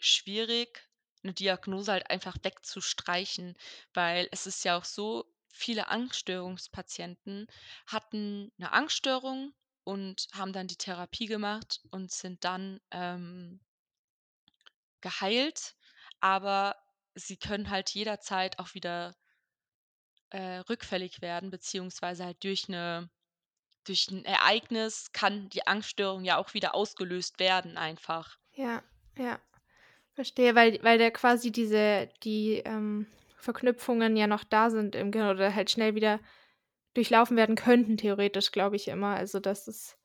schwierig, 0.00 0.88
'ne 1.22 1.34
Diagnose 1.34 1.92
halt 1.92 2.10
einfach 2.10 2.36
wegzustreichen, 2.42 3.56
weil 3.94 4.28
es 4.32 4.46
ist 4.46 4.64
ja 4.64 4.78
auch 4.78 4.84
so, 4.86 5.26
viele 5.52 5.88
Angststörungspatienten 5.88 7.48
hatten 7.86 8.52
'ne 8.58 8.72
Angststörung 8.72 9.54
und 9.84 10.28
haben 10.34 10.52
dann 10.52 10.68
die 10.68 10.76
Therapie 10.78 11.26
gemacht 11.26 11.82
und 11.90 12.12
sind 12.12 12.44
dann, 12.44 12.80
ähm 12.92 13.60
geheilt, 15.02 15.74
aber 16.20 16.76
sie 17.14 17.36
können 17.36 17.68
halt 17.70 17.90
jederzeit 17.90 18.58
auch 18.58 18.74
wieder 18.74 19.14
äh, 20.34 20.58
rückfällig 20.70 21.22
werden, 21.22 21.50
beziehungsweise 21.50 22.24
halt 22.26 22.42
durch 22.44 22.68
'ne 22.68 23.10
durch 23.86 24.08
'n 24.10 24.24
Ereignis 24.26 25.12
kann 25.12 25.48
die 25.50 25.66
Angststörung 25.66 26.24
ja 26.24 26.38
auch 26.38 26.54
wieder 26.54 26.74
ausgelöst 26.76 27.40
werden 27.40 27.78
einfach. 27.78 28.38
Ja, 28.52 28.82
ja, 29.18 29.40
verstehe, 30.14 30.54
weil 30.54 30.82
weil 30.82 30.98
da 30.98 31.10
quasi 31.10 31.52
diese 31.52 32.08
die, 32.24 32.58
ähm, 32.64 33.06
Verknüpfungen 33.38 34.16
ja 34.16 34.26
noch 34.26 34.44
da 34.44 34.70
sind 34.70 34.94
im 34.96 35.10
Gehirn 35.12 35.30
oder 35.36 35.54
halt 35.54 35.70
schnell 35.70 35.94
wieder 35.94 36.20
durchlaufen 36.94 37.36
werden 37.36 37.56
könnten 37.56 37.96
theoretisch, 37.98 38.52
glaube 38.52 38.76
ich 38.76 38.88
immer. 38.88 39.16
Also, 39.16 39.40
das 39.40 39.68
ist 39.68 39.98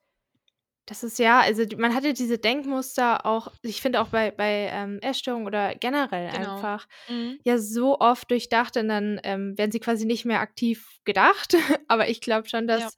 das 0.90 1.04
ist 1.04 1.20
ja 1.20 1.40
also 1.42 1.64
man 1.78 1.94
hat 1.96 2.04
ja 2.04 2.14
diese 2.14 2.40
Denkmuster 2.40 3.26
auch 3.26 3.50
ich 3.62 3.82
finde 3.82 4.02
auch 4.02 4.08
bei 4.10 4.32
bei, 4.32 4.70
ähm, 4.74 5.00
Essstörungen 5.02 5.48
oder 5.48 5.76
generell 5.76 6.30
Genau. 6.32 6.70
einfach, 6.70 6.88
Mhm. 7.08 7.40
ja 7.44 7.58
so 7.60 8.00
oft 8.00 8.32
durchdacht 8.32 8.78
und 8.78 8.90
dann, 8.90 9.20
ähm, 9.24 9.58
werden 9.58 9.72
sie 9.72 9.80
quasi 9.80 10.06
nicht 10.06 10.26
mehr 10.26 10.42
aktiv 10.42 11.00
gedacht. 11.06 11.54
Aber 11.88 12.10
ich 12.10 12.22
glaube 12.22 12.50
schon, 12.50 12.68
Ja. 12.72 12.90
dass 12.90 12.96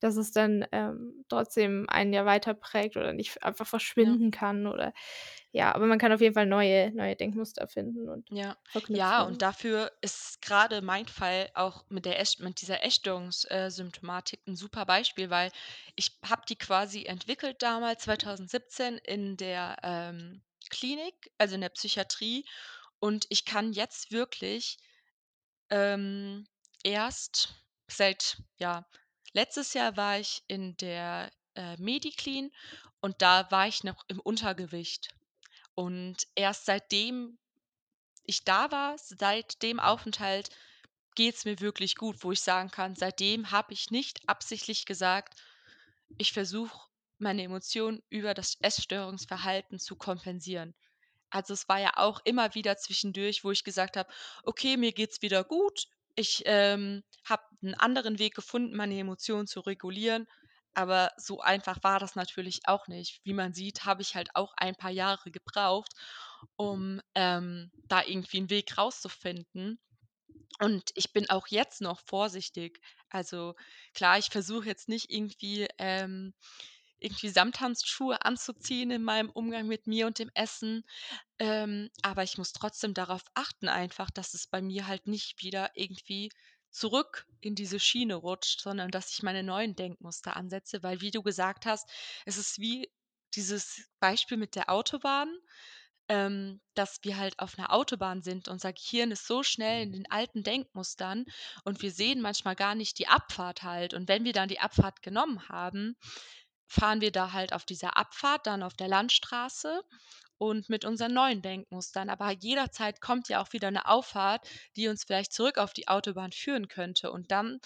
dass 0.00 0.16
es 0.16 0.30
dann, 0.32 0.64
ähm, 0.72 1.24
trotzdem 1.28 1.86
einen 1.88 2.12
ja 2.12 2.24
weiter 2.26 2.54
prägt 2.54 2.96
oder 2.96 3.12
nicht 3.14 3.42
einfach 3.42 3.66
Ja. 4.00 4.18
verschwinden 4.18 4.30
kann 4.30 4.66
oder 4.68 4.92
ja, 5.52 5.74
aber 5.74 5.86
man 5.86 5.98
kann 5.98 6.12
auf 6.12 6.20
jeden 6.20 6.34
Fall 6.34 6.46
neue 6.46 6.92
neue 6.94 7.16
Denkmuster 7.16 7.66
finden 7.68 8.08
und 8.08 8.30
Ja. 8.30 8.56
Ja, 8.92 9.22
und 9.22 9.40
dafür 9.42 9.92
ist 10.02 10.42
grade 10.42 10.82
mein 10.82 11.06
Fall 11.06 11.50
auch 11.54 11.84
mit 11.88 12.04
der 12.04 12.18
Ess 12.18 12.38
mit 12.38 12.60
dieser 12.60 12.82
Essstörungs 12.84 13.44
äh, 13.50 13.70
Symptomatik 13.70 14.40
'n 14.46 14.54
super 14.56 14.84
Beispiel, 14.86 15.30
weil 15.30 15.50
ich 15.96 16.18
habe 16.28 16.42
die 16.48 16.56
quasi 16.56 17.04
entwickelt 17.04 17.62
damals 17.62 18.04
2017 18.04 18.98
in 18.98 19.36
der, 19.38 19.76
ähm, 19.82 20.42
Klinik, 20.70 21.30
also 21.38 21.54
in 21.54 21.62
der 21.62 21.70
Psychiatrie 21.70 22.44
und 23.00 23.26
ich 23.30 23.44
kann 23.46 23.72
jetzt 23.72 24.12
wirklich, 24.12 24.78
ähm, 25.70 26.46
erst 26.84 27.54
seit 27.88 28.38
ja, 28.58 28.86
letztes 29.32 29.74
Jahr 29.74 29.96
war 29.96 30.18
ich 30.20 30.42
in 30.48 30.76
der, 30.78 31.32
äh, 31.56 31.76
Mediclin 31.78 32.52
und 33.00 33.22
da 33.22 33.50
war 33.50 33.68
ich 33.68 33.84
noch 33.84 34.04
im 34.08 34.20
Untergewicht. 34.20 35.10
Und 35.78 36.26
erst 36.34 36.64
seitdem 36.64 37.38
ich 38.24 38.44
da 38.44 38.72
war, 38.72 38.96
seit 38.98 39.62
dem 39.62 39.80
Aufenthalt 39.80 40.50
geht's 41.14 41.44
mir 41.44 41.60
wirklich 41.60 41.96
gut, 41.96 42.24
wo 42.24 42.32
ich 42.32 42.40
sagen 42.42 42.70
kann, 42.70 42.96
seitdem 42.96 43.52
habe 43.52 43.74
ich 43.74 43.90
nicht 43.92 44.28
absichtlich 44.28 44.86
gesagt: 44.86 45.40
„Ich 46.18 46.32
versuche, 46.32 46.88
meine 47.18 47.44
Emotionen 47.44 48.02
über 48.10 48.34
das 48.34 48.56
Essstörungsverhalten 48.60 49.78
zu 49.78 49.96
kompensieren.“ 49.96 50.74
Also, 51.30 51.54
es 51.54 51.68
war 51.68 51.80
ja 51.80 51.92
auch 51.96 52.20
immer 52.24 52.54
wieder 52.54 52.76
zwischendurch, 52.78 53.44
wo 53.44 53.52
ich 53.52 53.64
gesagt 53.64 53.96
habe: 53.96 54.12
„Okay, 54.44 54.76
mir 54.76 54.92
geht's 54.92 55.22
wieder 55.22 55.44
gut. 55.44 55.88
Ich, 56.16 56.42
ähm, 56.46 57.04
habe 57.24 57.44
'n 57.62 57.74
anderen 57.74 58.18
Weg 58.18 58.34
gefunden, 58.34 58.76
meine 58.76 58.98
Emotionen 58.98 59.46
zu 59.46 59.60
regulieren.“ 59.60 60.26
Aber 60.78 61.10
so 61.18 61.40
einfach 61.40 61.82
war 61.82 61.98
das 62.00 62.14
natürlich 62.14 62.60
auch 62.66 62.86
nicht. 62.88 63.20
Wie 63.24 63.34
man 63.34 63.52
sieht, 63.54 63.84
habe 63.84 64.02
ich 64.02 64.14
halt 64.16 64.30
auch 64.36 64.52
ein 64.56 64.76
paar 64.76 64.92
Jahre 64.92 65.30
gebraucht, 65.32 65.92
um, 66.56 67.00
ähm, 67.16 67.72
da 67.88 68.02
irgendwie 68.04 68.38
'n 68.38 68.50
Weg 68.50 68.78
rauszufinden. 68.78 69.80
Und 70.60 70.90
ich 70.94 71.12
bin 71.12 71.30
auch 71.30 71.46
jetzt 71.48 71.80
noch 71.80 72.00
vorsichtig. 72.06 72.80
Also, 73.10 73.54
klar, 73.94 74.18
ich 74.18 74.26
versuche 74.30 74.66
jetzt 74.66 74.88
nicht 74.88 75.10
irgendwie, 75.10 75.68
ähm 75.78 76.34
irgendwie 77.00 77.28
Samthandschuhe 77.30 78.22
anzuziehen 78.24 78.90
in 78.90 79.04
meinem 79.04 79.30
Umgang 79.30 79.68
mit 79.68 79.86
mir 79.86 80.06
und 80.06 80.18
dem 80.18 80.30
Essen, 80.34 80.84
ähm, 81.38 81.90
aber 82.02 82.24
ich 82.24 82.38
muss 82.38 82.52
trotzdem 82.52 82.94
darauf 82.94 83.22
achten 83.34 83.68
einfach, 83.68 84.10
dass 84.10 84.34
es 84.34 84.46
bei 84.48 84.62
mir 84.62 84.86
halt 84.88 85.06
nicht 85.08 85.42
wieder 85.42 85.70
irgendwie 85.74 86.30
zurück 86.70 87.26
in 87.40 87.54
diese 87.54 87.80
Schiene 87.80 88.14
rutscht, 88.16 88.60
sondern 88.60 88.90
dass 88.90 89.12
ich 89.12 89.22
meine 89.22 89.42
neuen 89.42 89.76
Denkmuster 89.76 90.36
ansetze, 90.36 90.82
weil 90.82 91.00
wie 91.00 91.10
du 91.10 91.22
gesagt 91.22 91.66
hast, 91.66 91.88
es 92.26 92.36
ist 92.38 92.58
wie 92.60 92.90
dieses 93.34 93.88
Beispiel 94.00 94.36
mit 94.38 94.54
der 94.56 94.70
Autobahn, 94.70 95.28
ähm, 96.08 96.60
dass 96.74 97.00
wir 97.02 97.18
halt 97.18 97.38
auf 97.38 97.58
'ner 97.58 97.72
Autobahn 97.72 98.22
sind. 98.22 98.48
Unser 98.48 98.72
Gehirn 98.72 99.10
ist 99.12 99.26
so 99.26 99.42
schnell 99.42 99.82
in 99.82 99.92
den 99.92 100.10
alten 100.10 100.42
Denkmustern 100.42 101.26
und 101.64 101.82
wir 101.82 101.92
sehen 101.92 102.20
manchmal 102.22 102.56
gar 102.56 102.74
nicht 102.74 102.98
die 102.98 103.08
Abfahrt 103.08 103.62
halt. 103.62 103.94
Und 103.94 104.08
wenn 104.08 104.24
wir 104.24 104.32
dann 104.32 104.48
die 104.48 104.60
Abfahrt 104.60 105.02
genommen 105.02 105.48
haben, 105.50 105.96
fahren 106.68 107.00
wir 107.00 107.12
da 107.12 107.32
halt 107.32 107.52
auf 107.54 107.64
dieser 107.66 107.96
Abfahrt 107.96 108.46
dann 108.46 108.62
auf 108.62 108.74
der 108.74 108.88
Landstraße 108.88 109.82
und 110.38 110.68
mit 110.70 110.84
unseren 110.84 111.14
neuen 111.14 111.42
Denkmustern. 111.42 112.10
Aber 112.10 112.30
jederzeit 112.32 113.00
kommt 113.00 113.28
ja 113.28 113.42
auch 113.42 113.52
wieder 113.54 113.70
'ne 113.70 113.86
Auffahrt, 113.88 114.48
die 114.76 114.88
uns 114.88 115.04
vielleicht 115.04 115.32
zurück 115.32 115.58
auf 115.58 115.72
die 115.74 115.88
Autobahn 115.88 116.32
führen 116.32 116.68
könnte. 116.68 117.10
Und 117.12 117.30
dann 117.32 117.60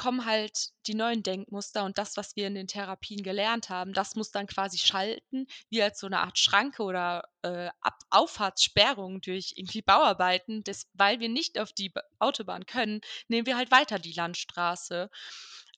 kommen 0.00 0.24
halt 0.26 0.70
die 0.86 0.94
neuen 0.94 1.22
Denkmuster 1.22 1.84
und 1.84 1.98
das, 1.98 2.16
was 2.16 2.36
wir 2.36 2.46
in 2.48 2.54
den 2.54 2.68
Therapien 2.68 3.22
gelernt 3.22 3.68
haben, 3.70 3.92
das 3.94 4.16
muss 4.16 4.30
dann 4.32 4.46
quasi 4.48 4.78
schalten, 4.78 5.46
wie 5.70 5.82
als 5.82 6.00
so 6.00 6.08
'ne 6.08 6.20
Art 6.20 6.38
Schranke 6.38 6.82
oder, 6.84 7.24
äh, 7.42 7.70
Auffahrtssperrung 8.10 9.20
durch 9.20 9.54
irgendwie 9.56 9.82
Bauarbeiten. 9.82 10.64
Das 10.64 10.86
weil 10.94 11.20
wir 11.20 11.28
nicht 11.28 11.58
auf 11.58 11.72
die 11.74 11.92
Autobahn 12.20 12.66
können, 12.66 13.00
nehmen 13.28 13.46
wir 13.46 13.56
halt 13.58 13.70
weiter 13.72 13.98
die 13.98 14.12
Landstraße. 14.14 15.10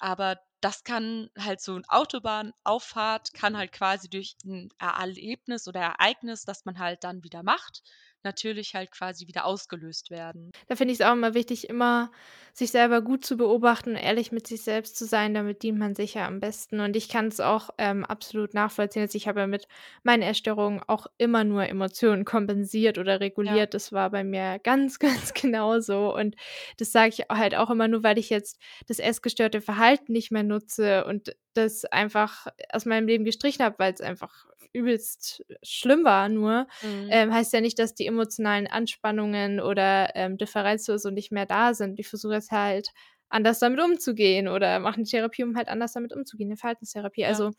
Aber 0.00 0.38
das 0.60 0.84
kann 0.84 1.30
halt 1.38 1.60
so 1.60 1.74
'n 1.76 1.84
Autobahnauffahrt 1.88 3.34
kann 3.34 3.56
halt 3.58 3.72
quasi 3.72 4.08
durch 4.10 4.36
'n 4.44 4.70
Erlebnis 4.78 5.66
oder 5.68 5.80
Ereignis, 5.80 6.44
das 6.44 6.64
man 6.64 6.78
halt 6.78 7.04
dann 7.04 7.24
wieder 7.24 7.42
macht, 7.42 7.82
natürlich 8.24 8.74
halt 8.74 8.90
quasi 8.90 9.26
wieder 9.26 9.44
ausgelöst 9.46 10.10
werden. 10.10 10.50
Da 10.68 10.76
finde 10.76 10.92
ich's 10.92 11.00
auch 11.00 11.12
immer 11.12 11.34
wichtig, 11.34 11.68
immer 11.68 12.10
sich 12.54 12.70
selber 12.70 13.00
gut 13.00 13.24
zu 13.24 13.36
beobachten, 13.36 13.94
ehrlich 13.96 14.30
mit 14.32 14.46
sich 14.46 14.62
selbst 14.62 14.96
zu 14.96 15.06
sein, 15.06 15.32
damit 15.34 15.62
dient 15.62 15.78
man 15.78 15.94
sich 15.94 16.14
ja 16.14 16.26
am 16.26 16.38
besten. 16.40 16.80
Und 16.80 16.96
ich 16.96 17.08
kann's 17.08 17.40
auch, 17.40 17.70
ähm, 17.78 18.04
absolut 18.04 18.52
nachvollziehen. 18.54 19.02
Also, 19.02 19.16
ich 19.16 19.26
habe 19.28 19.40
ja 19.40 19.46
mit 19.46 19.66
meinen 20.02 20.22
Essstörungen 20.22 20.82
auch 20.86 21.06
immer 21.18 21.44
nur 21.44 21.66
Emotionen 21.66 22.24
kompensiert 22.24 22.98
oder 22.98 23.20
Ja. 23.40 23.56
reguliert. 23.56 23.72
Das 23.74 23.92
war 23.92 24.10
bei 24.10 24.22
mir 24.24 24.58
ganz, 24.58 24.98
ganz 25.30 25.32
genauso. 25.34 26.14
Und 26.14 26.36
das 26.76 26.92
sage 26.92 27.08
ich 27.10 27.20
halt 27.30 27.54
auch 27.54 27.70
immer 27.70 27.88
nur, 27.88 28.02
weil 28.02 28.18
ich 28.18 28.28
jetzt 28.30 28.58
das 28.86 28.98
essgestörte 28.98 29.60
Verhalten 29.62 30.12
nicht 30.12 30.30
mehr 30.30 30.42
nutze 30.42 31.04
und 31.04 31.34
das 31.54 31.84
einfach 31.86 32.46
aus 32.70 32.84
meinem 32.86 33.06
Leben 33.06 33.24
gestrichen 33.24 33.64
habe, 33.64 33.78
weil's 33.78 34.00
einfach 34.00 34.46
übelst 34.74 35.44
schlimm 35.62 36.04
war 36.04 36.28
nur, 36.28 36.66
Mhm. 36.82 37.12
ähm, 37.12 37.32
heißt 37.34 37.52
ja 37.52 37.60
nicht, 37.60 37.78
dass 37.78 37.94
die 37.94 38.06
emotionalen 38.06 38.66
Anspannungen 38.68 39.60
oder, 39.60 40.14
ähm, 40.16 40.38
Differenzen 40.38 40.98
so 40.98 41.10
nicht 41.10 41.32
mehr 41.32 41.46
da 41.46 41.74
sind. 41.74 41.98
Ich 42.00 42.08
versuche 42.08 42.34
jetzt 42.34 42.50
halt 42.52 42.88
anders 43.30 43.58
damit 43.60 43.80
umzugehen 43.80 44.48
oder 44.48 44.78
mache 44.80 45.00
'ne 45.00 45.06
Therapie, 45.06 45.44
um 45.44 45.56
halt 45.56 45.68
anders 45.68 45.92
damit 45.94 46.12
umzugehen, 46.14 46.48
'ne 46.50 46.56
Verhaltenstherapie. 46.56 47.24
Ja. 47.24 47.42
Also, 47.42 47.52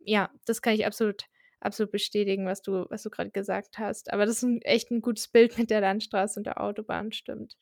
ja, 0.00 0.30
das 0.46 0.62
kann 0.62 0.74
ich 0.74 0.86
absolut 0.86 1.24
absolut 1.60 1.92
bestätigen, 1.92 2.46
was 2.46 2.62
du 2.62 2.86
was 2.90 3.02
du 3.04 3.10
grad 3.10 3.34
gesagt 3.34 3.78
hast. 3.78 4.12
Aber 4.12 4.26
das 4.26 4.38
ist 4.38 4.44
'n 4.44 4.62
echt 4.62 4.90
'n 4.92 5.02
gutes 5.02 5.28
Bild 5.28 5.58
mit 5.58 5.70
der 5.70 5.80
Landstraße 5.82 6.40
und 6.40 6.44
der 6.46 6.60
Autobahn, 6.62 7.12
stimmt. 7.12 7.56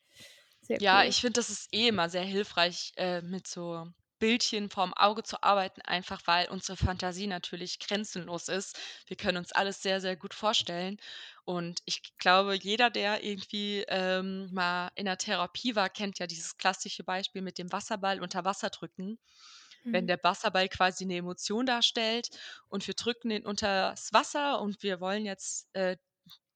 Sehr 0.61 0.81
Ja, 0.81 1.03
cool. 1.03 1.05
ich 1.05 1.19
finde, 1.19 1.33
das 1.33 1.49
ist 1.49 1.67
eh 1.73 1.89
immer 1.89 2.07
sehr 2.09 2.21
hilfreich, 2.23 2.93
äh, 2.95 3.21
mit 3.21 3.47
so 3.47 3.87
Bildchen 4.19 4.69
vorm 4.69 4.93
Auge 4.93 5.23
zu 5.23 5.41
arbeiten, 5.43 5.81
einfach 5.81 6.21
weil 6.25 6.49
unsere 6.49 6.77
Fantasie 6.77 7.27
natürlich 7.27 7.79
grenzenlos 7.79 8.47
ist. 8.49 8.77
Wir 9.07 9.17
können 9.17 9.37
uns 9.37 9.51
alles 9.53 9.81
sehr, 9.81 10.01
sehr 10.01 10.17
gut 10.17 10.33
vorstellen. 10.33 10.97
Und 11.45 11.79
ich 11.85 12.01
glaube, 12.17 12.55
jeder, 12.55 12.89
der 12.89 13.23
irgendwie, 13.23 13.83
ähm, 13.87 14.49
mal 14.53 14.89
in 14.95 15.05
'ner 15.05 15.17
Therapie 15.17 15.75
war, 15.75 15.89
kennt 15.89 16.19
ja 16.19 16.27
dieses 16.27 16.57
klassische 16.57 17.03
Beispiel 17.03 17.41
mit 17.41 17.57
dem 17.57 17.71
Wasserball 17.71 18.21
unter 18.21 18.45
Wasser 18.45 18.69
drücken. 18.69 19.19
Wenn 19.91 20.05
Mhm. 20.05 20.09
der 20.09 20.19
Wasserball 20.23 20.69
quasi 20.69 21.05
'ne 21.05 21.17
Emotion 21.17 21.65
darstellt 21.65 22.29
und 22.69 22.85
wir 22.87 22.93
drücken 22.95 23.29
den 23.29 23.45
unters 23.45 24.13
Wasser 24.13 24.61
und 24.61 24.83
wir 24.83 24.99
wollen 25.01 25.25
jetzt, 25.25 25.69
äh 25.75 25.97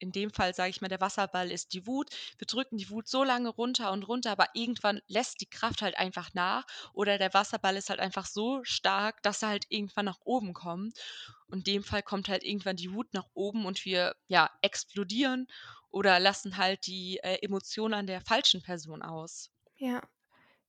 in 0.04 0.12
dem 0.12 0.30
Fall 0.30 0.54
sage 0.54 0.70
ich 0.70 0.80
mal, 0.80 0.88
der 0.88 1.00
Wasserball 1.00 1.50
ist 1.50 1.72
die 1.72 1.86
Wut. 1.86 2.10
Wir 2.38 2.46
drücken 2.46 2.76
die 2.76 2.90
Wut 2.90 3.08
so 3.08 3.24
lange 3.24 3.48
runter 3.48 3.90
und 3.92 4.06
runter, 4.06 4.30
aber 4.30 4.48
irgendwann 4.54 5.00
lässt 5.08 5.40
die 5.40 5.48
Kraft 5.50 5.82
halt 5.82 5.98
einfach 5.98 6.34
nach 6.34 6.64
oder 6.92 7.18
der 7.18 7.34
Wasserball 7.34 7.76
ist 7.76 7.90
halt 7.90 8.00
einfach 8.00 8.26
so 8.26 8.62
stark, 8.64 9.22
dass 9.22 9.42
er 9.42 9.48
halt 9.48 9.66
irgendwann 9.70 10.04
nach 10.06 10.20
oben 10.24 10.52
kommt. 10.52 10.98
Und 11.46 11.58
in 11.66 11.74
dem 11.74 11.84
Fall 11.84 12.02
kommt 12.02 12.28
halt 12.28 12.44
irgendwann 12.44 12.76
die 12.76 12.92
Wut 12.92 13.12
nach 13.14 13.28
oben 13.34 13.64
und 13.66 13.84
wir, 13.84 14.14
ja, 14.28 14.50
explodieren 14.62 15.46
oder 15.90 16.20
lassen 16.20 16.56
halt 16.56 16.86
die, 16.86 17.18
äh, 17.22 17.38
Emotion 17.42 17.94
an 17.94 18.06
der 18.06 18.20
falschen 18.20 18.62
Person 18.62 19.02
aus. 19.02 19.50
Ja, 19.76 20.02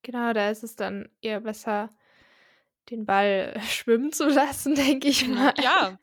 genau, 0.04 0.34
da 0.34 0.50
ist 0.52 0.64
es 0.64 0.76
dann 0.76 1.10
eher 1.22 1.42
besser, 1.42 1.90
den 2.90 3.06
Ball 3.06 3.54
schwimmen 3.70 4.12
zu 4.14 4.28
lassen, 4.30 4.76
denke 4.76 5.08
ich 5.10 5.28
Mhm, 5.28 5.30
mal. 5.30 5.54
ja. 5.58 5.98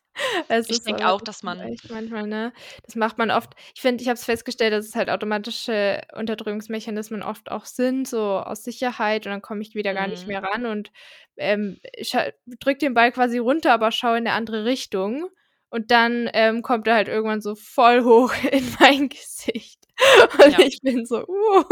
Es 0.48 0.68
Ich 0.68 0.82
denke 0.82 1.06
auch, 1.08 1.20
dass 1.20 1.42
man 1.42 1.76
manchmal, 1.88 2.26
ne? 2.26 2.52
Das 2.84 2.94
macht 2.96 3.18
man 3.18 3.30
oft. 3.30 3.54
Ich 3.74 3.80
finde, 3.82 4.02
ich 4.02 4.08
habe 4.08 4.16
es 4.16 4.24
festgestellt, 4.24 4.72
dass 4.72 4.86
es 4.86 4.94
halt 4.96 5.10
automatische 5.10 6.02
Unterdrückungsmechanismen 6.14 7.22
oft 7.22 7.50
auch 7.50 7.66
sind, 7.66 8.08
so 8.08 8.38
aus 8.38 8.64
Sicherheit 8.64 9.26
und 9.26 9.32
dann 9.32 9.42
komme 9.42 9.62
ich 9.62 9.74
wieder 9.74 9.94
gar 9.94 10.08
nicht 10.08 10.26
Mhm. 10.26 10.28
mehr 10.28 10.42
ran 10.42 10.66
und, 10.66 10.92
ähm, 11.36 11.78
scha 12.02 12.30
drücke 12.60 12.78
den 12.78 12.94
Ball 12.94 13.12
quasi 13.12 13.38
runter, 13.38 13.72
aber 13.72 13.92
schaue 13.92 14.18
in 14.18 14.24
'ne 14.24 14.32
andere 14.32 14.64
Richtung. 14.64 15.28
Und 15.70 15.90
dann, 15.90 16.30
ähm, 16.34 16.62
kommt 16.62 16.86
er 16.86 16.94
halt 16.96 17.08
irgendwann 17.08 17.40
so 17.42 17.54
voll 17.56 18.04
hoch 18.04 18.32
in 18.52 18.64
mein 18.80 19.08
Gesicht. 19.08 19.81
Und 20.44 20.58
Ja. 20.58 20.58
ich 20.60 20.80
bin 20.82 21.06
so: 21.06 21.24
„Uh, 21.26 21.64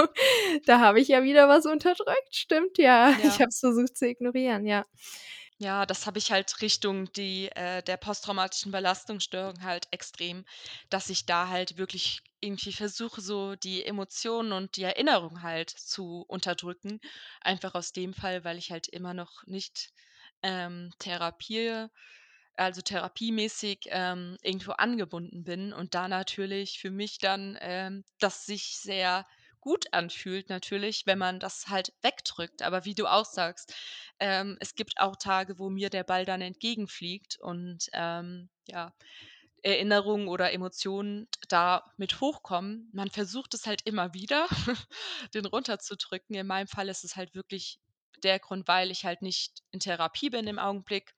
da 0.66 0.80
habe 0.80 1.00
ich 1.00 1.08
ja 1.08 1.22
wieder 1.22 1.48
was 1.48 1.66
unterdrückt.“ 1.66 2.34
Stimmt, 2.34 2.78
ja. 2.78 3.14
Ich 3.22 3.38
Ja. 3.38 3.40
habe 3.40 3.48
es 3.48 3.60
versucht 3.60 3.96
zu 3.96 4.06
ignorieren, 4.08 4.66
ja. 4.66 4.84
Ja, 5.62 5.84
das 5.84 6.06
habe 6.06 6.18
ich 6.18 6.32
halt 6.32 6.62
Richtung 6.62 7.12
die 7.12 7.48
äh, 7.54 7.82
der 7.82 7.98
posttraumatischen 7.98 8.72
Belastungsstörung 8.72 9.62
halt 9.62 9.88
extrem, 9.90 10.46
dass 10.88 11.10
ich 11.10 11.26
da 11.26 11.48
halt 11.48 11.76
wirklich 11.76 12.22
irgendwie 12.40 12.72
versuche, 12.72 13.20
so 13.20 13.56
die 13.56 13.84
Emotionen 13.84 14.52
und 14.52 14.76
die 14.76 14.84
Erinnerung 14.84 15.42
halt 15.42 15.68
zu 15.68 16.24
unterdrücken. 16.28 16.98
Einfach 17.42 17.74
aus 17.74 17.92
dem 17.92 18.14
Fall, 18.14 18.42
weil 18.44 18.56
ich 18.56 18.70
halt 18.70 18.88
immer 18.88 19.12
noch 19.12 19.42
nicht, 19.46 19.92
ähm, 20.42 20.92
Therapie 20.98 21.88
also 22.60 22.82
therapiemäßig, 22.82 23.86
ähm, 23.88 24.36
irgendwo 24.42 24.72
angebunden 24.72 25.44
bin 25.44 25.72
und 25.72 25.94
da 25.94 26.08
natürlich 26.08 26.78
für 26.80 26.90
mich 26.90 27.18
dann, 27.18 27.56
ähm, 27.60 28.04
das 28.20 28.46
sich 28.46 28.78
sehr 28.78 29.26
gut 29.60 29.92
anfühlt 29.92 30.48
natürlich, 30.48 31.04
wenn 31.06 31.18
man 31.18 31.38
das 31.40 31.68
halt 31.68 31.92
wegdrückt. 32.02 32.62
Aber 32.62 32.84
wie 32.84 32.94
du 32.94 33.06
auch 33.06 33.24
sagst, 33.26 33.74
ähm, 34.18 34.56
es 34.60 34.74
gibt 34.74 34.98
auch 35.00 35.16
Tage, 35.16 35.58
wo 35.58 35.70
mir 35.70 35.90
der 35.90 36.04
Ball 36.04 36.24
dann 36.24 36.40
entgegenfliegt 36.42 37.38
und, 37.40 37.88
ähm, 37.92 38.48
ja, 38.68 38.94
Erinnerungen 39.62 40.28
oder 40.28 40.52
Emotionen 40.52 41.28
da 41.48 41.84
mit 41.98 42.20
hochkommen. 42.20 42.88
Man 42.92 43.10
versucht 43.10 43.52
es 43.54 43.66
halt 43.66 43.82
immer 43.84 44.14
wieder, 44.14 44.46
den 45.34 45.44
runterzudrücken. 45.46 46.34
In 46.34 46.46
meinem 46.46 46.66
Fall 46.68 46.88
ist 46.88 47.04
es 47.04 47.16
halt 47.16 47.34
wirklich 47.34 47.78
der 48.22 48.38
Grund, 48.38 48.68
weil 48.68 48.90
ich 48.90 49.04
halt 49.04 49.22
nicht 49.22 49.62
in 49.70 49.80
Therapie 49.80 50.30
bin 50.30 50.46
im 50.46 50.58
Augenblick. 50.58 51.14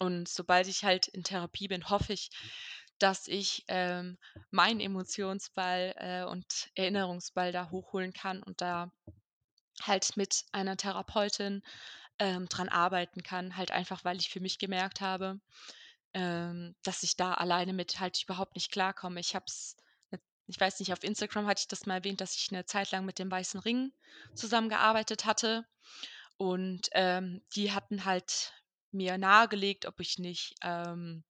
Und 0.00 0.28
sobald 0.28 0.66
ich 0.68 0.84
halt 0.84 1.08
in 1.08 1.24
Therapie 1.24 1.68
bin, 1.68 1.88
hoffe 1.90 2.12
ich, 2.14 2.30
dass 2.98 3.28
ich, 3.28 3.64
ähm, 3.68 4.18
meinen 4.50 4.80
Emotionsball, 4.80 5.94
äh, 5.98 6.24
und 6.24 6.70
Erinnerungsball 6.74 7.52
da 7.52 7.70
hochholen 7.70 8.12
kann 8.12 8.42
und 8.42 8.60
da 8.60 8.92
halt 9.82 10.16
mit 10.16 10.44
einer 10.52 10.76
Therapeutin, 10.76 11.62
ähm, 12.20 12.48
dran 12.48 12.68
arbeiten 12.70 13.22
kann, 13.22 13.56
halt 13.56 13.72
einfach, 13.72 14.04
weil 14.04 14.18
ich 14.18 14.30
für 14.30 14.40
mich 14.40 14.58
gemerkt 14.58 15.00
habe, 15.02 15.40
ähm, 16.14 16.76
dass 16.84 17.02
ich 17.04 17.16
da 17.16 17.34
alleine 17.34 17.72
mit 17.74 18.00
halt 18.00 18.22
überhaupt 18.24 18.56
nicht 18.56 18.72
klarkomme. 18.72 19.20
Ich 19.20 19.34
habe 19.36 19.46
es 19.48 19.76
ich 20.48 20.60
weiß 20.60 20.80
nicht, 20.80 20.92
auf 20.92 21.04
Instagram 21.04 21.46
hatte 21.46 21.60
ich 21.62 21.68
das 21.68 21.86
mal 21.86 21.96
erwähnt, 21.96 22.20
dass 22.20 22.36
ich 22.36 22.50
'ne 22.52 22.66
Zeit 22.66 22.90
lang 22.92 23.04
mit 23.06 23.18
dem 23.18 23.30
Weißen 23.30 23.60
Ring 23.60 23.92
zusammengearbeitet 24.34 25.24
hatte. 25.26 25.66
Und, 26.38 26.88
ähm, 26.92 27.42
die 27.56 27.72
hatten 27.72 28.04
halt 28.06 28.52
mir 28.94 29.18
nahegelegt, 29.18 29.86
ob 29.86 30.00
ich 30.00 30.18
nicht, 30.18 30.54
ähm, 30.62 31.24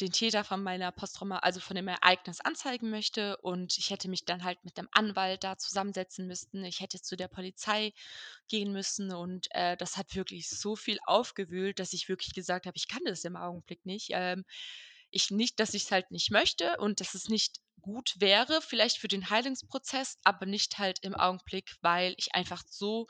den 0.00 0.12
Täter 0.12 0.44
von 0.44 0.62
meiner 0.62 0.92
Posttrauma 0.92 1.38
also 1.40 1.60
von 1.60 1.76
dem 1.76 1.88
Ereignis 1.88 2.40
anzeigen 2.40 2.90
möchte. 2.90 3.36
Und 3.38 3.78
ich 3.78 3.90
hätte 3.90 4.08
mich 4.08 4.24
dann 4.24 4.44
halt 4.44 4.64
mit 4.64 4.76
'nem 4.78 4.88
Anwalt 4.92 5.44
da 5.44 5.58
zusammensetzen 5.58 6.26
müssten. 6.26 6.64
Ich 6.64 6.80
hätte 6.80 7.00
zu 7.02 7.16
der 7.16 7.28
Polizei 7.28 7.92
gehen 8.48 8.72
müssen 8.72 9.12
und, 9.14 9.48
äh, 9.52 9.76
das 9.76 9.96
hat 9.98 10.14
wirklich 10.16 10.48
so 10.50 10.76
viel 10.76 10.98
aufgewühlt, 11.06 11.78
dass 11.80 11.92
ich 11.94 12.08
wirklich 12.08 12.34
gesagt 12.34 12.66
habe: 12.66 12.76
„Ich 12.78 12.88
kann 12.88 13.02
das 13.06 13.24
im 13.24 13.36
Augenblick 13.36 13.86
nicht.“ 13.86 14.08
Ähm, 14.12 14.44
ich 15.10 15.30
nicht, 15.30 15.60
dass 15.60 15.74
ich's 15.74 15.90
halt 15.92 16.10
nicht 16.10 16.30
möchte 16.30 16.76
und 16.78 17.00
dass 17.00 17.14
es 17.14 17.28
nicht 17.28 17.58
gut 17.80 18.14
wäre 18.18 18.62
vielleicht 18.62 18.98
für 18.98 19.08
den 19.08 19.28
Heilungsprozess, 19.30 20.16
aber 20.24 20.46
nicht 20.46 20.78
halt 20.78 21.00
im 21.02 21.14
Augenblick, 21.16 21.76
weil 21.82 22.14
ich 22.18 22.34
einfach 22.34 22.62
so 22.68 23.06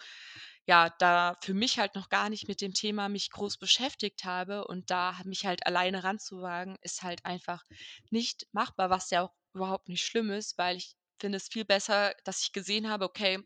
ja, 0.66 0.90
da 0.98 1.36
für 1.42 1.54
mich 1.54 1.78
halt 1.78 1.94
noch 1.96 2.08
gar 2.08 2.30
nicht 2.30 2.48
mit 2.48 2.60
dem 2.60 2.74
Thema 2.74 3.08
mich 3.08 3.30
groß 3.30 3.58
beschäftigt 3.58 4.24
habe 4.24 4.64
und 4.66 4.90
da 4.90 5.16
mich 5.24 5.46
halt 5.46 5.66
alleine 5.66 6.04
ranzuwagen, 6.04 6.76
ist 6.82 7.02
halt 7.02 7.24
einfach 7.24 7.64
nicht 8.10 8.46
machbar, 8.52 8.90
was 8.90 9.10
ja 9.10 9.22
auch 9.22 9.34
überhaupt 9.54 9.88
nicht 9.88 10.04
schlimm 10.04 10.30
ist, 10.30 10.58
weil 10.58 10.76
ich 10.76 10.94
finde 11.20 11.36
es 11.38 11.48
viel 11.48 11.64
besser, 11.64 12.14
dass 12.24 12.42
ich 12.42 12.52
gesehen 12.52 12.88
habe: 12.90 13.04
„Okay, 13.06 13.40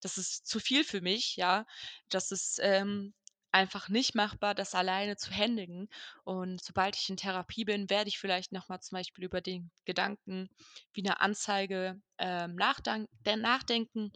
das 0.00 0.18
ist 0.18 0.46
zu 0.46 0.60
viel 0.60 0.84
für 0.84 1.00
mich“, 1.00 1.36
ja. 1.36 1.66
Das 2.10 2.30
ist, 2.32 2.58
ähm, 2.62 3.14
einfach 3.52 3.88
nicht 3.88 4.14
machbar, 4.14 4.54
das 4.54 4.74
alleine 4.76 5.16
zu 5.16 5.30
händigen. 5.32 5.88
Und 6.24 6.62
sobald 6.62 6.96
ich 6.96 7.10
in 7.10 7.16
Therapie 7.16 7.64
bin, 7.64 7.90
werde 7.90 8.08
ich 8.08 8.18
vielleicht 8.18 8.52
noch 8.52 8.68
mal 8.68 8.80
zum 8.80 8.96
Beispiel 8.96 9.24
über 9.24 9.40
den 9.40 9.70
Gedanken 9.86 10.48
wie 10.92 11.02
'ne 11.02 11.20
Anzeige, 11.20 12.00
ähm, 12.18 12.54
nachdenken. 12.56 14.12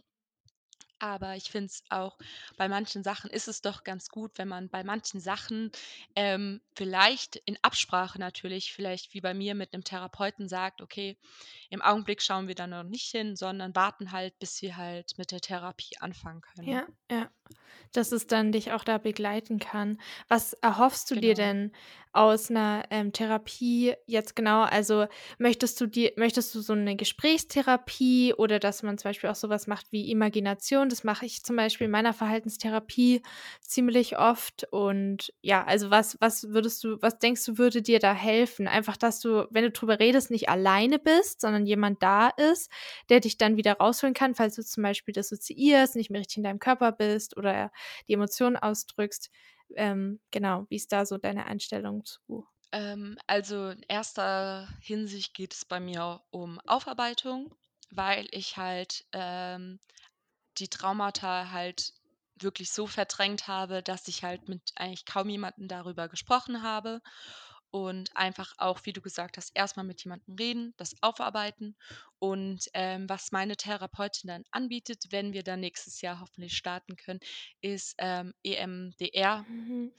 Aber 1.01 1.35
ich 1.35 1.49
finde 1.51 1.67
es 1.67 1.83
auch 1.89 2.17
bei 2.57 2.69
manchen 2.69 3.03
Sachen 3.03 3.29
ist 3.29 3.47
es 3.49 3.61
doch 3.61 3.83
ganz 3.83 4.09
gut, 4.09 4.37
wenn 4.37 4.47
man 4.47 4.69
bei 4.69 4.83
manchen 4.83 5.19
Sachen, 5.19 5.71
ähm, 6.15 6.61
vielleicht 6.75 7.35
in 7.45 7.57
Absprache 7.61 8.17
natürlich, 8.19 8.73
vielleicht 8.73 9.13
wie 9.13 9.21
bei 9.21 9.33
mir 9.33 9.55
mit 9.55 9.73
'nem 9.73 9.83
Therapeuten 9.83 10.47
sagt: 10.47 10.81
„Okay, 10.81 11.17
im 11.69 11.81
Augenblick 11.81 12.21
schauen 12.21 12.47
wir 12.47 12.55
da 12.55 12.67
noch 12.67 12.83
nicht 12.83 13.11
hin, 13.11 13.35
sondern 13.35 13.75
warten 13.75 14.11
halt, 14.11 14.39
bis 14.39 14.61
wir 14.61 14.77
halt 14.77 15.17
mit 15.17 15.31
der 15.31 15.41
Therapie 15.41 15.97
anfangen 15.99 16.41
können.“ 16.41 16.71
Ja, 16.71 16.87
ja. 17.09 17.31
Dass 17.93 18.11
es 18.11 18.27
dann 18.27 18.51
dich 18.51 18.71
auch 18.71 18.83
da 18.83 18.97
begleiten 18.97 19.59
kann. 19.59 19.97
Was 20.27 20.53
erhoffst 20.53 21.09
du 21.11 21.15
dir 21.17 21.33
Genau. 21.33 21.35
denn 21.35 21.71
aus 22.13 22.49
'ner, 22.49 22.83
ähm, 22.91 23.11
Therapie 23.11 23.93
jetzt 24.05 24.35
genau? 24.37 24.61
Also, 24.63 25.05
möchtest 25.37 25.79
du 25.81 25.85
dir 25.87 26.13
möchtest 26.15 26.55
du 26.55 26.61
so 26.61 26.73
'ne 26.73 26.95
Gesprächstherapie 26.95 28.33
oder 28.33 28.59
dass 28.59 28.83
man 28.83 28.97
zum 28.97 29.09
Beispiel 29.09 29.29
auch 29.29 29.35
so 29.35 29.49
was 29.49 29.67
macht 29.67 29.91
wie 29.91 30.09
Imagination? 30.09 30.87
Das 30.89 31.03
mache 31.03 31.25
ich 31.25 31.43
zum 31.43 31.57
Beispiel 31.57 31.85
in 31.85 31.91
meiner 31.91 32.13
Verhaltenstherapie 32.13 33.21
ziemlich 33.61 34.17
oft. 34.17 34.65
Und 34.71 35.33
ja, 35.41 35.65
also, 35.65 35.89
was 35.91 36.17
was 36.21 36.49
würdest 36.51 36.83
du 36.85 36.97
was 37.01 37.19
denkst 37.19 37.43
du, 37.45 37.57
würde 37.57 37.81
dir 37.81 37.99
da 37.99 38.13
helfen? 38.13 38.67
Einfach, 38.69 38.95
dass 38.97 39.19
du, 39.19 39.47
wenn 39.51 39.63
du 39.65 39.71
drüber 39.71 39.99
redest, 39.99 40.31
nicht 40.31 40.47
alleine 40.49 40.99
bist, 40.99 41.41
sondern 41.41 41.65
jemand 41.65 42.01
da 42.01 42.29
ist, 42.29 42.71
der 43.09 43.19
dich 43.19 43.37
dann 43.37 43.57
wieder 43.57 43.73
rausholen 43.73 44.13
kann, 44.13 44.35
falls 44.35 44.55
du 44.55 44.63
zum 44.63 44.83
Beispiel 44.83 45.13
dissoziierst, 45.13 45.95
nicht 45.97 46.09
mehr 46.09 46.21
richtig 46.21 46.37
in 46.37 46.43
deinem 46.43 46.59
Körper 46.59 46.93
bist 46.93 47.34
oder 47.37 47.71
die 48.07 48.13
Emotionen 48.13 48.57
ausdrückst. 48.57 49.29
Ähm, 49.75 50.21
genau, 50.31 50.65
wie 50.69 50.75
ist 50.77 50.91
da 50.91 51.05
so 51.05 51.17
deine 51.17 51.45
Einstellung 51.47 52.05
zu? 52.05 52.47
Ähm, 52.71 53.17
also, 53.27 53.69
in 53.69 53.81
erster 53.87 54.67
Hinsicht 54.81 55.33
geht 55.33 55.53
es 55.53 55.65
bei 55.65 55.79
mir 55.79 56.23
um 56.31 56.59
Aufarbeitung, 56.61 57.55
weil 57.91 58.27
ich 58.31 58.57
halt, 58.57 59.05
ähm, 59.13 59.79
die 60.57 60.69
Traumata 60.69 61.51
halt 61.51 61.93
wirklich 62.37 62.71
so 62.71 62.87
verdrängt 62.87 63.47
habe, 63.47 63.83
dass 63.83 64.07
ich 64.09 64.23
halt 64.23 64.49
mit 64.49 64.73
eigentlich 64.75 65.05
kaum 65.05 65.29
jemandem 65.29 65.67
darüber 65.69 66.09
gesprochen 66.09 66.63
habe. 66.63 67.01
Und 67.75 68.15
einfach 68.15 68.53
auch, 68.57 68.79
wie 68.85 68.93
du 68.93 69.01
gesagt 69.01 69.35
hast, 69.37 69.51
erst 69.53 69.75
mal 69.75 69.83
mit 69.83 70.01
jemandem 70.05 70.35
reden, 70.35 70.73
das 70.77 70.95
aufarbeiten. 71.01 71.75
Und, 72.19 72.69
ähm, 72.73 73.09
was 73.09 73.33
meine 73.33 73.57
Therapeutin 73.57 74.29
dann 74.29 74.45
anbietet, 74.51 75.05
wenn 75.11 75.33
wir 75.33 75.43
dann 75.43 75.59
nächstes 75.59 75.99
Jahr 76.01 76.21
hoffentlich 76.21 76.55
starten 76.55 76.95
können, 76.95 77.19
ist, 77.61 77.95
ähm, 77.97 78.33
EMDR. 78.43 79.45
Mhm. 79.47 79.91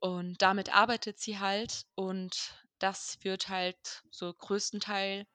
Und 0.00 0.42
damit 0.42 0.74
arbeitet 0.74 1.18
sie 1.20 1.38
halt 1.38 1.84
und 1.94 2.54
das 2.78 3.18
wird 3.22 3.48
halt 3.48 4.02
so 4.10 4.32
größtenteils 4.32 5.26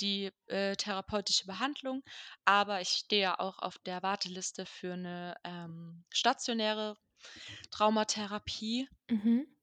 die, 0.00 0.32
äh, 0.48 0.76
therapeutische 0.76 1.46
Behandlung. 1.46 2.04
Aber 2.44 2.80
ich 2.80 2.90
stehe 2.90 3.22
ja 3.22 3.40
auch 3.40 3.58
auf 3.60 3.78
der 3.80 4.02
Warteliste 4.02 4.66
für 4.66 4.96
'ne, 4.96 5.36
ähm, 5.44 6.04
stationäre 6.12 6.96
Traumatherapie. 7.70 8.88
Mhm. 9.10 9.53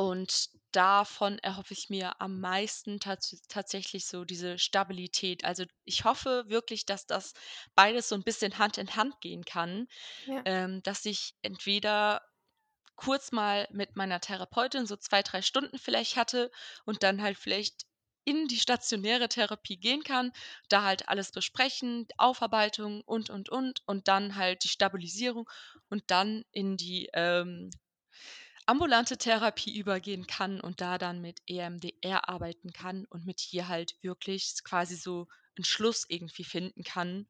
Und 0.00 0.48
davon 0.72 1.38
erhoffe 1.40 1.74
ich 1.74 1.90
mir 1.90 2.20
am 2.20 2.40
meisten 2.40 3.00
tats 3.00 3.42
tatsächlich 3.48 4.06
so 4.06 4.24
diese 4.24 4.58
Stabilität. 4.58 5.44
Also, 5.44 5.64
ich 5.84 6.04
hoffe 6.04 6.44
wirklich, 6.48 6.86
dass 6.86 7.06
das 7.06 7.34
beides 7.74 8.08
so 8.08 8.14
'n 8.16 8.22
bisschen 8.22 8.58
Hand 8.58 8.78
in 8.78 8.96
Hand 8.96 9.20
gehen 9.20 9.44
kann, 9.44 9.88
Ja. 10.26 10.46
ähm, 10.46 10.82
dass 10.84 11.04
ich 11.06 11.34
entweder 11.42 12.22
kurz 12.96 13.32
mal 13.32 13.66
mit 13.72 13.96
meiner 13.96 14.20
Therapeutin 14.20 14.86
so 14.86 14.96
2, 14.96 15.22
3 15.22 15.42
Stunden 15.42 15.78
vielleicht 15.78 16.16
hatte 16.16 16.50
und 16.84 17.02
dann 17.02 17.22
halt 17.22 17.38
vielleicht 17.38 17.86
in 18.24 18.48
die 18.48 18.58
stationäre 18.60 19.28
Therapie 19.28 19.78
gehen 19.78 20.04
kann, 20.04 20.32
da 20.68 20.84
halt 20.84 21.08
alles 21.08 21.32
besprechen, 21.32 22.06
Aufarbeitung 22.18 23.02
und, 23.02 23.30
und, 23.30 23.48
und. 23.48 23.80
Und 23.86 24.08
dann 24.08 24.36
halt 24.36 24.64
die 24.64 24.68
Stabilisierung 24.68 25.48
und 25.88 26.04
dann 26.08 26.44
in 26.52 26.76
die, 26.76 27.08
ähm, 27.14 27.70
ambulante 28.70 29.18
Therapie 29.18 29.76
übergehen 29.78 30.26
kann 30.26 30.60
und 30.60 30.80
da 30.80 30.98
dann 30.98 31.20
mit 31.20 31.40
EMDR 31.46 32.28
arbeiten 32.28 32.72
kann 32.72 33.06
und 33.06 33.26
mit 33.26 33.52
ihr 33.52 33.68
halt 33.68 33.96
wirklich 34.02 34.54
quasi 34.64 34.96
so 34.96 35.28
'n 35.58 35.64
Schluss 35.64 36.06
irgendwie 36.08 36.44
finden 36.44 36.82
kann. 36.84 37.28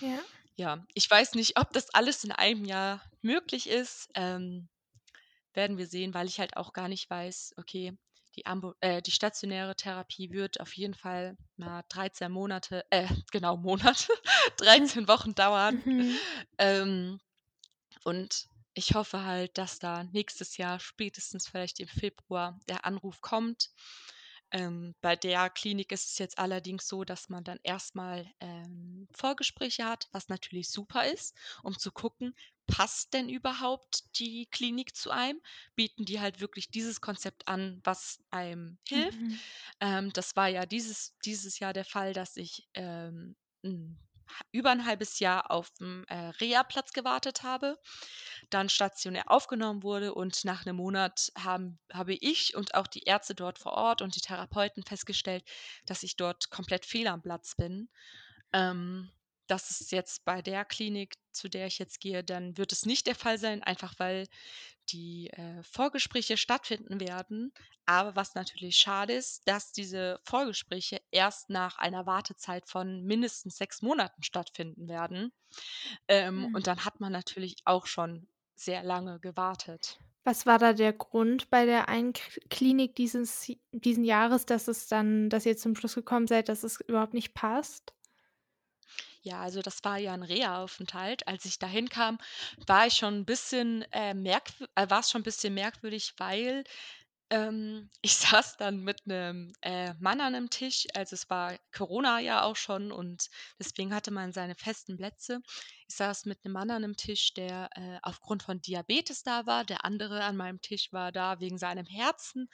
Ja. 0.00 0.28
Ja, 0.56 0.84
ich 0.94 1.08
weiß 1.10 1.34
nicht, 1.34 1.58
ob 1.58 1.72
das 1.72 1.90
alles 1.94 2.24
in 2.24 2.32
einem 2.32 2.64
Jahr 2.64 3.02
möglich 3.22 3.68
ist, 3.68 4.08
ähm, 4.14 4.68
werden 5.54 5.78
wir 5.78 5.86
sehen, 5.88 6.14
weil 6.14 6.28
ich 6.28 6.40
halt 6.40 6.56
auch 6.56 6.72
gar 6.72 6.88
nicht 6.88 7.10
weiß, 7.10 7.54
okay, 7.58 7.98
die 8.36 8.46
ambu 8.46 8.74
äh, 8.80 9.02
die 9.02 9.12
stationäre 9.12 9.76
Therapie 9.76 10.32
wird 10.32 10.60
auf 10.60 10.74
jeden 10.76 10.94
Fall, 10.94 11.36
na, 11.56 11.82
13 11.88 12.32
Monate 12.32 12.84
äh, 12.90 13.08
genau, 13.32 13.56
Monate, 13.58 14.12
13 14.58 15.08
Wochen 15.08 15.34
dauern. 15.34 15.84
Mhm. 15.86 16.18
Ähm, 16.58 17.20
und 18.04 18.46
ich 18.78 18.94
hoffe 18.94 19.24
halt, 19.24 19.58
dass 19.58 19.78
da 19.78 20.04
nächstes 20.04 20.56
Jahr, 20.56 20.80
spätestens 20.80 21.48
vielleicht 21.48 21.80
im 21.80 21.88
Februar, 21.88 22.60
der 22.68 22.84
Anruf 22.84 23.20
kommt. 23.20 23.70
Ähm, 24.50 24.94
bei 25.02 25.16
der 25.16 25.50
Klinik 25.50 25.92
ist 25.92 26.10
es 26.12 26.18
jetzt 26.18 26.38
allerdings 26.38 26.88
so, 26.88 27.04
dass 27.04 27.28
man 27.28 27.44
dann 27.44 27.58
erst 27.64 27.94
mal, 27.94 28.26
ähm, 28.40 29.06
Vorgespräche 29.12 29.84
hat, 29.84 30.08
was 30.12 30.28
natürlich 30.28 30.70
super 30.70 31.06
ist, 31.06 31.36
um 31.62 31.78
zu 31.78 31.92
gucken, 31.92 32.34
passt 32.66 33.12
denn 33.14 33.28
überhaupt 33.28 34.18
die 34.18 34.46
Klinik 34.50 34.96
zu 34.96 35.10
einem? 35.10 35.40
Bieten 35.76 36.04
die 36.06 36.20
halt 36.20 36.40
wirklich 36.40 36.70
dieses 36.70 37.00
Konzept 37.00 37.48
an, 37.48 37.80
was 37.84 38.22
einem 38.30 38.78
hilft? 38.88 39.20
Mhm. 39.20 39.40
Ähm, 39.80 40.12
das 40.12 40.36
war 40.36 40.48
ja 40.48 40.66
dieses 40.66 41.16
dieses 41.24 41.58
Jahr 41.58 41.72
der 41.72 41.84
Fall, 41.84 42.12
dass 42.14 42.36
ich, 42.36 42.68
ähm, 42.74 43.36
'n 43.64 43.98
ha 44.00 44.07
über 44.52 44.70
'n 44.72 44.84
1/2 44.86 45.20
Jahr 45.20 45.50
auf 45.50 45.70
'n, 45.80 46.04
äh, 46.08 46.28
Reha-Platz 46.40 46.92
gewartet 46.92 47.42
habe, 47.42 47.78
dann 48.50 48.68
stationär 48.70 49.30
aufgenommen 49.30 49.82
wurde 49.84 50.14
und 50.14 50.44
nach 50.44 50.64
'nem 50.66 50.76
Monat 50.76 51.32
haben 51.38 51.78
habe 51.92 52.14
ich 52.14 52.56
und 52.56 52.74
auch 52.74 52.86
die 52.88 53.04
Ärzte 53.04 53.34
dort 53.34 53.58
vor 53.58 53.72
Ort 53.74 54.02
und 54.02 54.16
die 54.16 54.20
Therapeuten 54.22 54.84
festgestellt, 54.84 55.44
dass 55.86 56.02
ich 56.04 56.16
dort 56.16 56.50
komplett 56.50 56.86
fehl 56.86 57.08
am 57.08 57.22
Platz 57.22 57.54
bin. 57.56 57.90
Ähm, 58.52 59.10
das 59.48 59.70
ist 59.70 59.92
jetzt 59.92 60.24
bei 60.26 60.42
der 60.42 60.64
Klinik, 60.66 61.14
zu 61.38 61.48
der 61.48 61.68
ich 61.68 61.78
jetzt 61.78 62.00
gehe 62.00 62.24
dann 62.24 62.58
wird 62.58 62.72
es 62.72 62.86
nicht 62.86 63.06
der 63.08 63.16
Fall 63.16 63.38
sein, 63.38 63.62
einfach 63.64 63.94
weil 63.98 64.28
die, 64.90 65.30
äh, 65.30 65.62
Vorgespräche 65.62 66.36
stattfinden 66.36 67.00
werden. 67.00 67.52
Aber 67.86 68.16
was 68.16 68.34
natürlich 68.34 68.76
schade 68.78 69.14
ist, 69.14 69.48
dass 69.48 69.72
diese 69.72 70.20
Vorgespräche 70.24 71.00
erst 71.10 71.50
nach 71.50 71.78
einer 71.78 72.06
Wartezeit 72.06 72.68
von 72.68 73.04
mindestens 73.04 73.56
6 73.58 73.82
Monaten 73.82 74.22
stattfinden 74.22 74.88
werden. 74.88 75.32
Ähm, 76.08 76.48
Mhm. 76.48 76.48
und 76.52 76.66
dann 76.66 76.84
hat 76.84 77.00
man 77.00 77.12
natürlich 77.12 77.56
auch 77.64 77.86
schon 77.86 78.28
sehr 78.56 78.82
lange 78.82 79.20
gewartet. 79.20 80.00
Was 80.24 80.44
war 80.46 80.58
da 80.58 80.72
der 80.74 80.92
Grund 80.92 81.48
bei 81.50 81.64
der 81.64 81.88
einen 81.88 82.12
Klinik 82.50 82.94
dieses 82.96 83.50
diesen 83.72 84.04
Jahres, 84.04 84.44
dass 84.46 84.68
es 84.68 84.86
dann 84.88 85.30
dass 85.30 85.46
ihr 85.46 85.56
zum 85.56 85.74
Schluss 85.74 85.94
gekommen 85.94 86.26
seid, 86.26 86.48
dass 86.48 86.62
es 86.64 86.80
überhaupt 86.80 87.14
nicht 87.14 87.34
passt? 87.34 87.94
Ja, 89.24 89.40
also, 89.42 89.62
das 89.62 89.82
war 89.84 89.98
ja 89.98 90.14
'n 90.14 90.22
Reha-Aufenthalt. 90.22 91.26
Als 91.26 91.44
ich 91.44 91.58
da 91.58 91.66
hinkam, 91.66 92.18
war 92.66 92.86
ich 92.86 92.94
schon 92.94 93.14
'n 93.22 93.24
bisschen, 93.24 93.82
äh, 93.92 94.14
merkwü 94.14 94.64
äh, 94.76 94.88
war's 94.90 95.10
schon 95.10 95.22
'n 95.22 95.24
bisschen 95.24 95.54
merkwürdig, 95.54 96.14
weil, 96.18 96.62
ähm, 97.30 97.90
ich 98.02 98.16
saß 98.16 98.56
dann 98.58 98.84
mit 98.84 99.06
'nem, 99.06 99.52
äh, 99.62 99.94
Mann 100.00 100.20
an 100.20 100.32
'nem 100.32 100.50
Tisch. 100.50 100.86
Also, 100.94 101.14
es 101.14 101.28
war 101.30 101.58
Corona 101.72 102.20
ja 102.20 102.42
auch 102.44 102.56
schon 102.56 102.92
und 102.92 103.28
deswegen 103.58 103.94
hatte 103.94 104.10
man 104.10 104.32
seine 104.32 104.54
festen 104.54 104.96
Plätze. 104.96 105.40
Ich 105.88 105.96
saß 105.96 106.26
mit 106.26 106.44
'nem 106.44 106.52
Mann 106.52 106.70
an 106.70 106.82
'nem 106.82 106.96
Tisch, 106.96 107.34
der, 107.34 107.70
äh, 107.76 107.98
aufgrund 108.02 108.42
von 108.42 108.60
Diabetes 108.62 109.22
da 109.22 109.46
war. 109.46 109.64
Der 109.64 109.84
andere 109.84 110.24
an 110.24 110.36
meinem 110.36 110.60
Tisch 110.60 110.92
war 110.92 111.12
da 111.12 111.40
wegen 111.40 111.58
seinem 111.58 111.86
Herzen. 111.86 112.48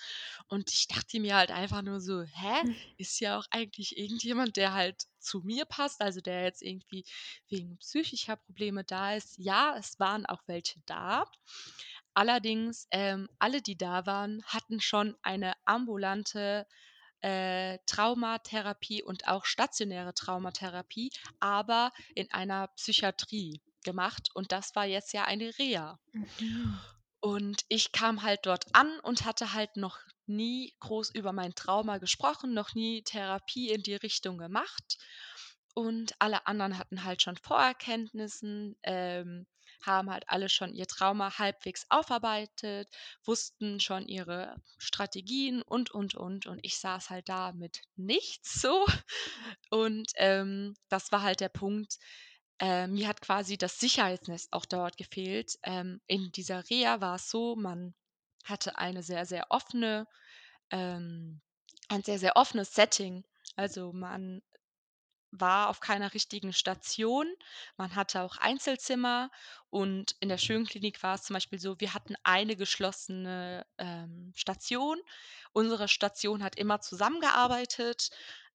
Und 0.49 0.73
ich 0.73 0.89
dachte 0.89 1.21
mir 1.21 1.37
halt 1.37 1.51
einfach 1.53 1.83
nur 1.83 2.01
so: 2.01 2.23
„Hä, 2.23 2.63
Hm. 2.63 2.75
ist 2.97 3.19
hier 3.19 3.39
auch 3.39 3.47
eigentlich 3.51 3.97
irgendjemand, 3.99 4.57
der 4.57 4.75
halt 4.75 5.05
zu 5.21 5.41
mir 5.41 5.65
passt, 5.67 6.01
also, 6.03 6.21
der 6.21 6.45
jetzt 6.45 6.63
irgendwie 6.63 7.05
wegen 7.49 7.79
psychischer 7.79 8.37
Probleme 8.37 8.85
da 8.85 9.15
ist?“ 9.15 9.37
Ja, 9.39 9.77
es 9.79 9.99
waren 10.01 10.27
auch 10.27 10.43
welche 10.47 10.81
da. 10.87 11.25
Allerdings, 12.15 12.87
ähm, 12.91 13.29
alle, 13.39 13.61
die 13.63 13.77
da 13.77 14.07
waren, 14.07 14.43
hatten 14.47 14.81
schon 14.81 15.17
eine 15.23 15.55
ambulante, 15.65 16.67
äh, 17.21 17.79
Traumatherapie 17.87 19.03
und 19.03 19.27
auch 19.29 19.45
stationäre 19.47 20.15
Traumatherapie, 20.15 21.11
aber 21.41 21.93
in 22.15 22.31
einer 22.33 22.69
Psychiatrie 22.77 23.63
gemacht 23.85 24.29
und 24.35 24.53
das 24.53 24.75
war 24.75 24.85
jetzt 24.87 25.13
ja 25.15 25.25
eine 25.25 25.57
Reha. 25.59 25.99
Mhm. 26.13 26.81
Und 27.21 27.65
ich 27.69 27.93
kam 27.93 28.23
halt 28.23 28.41
dort 28.45 28.67
an 28.75 29.01
und 29.01 29.25
hatte 29.25 29.55
halt 29.55 29.77
noch 29.77 29.99
nie 30.27 30.75
groß 30.81 31.11
über 31.15 31.33
mein 31.33 31.55
Trauma 31.55 31.99
gesprochen, 31.99 32.53
noch 32.55 32.75
nie 32.75 33.03
Therapie 33.03 33.71
in 33.71 33.83
die 33.83 33.97
Richtung 33.97 34.39
gemacht. 34.39 34.99
und 35.75 36.15
alle 36.21 36.47
anderen 36.47 36.79
hatten 36.79 37.05
halt 37.05 37.23
schon 37.23 37.37
Vorerkenntnissen, 37.37 38.77
ähm, 38.85 39.47
haben 39.87 40.11
halt 40.11 40.25
alle 40.29 40.49
schon 40.49 40.75
ihr 40.75 40.87
Trauma 40.87 41.39
halbwegs 41.39 41.87
aufarbeitet, 41.89 42.89
wussten 43.25 43.81
schon 43.81 44.07
ihre 44.07 44.57
Strategien 44.79 45.63
und, 45.63 45.91
und, 45.91 46.15
und. 46.15 46.47
Und 46.47 46.61
ich 46.63 46.79
saß 46.79 47.11
halt 47.11 47.29
da 47.29 47.53
mit 47.53 47.83
nichts 47.97 48.61
so. 48.61 48.87
Und 49.71 50.13
ähm, 50.17 50.75
das 50.89 51.11
war 51.13 51.23
halt 51.23 51.41
der 51.41 51.49
Punkt. 51.49 51.99
Äh, 52.61 52.87
mir 52.87 53.09
hat 53.09 53.21
quasi 53.21 53.59
das 53.59 53.79
Sicherheitsnest 53.81 54.53
auch 54.53 54.65
dort 54.65 54.97
gefehlt. 54.97 55.59
Ähm, 55.63 56.01
in 56.07 56.31
dieser 56.33 56.69
Reha 56.71 57.01
war 57.01 57.17
es 57.17 57.29
so, 57.29 57.57
man 57.57 57.95
hatte 58.45 58.79
eine 58.79 59.03
sehr, 59.03 59.27
sehr 59.27 59.47
offene, 59.51 60.07
ähm, 60.71 61.41
ein 61.89 62.03
sehr, 62.03 62.19
sehr 62.19 62.37
offenes 62.37 62.75
Setting. 62.75 63.25
Also 63.57 63.93
man 63.93 64.43
war 65.41 65.69
auf 65.69 65.81
keiner 65.81 66.15
richtigen 66.15 66.53
Station. 66.53 67.27
Man 67.77 67.95
hatte 67.95 68.23
auch 68.23 68.37
Einzelzimmer 68.37 69.31
und 69.71 70.15
in 70.21 70.29
der 70.29 70.39
Schönklinik 70.39 71.03
war 71.03 71.17
es 71.17 71.23
zum 71.25 71.35
Beispiel 71.35 71.59
so, 71.59 71.81
wir 71.81 71.95
hatten 71.95 72.15
eine 72.23 72.57
geschlossene, 72.57 73.67
ähm, 73.79 74.33
Station. 74.35 74.99
Unsere 75.53 75.89
Station 75.89 76.43
hat 76.43 76.57
immer 76.57 76.81
zusammengearbeitet. 76.81 78.11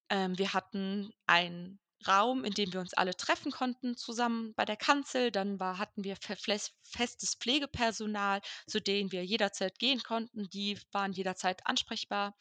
Ähm, 0.08 0.38
wir 0.38 0.52
hatten 0.52 1.12
einen 1.26 1.78
Raum, 2.06 2.44
in 2.44 2.54
dem 2.54 2.72
wir 2.72 2.80
uns 2.80 2.94
alle 2.94 3.14
treffen 3.14 3.52
konnten 3.52 3.96
zusammen 3.96 4.54
bei 4.54 4.64
der 4.64 4.76
Kanzel. 4.76 5.30
Dann 5.30 5.60
war 5.60 5.78
hatten 5.78 6.04
wir 6.04 6.16
festes 6.16 7.34
Pflegepersonal, 7.34 8.40
zu 8.66 8.80
denen 8.80 9.12
wir 9.12 9.24
jederzeit 9.24 9.78
gehen 9.78 10.02
konnten. 10.02 10.48
Die 10.48 10.78
waren 10.92 11.12
jederzeit 11.12 11.66
ansprechbar, 11.66 12.34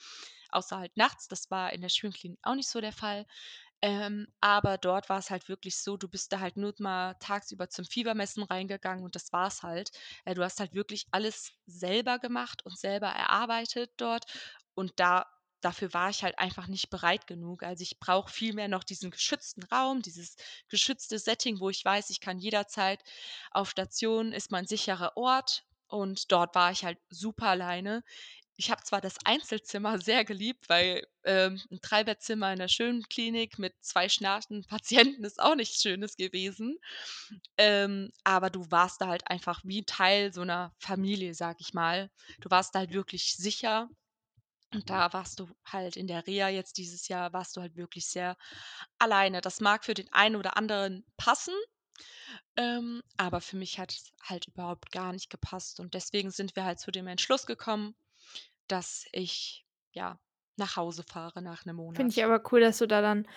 außer 0.49 0.77
halt 0.77 0.95
nachts. 0.95 1.27
Das 1.27 1.51
war 1.51 1.73
in 1.73 1.81
der 1.81 1.89
Schönklinik 1.89 2.39
auch 2.43 2.55
nicht 2.55 2.69
so 2.69 2.79
der 2.79 2.93
Fall. 2.93 3.25
Ähm, 3.82 4.27
aber 4.41 4.77
dort 4.77 5.07
war 5.09 5.19
es 5.19 5.30
halt 5.30 5.47
wirklich 5.47 5.77
so, 5.77 5.95
du 5.97 6.09
bist 6.09 6.34
da 6.34 6.39
halt 6.41 6.57
nur 6.57 6.73
mal 6.80 7.13
tagsüber 7.19 7.69
zum 7.69 7.86
Fiebermessen 7.86 8.43
reingegangen 8.43 9.05
und 9.05 9.15
das 9.15 9.32
war's 9.32 9.63
halt. 9.63 9.91
Äh, 10.25 10.34
du 10.36 10.43
hast 10.43 10.59
halt 10.59 10.73
wirklich 10.73 11.07
alles 11.11 11.53
selber 11.65 12.19
gemacht 12.19 12.65
und 12.65 12.77
selber 12.77 13.07
erarbeitet 13.07 13.91
dort 13.97 14.25
und 14.75 14.93
da 14.99 15.25
dafür 15.61 15.93
war 15.93 16.09
ich 16.09 16.23
halt 16.23 16.39
einfach 16.39 16.67
nicht 16.67 16.89
bereit 16.89 17.27
genug. 17.27 17.63
Also, 17.63 17.82
ich 17.84 17.99
brauche 17.99 18.32
vielmehr 18.32 18.69
noch 18.69 18.84
diesen 18.86 19.11
geschützten 19.11 19.63
Raum, 19.63 20.01
dieses 20.01 20.36
geschützte 20.69 21.19
Setting, 21.19 21.59
wo 21.59 21.69
ich 21.69 21.84
weiß, 21.84 22.09
ich 22.11 22.21
kann 22.21 22.38
jederzeit 22.39 23.03
auf 23.51 23.69
Station 23.71 24.32
ist 24.34 24.51
mein 24.51 24.67
sicherer 24.67 25.17
Ort 25.17 25.65
und 25.88 26.32
dort 26.32 26.55
war 26.55 26.71
ich 26.71 26.86
halt 26.86 26.97
super 27.09 27.47
alleine. 27.47 28.03
Ich 28.60 28.70
habe 28.72 28.84
zwar 28.84 28.99
das 28.99 29.16
Einzelzimmer 29.26 29.99
sehr 29.99 30.26
geliebt, 30.26 30.68
weil, 30.68 31.07
ähm, 31.24 31.62
'n 31.72 31.80
Dreibettzimmer 31.82 32.51
in 32.51 32.60
der 32.60 32.68
schönen 32.68 33.03
Klinik 33.03 33.57
mit 33.57 33.74
2 33.82 34.10
schnarchenden 34.10 34.66
Patienten 35.20 35.24
ist 35.24 35.39
auch 35.41 35.55
nichts 35.55 35.82
Schönes 35.82 36.18
gewesen. 36.18 36.78
Ähm, 37.57 38.12
aber 38.26 38.49
du 38.49 38.70
warst 38.72 39.01
da 39.01 39.07
halt 39.07 39.30
einfach 39.30 39.62
wie 39.64 39.86
Teil 39.86 40.34
so 40.34 40.43
'ner 40.43 40.74
Familie, 40.80 41.34
sage 41.36 41.60
ich 41.62 41.74
mal. 41.74 42.12
Du 42.41 42.49
warst 42.51 42.76
da 42.76 42.80
halt 42.80 42.91
wirklich 42.93 43.36
sicher 43.38 43.89
und 44.74 44.89
da 44.89 45.14
warst 45.14 45.39
du 45.39 45.49
halt 45.66 45.97
in 45.97 46.07
der 46.07 46.28
Reha 46.28 46.49
jetzt 46.49 46.78
dieses 46.78 47.07
Jahr 47.10 47.34
warst 47.34 47.57
du 47.57 47.62
halt 47.62 47.76
wirklich 47.78 48.07
sehr 48.07 48.38
alleine. 48.99 49.41
Das 49.41 49.62
mag 49.62 49.86
für 49.86 49.95
den 49.95 50.12
einen 50.14 50.36
oder 50.38 50.57
anderen 50.57 51.05
passen, 51.18 51.55
ähm, 52.57 53.01
aber 53.18 53.41
für 53.41 53.57
mich 53.57 53.80
hat's 53.80 54.12
halt 54.24 54.47
überhaupt 54.47 54.91
gar 54.91 55.14
nicht 55.14 55.30
gepasst 55.30 55.80
und 55.80 55.93
deswegen 55.93 56.32
sind 56.32 56.55
wir 56.55 56.66
halt 56.66 56.80
zu 56.80 56.91
dem 56.91 57.07
Entschluss 57.07 57.45
gekommen 57.45 57.95
dass 58.72 59.07
ich, 59.13 59.65
ja, 59.93 60.20
nach 60.57 60.76
Hause 60.78 61.03
fahre 61.03 61.41
nach 61.41 61.65
'nem 61.65 61.76
Finde 61.93 62.11
ich 62.13 62.24
Monat. 62.24 62.24
aber 62.24 62.41
cool, 62.51 62.61
dass 62.61 62.78
du 62.78 62.88
da 62.88 63.01
dann 63.01 63.28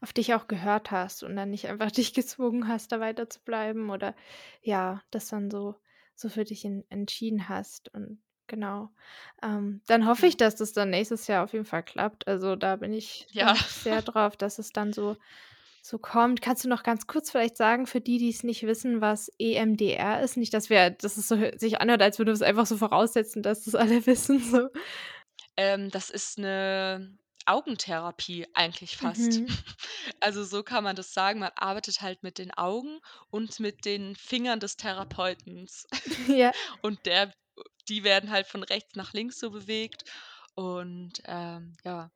auf 0.00 0.12
dich 0.12 0.34
auch 0.34 0.46
gehört 0.46 0.90
hast 0.90 1.22
und 1.22 1.34
dann 1.36 1.50
nicht 1.50 1.66
einfach 1.68 1.90
dich 1.90 2.12
gezwungen 2.14 2.68
hast, 2.68 2.92
da 2.92 3.00
weiterzubleiben 3.00 3.90
oder 3.90 4.14
ja, 4.62 5.02
das 5.10 5.28
dann 5.28 5.50
so 5.50 5.76
so 6.14 6.28
für 6.28 6.44
dich 6.44 6.64
en 6.64 6.84
entschieden 6.90 7.48
hast 7.48 7.92
und 7.94 8.22
genau. 8.46 8.90
Ähm, 9.42 9.80
dann 9.86 10.06
hoffe 10.06 10.26
ich, 10.26 10.36
dass 10.36 10.56
das 10.56 10.72
dann 10.74 10.90
nächstes 10.90 11.26
Jahr 11.26 11.42
auf 11.44 11.52
jeden 11.54 11.64
Fall 11.64 11.82
klappt. 11.82 12.28
Also, 12.28 12.54
da 12.56 12.76
bin 12.76 12.92
ich 12.92 13.30
Ja. 13.32 13.54
sehr 13.64 14.02
drauf, 14.02 14.36
dass 14.36 14.58
es 14.58 14.72
dann 14.72 14.92
so 14.92 15.16
so 15.82 15.98
kommt. 15.98 16.40
Kannst 16.42 16.64
du 16.64 16.68
noch 16.68 16.84
ganz 16.84 17.06
kurz 17.06 17.30
vielleicht 17.30 17.56
sagen, 17.56 17.86
für 17.86 18.00
die, 18.00 18.18
die's 18.18 18.44
nicht 18.44 18.62
wissen, 18.64 19.00
was 19.00 19.30
EMDR 19.38 20.22
ist? 20.22 20.36
Nicht, 20.36 20.54
dass 20.54 20.70
wir 20.70 20.90
dass 20.90 21.16
es 21.16 21.28
so 21.28 21.36
sich 21.56 21.80
anhört, 21.80 22.02
als 22.02 22.18
würden 22.18 22.30
wir's 22.30 22.42
einfach 22.42 22.66
so 22.66 22.76
voraussetzen, 22.76 23.42
dass 23.42 23.64
das 23.64 23.74
alle 23.74 24.06
wissen 24.06 24.38
so. 24.40 24.68
Ähm, 25.56 25.90
das 25.90 26.08
ist 26.10 26.38
'ne 26.38 27.18
Augentherapie 27.46 28.46
eigentlich 28.54 28.96
fast. 28.96 29.40
Mhm. 29.40 29.46
Also, 30.20 30.44
so 30.44 30.62
kann 30.62 30.84
man 30.84 30.94
das 30.96 31.12
sagen. 31.14 31.40
Man 31.40 31.50
arbeitet 31.56 32.00
halt 32.00 32.22
mit 32.22 32.38
den 32.38 32.52
Augen 32.52 33.00
und 33.30 33.58
mit 33.60 33.84
den 33.84 34.14
Fingern 34.16 34.60
des 34.60 34.76
Therapeutens. 34.76 35.86
Ja. 36.28 36.52
Und 36.82 37.06
der 37.06 37.32
die 37.88 38.04
werden 38.04 38.30
halt 38.30 38.46
von 38.46 38.62
rechts 38.62 38.94
nach 38.94 39.12
links 39.12 39.38
so 39.40 39.50
bewegt 39.50 40.04
und, 40.54 41.14
ähm, 41.26 41.76
ja, 41.84 42.10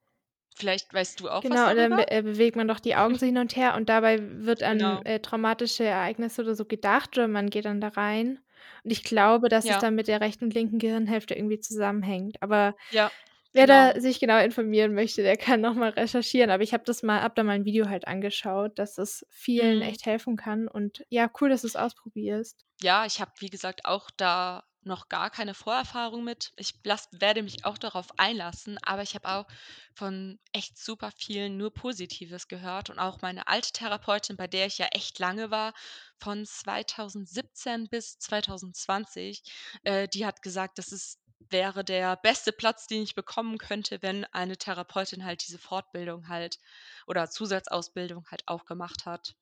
vielleicht 0.56 0.92
weißt 0.94 1.20
du 1.20 1.30
auch 1.30 1.48
was 1.50 1.64
Genau, 1.64 1.74
dann 1.74 1.96
be 1.96 2.10
äh, 2.10 2.22
bewegt 2.22 2.56
man 2.56 2.66
doch 2.66 2.80
die 2.80 2.96
Augen 2.96 3.16
so 3.16 3.26
hin 3.26 3.36
und 3.36 3.56
her 3.56 3.74
und 3.76 3.88
dabei 3.90 4.18
wird 4.46 4.62
an, 4.62 4.78
Genau. 4.78 5.04
äh, 5.04 5.20
traumatische 5.20 5.84
Ereignisse 5.84 6.40
oder 6.42 6.54
so 6.54 6.64
gedacht 6.64 7.16
oder 7.18 7.28
man 7.28 7.50
geht 7.50 7.66
dann 7.66 7.80
da 7.80 7.88
rein. 7.88 8.38
Und 8.84 8.90
ich 8.90 9.04
glaube, 9.04 9.48
dass 9.50 9.68
es 9.68 9.76
Ja. 9.76 9.78
dann 9.78 9.94
mit 9.94 10.08
der 10.08 10.20
rechten 10.22 10.44
und 10.44 10.54
linken 10.54 10.78
Gehirnhälfte 10.78 11.34
irgendwie 11.34 11.60
zusammenhängt. 11.60 12.38
Aber 12.42 12.74
Ja, 12.90 13.12
wer 13.52 13.66
genau. 13.66 13.92
da 13.94 14.00
sich 14.00 14.18
genau 14.20 14.42
informieren 14.42 14.94
möchte, 14.94 15.22
der 15.22 15.36
kann 15.36 15.60
noch 15.60 15.74
mal 15.74 15.90
recherchieren. 15.90 16.50
Aber 16.50 16.62
ich 16.62 16.72
habe 16.74 16.84
das 16.86 17.02
mal 17.02 17.22
habe 17.22 17.34
da 17.36 17.42
mal 17.44 17.56
'n 17.58 17.64
Video 17.66 17.88
halt 17.90 18.08
angeschaut, 18.08 18.78
dass 18.78 18.98
es 18.98 19.26
vielen 19.30 19.80
Mhm. 19.80 19.82
echt 19.82 20.06
helfen 20.06 20.36
kann 20.36 20.68
und 20.68 21.04
ja, 21.10 21.30
cool, 21.40 21.50
dass 21.50 21.62
du's 21.62 21.76
ausprobierst. 21.76 22.64
Ja, 22.80 23.06
ich 23.06 23.20
habe, 23.20 23.32
wie 23.38 23.48
gesagt, 23.50 23.84
auch 23.86 24.10
da 24.10 24.64
noch 24.86 25.08
gar 25.08 25.30
keine 25.30 25.54
Vorerfahrung 25.54 26.24
mit. 26.24 26.52
Ich 26.56 26.74
lass 26.84 27.08
werde 27.12 27.42
mich 27.42 27.64
auch 27.64 27.78
darauf 27.78 28.18
einlassen, 28.18 28.78
aber 28.82 29.02
ich 29.02 29.14
habe 29.14 29.28
auch 29.28 29.46
von 29.94 30.38
echt 30.52 30.78
super 30.78 31.10
vielen 31.16 31.56
nur 31.56 31.72
Positives 31.72 32.48
gehört 32.48 32.90
und 32.90 32.98
auch 32.98 33.22
meine 33.22 33.48
alte 33.48 33.72
Therapeutin, 33.72 34.36
bei 34.36 34.46
der 34.46 34.66
ich 34.66 34.78
ja 34.78 34.86
echt 34.92 35.18
lange 35.18 35.50
war, 35.50 35.74
von 36.18 36.44
2017 36.46 37.88
bis 37.88 38.18
2020, 38.18 39.42
äh, 39.84 40.08
die 40.08 40.26
hat 40.26 40.42
gesagt, 40.42 40.78
das 40.78 40.92
ist 40.92 41.20
wäre 41.50 41.84
der 41.84 42.16
beste 42.16 42.52
Platz, 42.52 42.86
den 42.86 43.02
ich 43.02 43.14
bekommen 43.14 43.58
könnte, 43.58 44.02
wenn 44.02 44.24
eine 44.26 44.56
Therapeutin 44.56 45.24
halt 45.24 45.46
diese 45.46 45.58
Fortbildung 45.58 46.28
halt 46.28 46.58
oder 47.06 47.28
Zusatzausbildung 47.30 48.26
halt 48.30 48.42
auch 48.48 48.64
gemacht 48.64 49.06
hat. 49.06 49.36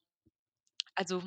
Also, 0.95 1.23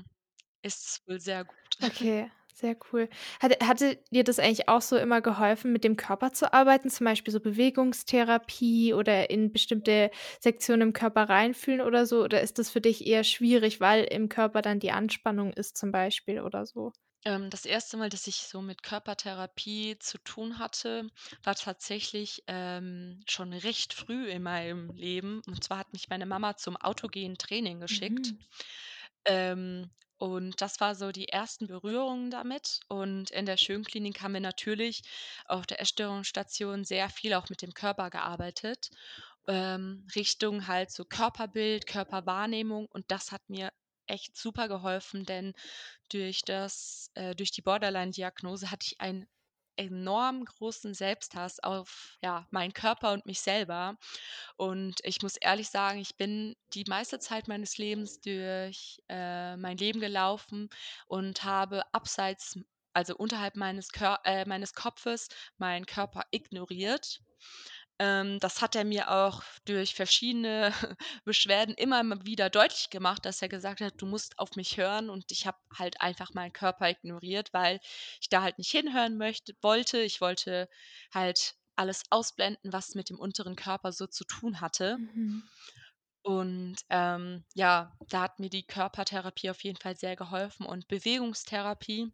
ist 0.62 1.08
wohl 1.08 1.20
sehr 1.20 1.46
gut. 1.46 1.78
Okay, 1.84 2.30
sehr 2.60 2.76
cool. 2.92 3.10
Hatte 3.40 3.66
hatte 3.66 3.98
dir 4.12 4.24
das 4.24 4.40
eigentlich 4.40 4.68
auch 4.70 4.82
so 4.82 4.98
immer 4.98 5.22
geholfen, 5.22 5.72
mit 5.72 5.84
dem 5.84 5.96
Körper 5.98 6.34
zu 6.34 6.52
arbeiten, 6.54 6.90
zum 6.90 7.06
Beispiel 7.06 7.32
so 7.32 7.40
Bewegungstherapie 7.40 8.94
oder 8.94 9.30
in 9.30 9.52
bestimmte 9.52 10.12
Sektionen 10.40 10.90
im 10.90 10.94
Körper 10.94 11.24
reinfühlen 11.30 11.82
oder 11.82 12.06
so? 12.06 12.24
Oder 12.24 12.42
ist 12.42 12.58
das 12.60 12.70
für 12.70 12.82
dich 12.82 13.06
eher 13.06 13.24
schwierig, 13.24 13.80
weil 13.80 14.04
im 14.06 14.30
Körper 14.30 14.62
dann 14.62 14.80
die 14.80 14.92
Anspannung 14.92 15.54
ist 15.54 15.78
zum 15.78 15.92
Beispiel 15.92 16.42
oder 16.42 16.66
so? 16.66 16.94
Ähm, 17.26 17.50
das 17.50 17.66
1. 17.66 17.98
Mal, 17.98 18.10
dass 18.10 18.28
ich 18.28 18.36
so 18.38 18.62
mit 18.62 18.84
Körpertherapie 18.84 19.98
zu 20.00 20.18
tun 20.20 20.60
hatte, 20.60 21.08
war 21.44 21.56
tatsächlich, 21.56 22.44
ähm, 22.48 23.22
schon 23.28 23.54
recht 23.54 23.94
früh 23.94 24.30
in 24.30 24.44
meinem 24.44 24.92
Leben. 24.96 25.42
Und 25.48 25.64
zwar 25.64 25.80
hat 25.80 25.94
mich 25.94 26.10
meine 26.10 26.26
Mama 26.26 26.58
zum 26.58 26.78
autogenen 26.78 27.38
Training 27.38 27.80
geschickt. 27.80 28.34
Mhm. 28.34 28.48
Ähm, 29.26 29.92
und 30.18 30.62
das 30.62 30.80
war 30.80 30.96
so 30.96 31.12
die 31.12 31.30
ersten 31.30 31.68
Berührungen 31.68 32.32
damit. 32.32 32.80
Und 32.88 33.30
in 33.32 33.46
der 33.46 33.58
Schönklinik 33.58 34.22
haben 34.22 34.34
wir 34.34 34.42
natürlich 34.42 35.04
auf 35.46 35.66
der 35.68 35.80
Essstörungsstation 35.80 36.84
sehr 36.86 37.10
viel 37.10 37.34
auch 37.34 37.50
mit 37.50 37.62
dem 37.62 37.74
Körper 37.74 38.10
gearbeitet, 38.10 38.90
ähm, 39.48 40.08
Richtung 40.16 40.68
halt 40.68 40.92
so 40.92 41.06
Körperbild, 41.06 41.86
Körperwahrnehmung. 41.88 42.88
Und 42.88 43.06
das 43.12 43.32
hat 43.32 43.48
mir 43.50 43.72
echt 44.08 44.36
super 44.38 44.68
geholfen, 44.68 45.26
denn 45.26 45.54
durch 46.10 46.42
das 46.44 47.12
äh, 47.16 47.36
durch 47.36 47.52
die 47.52 47.62
Borderline-Diagnose 47.62 48.72
hatte 48.72 48.88
ich 48.88 49.02
einen 49.02 49.28
enorm 49.78 50.46
großen 50.46 50.94
Selbsthass 50.94 51.60
auf, 51.62 52.18
ja, 52.24 52.48
meinen 52.52 52.74
Körper 52.74 53.14
und 53.14 53.26
mich 53.26 53.42
selber. 53.42 53.98
Und 54.58 55.00
ich 55.04 55.22
muss 55.22 55.38
ehrlich 55.38 55.70
sagen, 55.70 56.00
ich 56.00 56.18
bin 56.18 56.56
die 56.74 56.86
meiste 56.88 57.20
Zeit 57.20 57.48
meines 57.48 57.78
Lebens 57.78 58.20
durch, 58.22 59.02
äh, 59.10 59.56
mein 59.58 59.78
Leben 59.78 60.00
gelaufen 60.00 60.70
und 61.08 61.44
habe 61.44 61.84
abseits 61.94 62.58
also, 62.94 63.16
unterhalb 63.16 63.56
meines 63.56 63.90
Kör 63.92 64.20
äh, 64.24 64.44
meines 64.48 64.74
Kopfes 64.74 65.28
meinen 65.58 65.86
Körper 65.86 66.24
ignoriert. 66.32 67.22
Ähm, 68.00 68.40
das 68.40 68.62
hat 68.62 68.76
er 68.76 68.86
mir 68.86 69.12
auch 69.12 69.42
durch 69.66 69.96
verschiedene 69.96 70.72
Beschwerden 71.26 71.74
immer 71.76 72.04
wieder 72.26 72.50
deutlich 72.50 72.90
gemacht, 72.90 73.26
dass 73.26 73.42
er 73.42 73.50
gesagt 73.50 73.82
hat: 73.82 73.96
„Du 73.98 74.06
musst 74.06 74.38
auf 74.40 74.56
mich 74.56 74.78
hören.“ 74.78 75.10
Und 75.10 75.32
ich 75.32 75.48
habe 75.48 75.58
halt 75.78 76.02
einfach 76.02 76.34
meinen 76.34 76.54
Körper 76.54 76.90
ignoriert, 76.90 77.54
weil 77.54 77.80
ich 78.22 78.30
da 78.30 78.42
halt 78.44 78.58
nicht 78.60 78.72
hinhören 78.72 79.18
möchte 79.18 79.54
wollte. 79.62 80.00
Ich 80.02 80.22
wollte 80.22 80.70
halt 81.14 81.56
alles 81.76 82.04
ausblenden, 82.10 82.74
was 82.74 82.96
mit 82.96 83.10
dem 83.10 83.20
unteren 83.20 83.56
Körper 83.56 83.92
so 83.92 84.08
zu 84.08 84.24
tun 84.26 84.62
hatte. 84.62 85.00
Mhm. 85.00 85.48
Und, 86.24 86.76
ähm, 86.90 87.46
ja, 87.56 87.96
da 88.10 88.22
hat 88.22 88.40
mir 88.40 88.50
die 88.50 88.66
Körpertherapie 88.68 89.50
auf 89.50 89.64
jeden 89.64 89.78
Fall 89.80 89.96
sehr 89.96 90.16
geholfen 90.16 90.66
und 90.66 90.88
Bewegungstherapie 90.88 92.12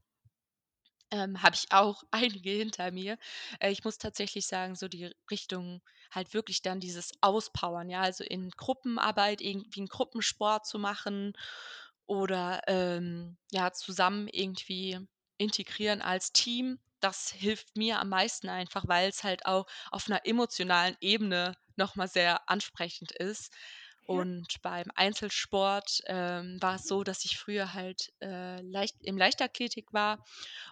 ähm, 1.14 1.44
habe 1.44 1.56
ich 1.56 1.72
auch 1.72 2.04
einige 2.12 2.52
hinter 2.52 2.92
mir. 2.92 3.18
Äh, 3.62 3.72
ich 3.72 3.84
muss 3.86 4.00
tatsächlich 4.00 4.48
sagen, 4.48 4.76
so 4.76 4.88
die 4.90 5.12
Richtung 5.32 5.82
halt 6.12 6.34
wirklich 6.36 6.62
dann 6.64 6.80
dieses 6.82 7.12
Auspowern, 7.22 7.90
ja, 7.90 8.02
also 8.02 8.24
in 8.26 8.52
Gruppenarbeit 8.52 9.42
irgendwie 9.42 9.82
'n 9.82 9.88
Gruppensport 9.88 10.66
zu 10.68 10.80
machen 10.80 11.34
oder, 12.06 12.62
ähm, 12.68 13.38
ja, 13.52 13.72
zusammen 13.74 14.28
irgendwie 14.32 15.00
integrieren 15.38 16.02
als 16.02 16.32
Team. 16.34 16.80
Das 17.00 17.32
hilft 17.32 17.76
mir 17.78 18.00
am 18.00 18.10
meisten 18.10 18.50
einfach, 18.50 18.88
weil's 18.88 19.24
halt 19.24 19.46
auch 19.46 19.66
auf 19.92 20.08
'ner 20.10 20.22
emotionalen 20.26 20.96
Ebene 21.02 21.56
noch 21.76 21.96
mal 21.96 22.08
sehr 22.08 22.50
ansprechend 22.50 23.12
ist. 23.14 23.52
Ja. 24.12 24.24
Und 24.26 24.62
beim 24.62 24.88
Einzelsport, 24.96 26.02
ähm, 26.08 26.58
war 26.62 26.76
es 26.76 26.88
so, 26.88 27.04
dass 27.04 27.26
ich 27.26 27.38
früher 27.38 27.74
halt, 27.74 28.12
äh, 28.22 28.62
Leicht 28.62 28.98
im 29.02 29.18
Leichtathletik 29.18 29.94
war 29.94 30.24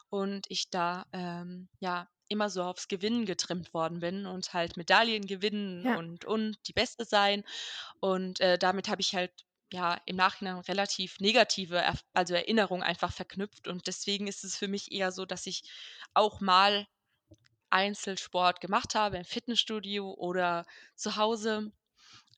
und 0.10 0.46
ich 0.50 0.70
da, 0.70 1.06
ähm, 1.14 1.70
ja, 1.80 2.10
immer 2.28 2.50
so 2.50 2.64
aufs 2.64 2.88
Gewinnen 2.88 3.26
getrimmt 3.26 3.74
worden 3.74 4.00
bin 4.00 4.26
und 4.26 4.54
halt 4.54 4.78
Medaillen 4.78 5.28
gewinnen 5.28 5.86
Ja. 5.86 5.98
und 5.98 6.26
und 6.26 6.58
die 6.68 6.74
Beste 6.74 7.06
sein. 7.06 7.44
Und, 8.02 8.40
äh, 8.42 8.58
damit 8.60 8.90
habe 8.90 9.02
ich 9.02 9.16
halt, 9.16 9.34
ja, 9.74 10.02
im 10.06 10.16
Nachhinein 10.18 10.58
relativ 10.60 11.20
negative 11.20 11.78
Erf 11.80 12.04
also 12.14 12.36
Erinnerungen 12.36 12.84
einfach 12.84 13.14
verknüpft 13.14 13.68
und 13.68 13.88
deswegen 13.88 14.28
ist 14.28 14.44
es 14.46 14.58
für 14.58 14.68
mich 14.70 14.92
eher 14.92 15.12
so, 15.14 15.26
dass 15.26 15.48
ich 15.48 15.64
auch 16.14 16.42
mal 16.42 16.88
Einzelsport 17.70 18.62
gemacht 18.62 18.96
habe 18.96 19.18
im 19.18 19.26
Fitnessstudio 19.26 20.14
oder 20.14 20.66
zu 20.96 21.16
Hause, 21.18 21.72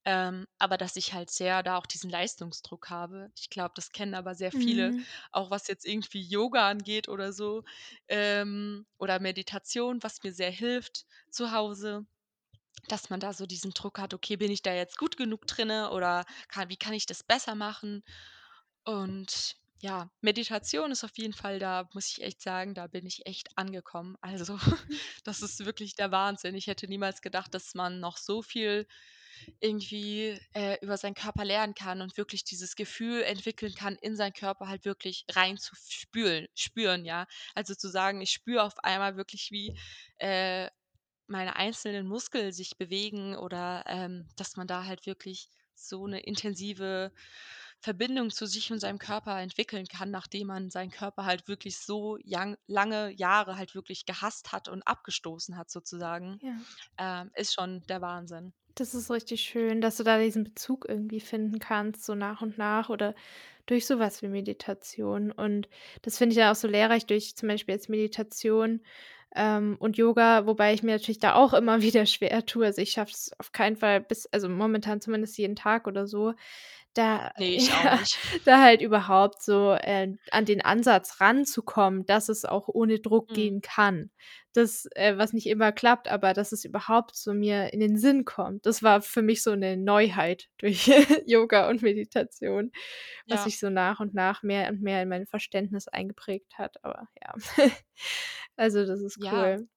ähm, 0.06 0.48
aber 0.60 0.78
dass 0.78 0.96
ich 0.96 1.14
halt 1.14 1.32
sehr 1.32 1.64
da 1.64 1.78
auch 1.78 1.86
diesen 1.86 2.10
Leistungsdruck 2.10 2.90
habe. 2.90 3.32
Ich 3.38 3.50
glaube, 3.50 3.74
das 3.76 3.92
kennen 3.92 4.16
aber 4.16 4.36
sehr 4.36 4.52
viele, 4.52 4.94
Mhm. 4.94 5.06
auch 5.32 5.52
was 5.52 5.68
jetzt 5.68 5.86
irgendwie 5.86 6.22
Yoga 6.22 6.70
angeht 6.70 7.10
oder 7.10 7.34
so, 7.34 7.64
ähm, 8.08 8.86
oder 8.98 9.20
Meditation, 9.20 10.02
was 10.04 10.24
mir 10.24 10.34
sehr 10.34 10.52
hilft 10.52 11.06
zu 11.30 11.52
Hause, 11.52 12.06
dass 12.90 13.10
man 13.10 13.20
da 13.20 13.34
so 13.34 13.46
diesen 13.46 13.72
Druck 13.72 14.00
hat: 14.00 14.14
„Okay, 14.14 14.36
bin 14.38 14.52
ich 14.52 14.62
da 14.62 14.74
jetzt 14.74 14.98
gut 14.98 15.18
genug 15.18 15.48
drinne 15.48 15.92
oder 15.92 16.26
ka 16.50 16.70
wie 16.70 16.78
kann 16.78 16.94
ich 16.94 17.06
das 17.06 17.24
besser 17.24 17.56
machen?“ 17.56 18.04
Und 18.86 19.56
ja, 19.82 20.12
Meditation 20.22 20.92
ist 20.92 21.04
auf 21.04 21.18
jeden 21.18 21.34
Fall 21.34 21.60
da 21.60 21.90
muss 21.94 22.08
ich 22.10 22.22
echt 22.24 22.42
sagen, 22.42 22.74
da 22.74 22.88
bin 22.88 23.06
ich 23.06 23.26
echt 23.26 23.50
angekommen. 23.58 24.16
Also, 24.22 24.58
Mhm. 24.88 25.04
das 25.26 25.42
ist 25.42 25.66
wirklich 25.66 25.96
der 25.96 26.12
Wahnsinn. 26.12 26.56
Ich 26.56 26.68
hätte 26.68 26.88
niemals 26.88 27.22
gedacht, 27.22 27.54
dass 27.54 27.76
man 27.76 28.00
noch 28.00 28.18
so 28.18 28.42
viel 28.42 28.88
irgendwie, 29.60 30.40
äh, 30.54 30.78
über 30.82 30.98
seinen 30.98 31.16
Körper 31.16 31.46
lernen 31.46 31.74
kann 31.76 32.02
und 32.02 32.18
wirklich 32.18 32.44
dieses 32.44 32.76
Gefühl 32.76 33.24
entwickeln 33.24 33.74
kann, 33.76 33.96
in 34.02 34.16
seinen 34.16 34.34
Körper 34.34 34.68
halt 34.68 34.86
wirklich 34.86 35.26
rein 35.32 35.58
zu 35.58 35.74
f 35.76 35.82
spülen 35.90 36.48
spüren, 36.56 37.06
ja? 37.06 37.28
Also, 37.56 37.76
zu 37.76 37.90
sagen, 37.90 38.22
ich 38.22 38.32
spüre 38.32 38.64
auf 38.64 38.80
einmal 38.84 39.18
wirklich, 39.18 39.50
wie, 39.52 39.74
äh, 40.18 40.70
meine 41.28 41.56
einzelnen 41.58 42.08
Muskeln 42.08 42.52
sich 42.54 42.78
bewegen 42.78 43.36
oder, 43.38 43.84
ähm, 43.88 44.30
dass 44.38 44.58
man 44.58 44.68
da 44.68 44.86
halt 44.86 45.06
wirklich 45.08 45.50
so 45.76 46.08
'ne 46.08 46.20
intensive 46.22 47.12
Verbindung 47.82 48.32
zu 48.32 48.46
sich 48.48 48.72
und 48.72 48.80
seinem 48.80 49.00
Körper 49.00 49.40
entwickeln 49.42 49.88
kann, 49.88 50.12
nachdem 50.12 50.48
man 50.48 50.70
seinen 50.72 50.92
Körper 50.92 51.26
halt 51.26 51.48
wirklich 51.50 51.80
so 51.80 52.18
jang 52.24 52.58
lange 52.68 53.12
Jahre 53.12 53.58
halt 53.58 53.76
wirklich 53.76 54.06
gehasst 54.06 54.52
hat 54.54 54.70
und 54.70 54.84
abgestoßen 54.88 55.58
hat 55.58 55.70
sozusagen, 55.72 56.42
Ja. 56.42 56.66
ähm, 57.00 57.32
ist 57.36 57.54
schon 57.56 57.86
der 57.88 58.02
Wahnsinn. 58.02 58.54
Das 58.76 58.96
ist 58.96 59.12
richtig 59.12 59.42
schön, 59.42 59.82
dass 59.82 59.98
du 59.98 60.04
da 60.04 60.18
diesen 60.20 60.44
Bezug 60.44 60.86
irgendwie 60.90 61.20
finden 61.20 61.60
kannst, 61.60 62.06
so 62.06 62.16
nach 62.16 62.42
und 62.42 62.58
nach 62.58 62.90
oder 62.90 63.14
durch 63.68 63.86
so 63.86 64.00
was 64.00 64.22
wie 64.24 64.28
Meditation. 64.28 65.32
Und 65.32 65.70
das 66.02 66.18
finde 66.18 66.34
ich 66.34 66.40
ja 66.40 66.52
auch 66.52 66.56
so 66.56 66.68
lehrreich 66.68 67.06
durch 67.06 67.36
zum 67.36 67.50
Beispiel 67.50 67.76
jetzt 67.76 67.90
Meditation, 67.90 68.82
ähm, 69.36 69.78
und 69.80 69.98
Yoga, 69.98 70.46
wobei 70.46 70.74
ich 70.76 70.84
mir 70.84 70.92
natürlich 70.94 71.18
da 71.20 71.34
auch 71.36 71.54
immer 71.54 71.82
wieder 71.82 72.06
schwer 72.06 72.46
tue. 72.46 72.66
Also, 72.68 72.82
ich 72.82 72.92
schaffe 72.92 73.12
es 73.14 73.32
auf 73.40 73.52
keinen 73.52 73.78
Fall 73.78 74.02
bis 74.02 74.28
also, 74.28 74.50
momentan 74.50 75.02
zumindest 75.02 75.38
jeden 75.38 75.56
Tag 75.56 75.88
oder 75.88 76.06
so, 76.08 76.34
da 76.94 77.32
Ne, 77.38 77.58
auch 77.84 77.98
ja, 77.98 78.00
da 78.46 78.62
halt 78.62 78.82
überhaupt 78.82 79.42
so, 79.42 79.74
äh, 79.74 80.16
an 80.32 80.46
den 80.46 80.62
Ansatz 80.64 81.20
ranzukommen, 81.22 82.06
dass 82.06 82.30
es 82.30 82.46
auch 82.46 82.68
ohne 82.70 83.00
Druck 83.00 83.32
Mhm. 83.32 83.34
gehen 83.34 83.62
kann. 83.62 84.12
Das, 84.56 84.88
äh 84.96 85.18
was 85.18 85.34
nicht 85.34 85.48
immer 85.48 85.72
klappt, 85.72 86.08
aber 86.08 86.34
dass 86.34 86.52
es 86.52 86.64
überhaupt 86.66 87.16
so 87.16 87.34
mir 87.34 87.74
in 87.74 87.80
den 87.80 87.98
Sinn 87.98 88.24
kommt. 88.26 88.66
Das 88.68 88.84
war 88.84 89.02
für 89.02 89.24
mich 89.24 89.42
so 89.44 89.56
'ne 89.56 89.78
Neuheit 89.78 90.50
durch 90.60 90.88
Yoga 91.26 91.70
und 91.70 91.82
Meditation, 91.82 92.72
was 93.30 93.44
Ja. 93.44 93.46
sich 93.46 93.60
so 93.60 93.70
nach 93.72 94.00
und 94.00 94.14
nach 94.14 94.44
mehr 94.44 94.70
und 94.70 94.82
mehr 94.82 95.02
in 95.04 95.10
mein 95.10 95.26
Verständnis 95.28 95.88
eingeprägt 95.88 96.58
hat, 96.60 96.78
aber 96.84 97.08
ja. 97.22 97.34
Also, 98.58 98.86
das 98.86 99.02
ist 99.02 99.20
Ja. 99.20 99.32
cool. 99.32 99.68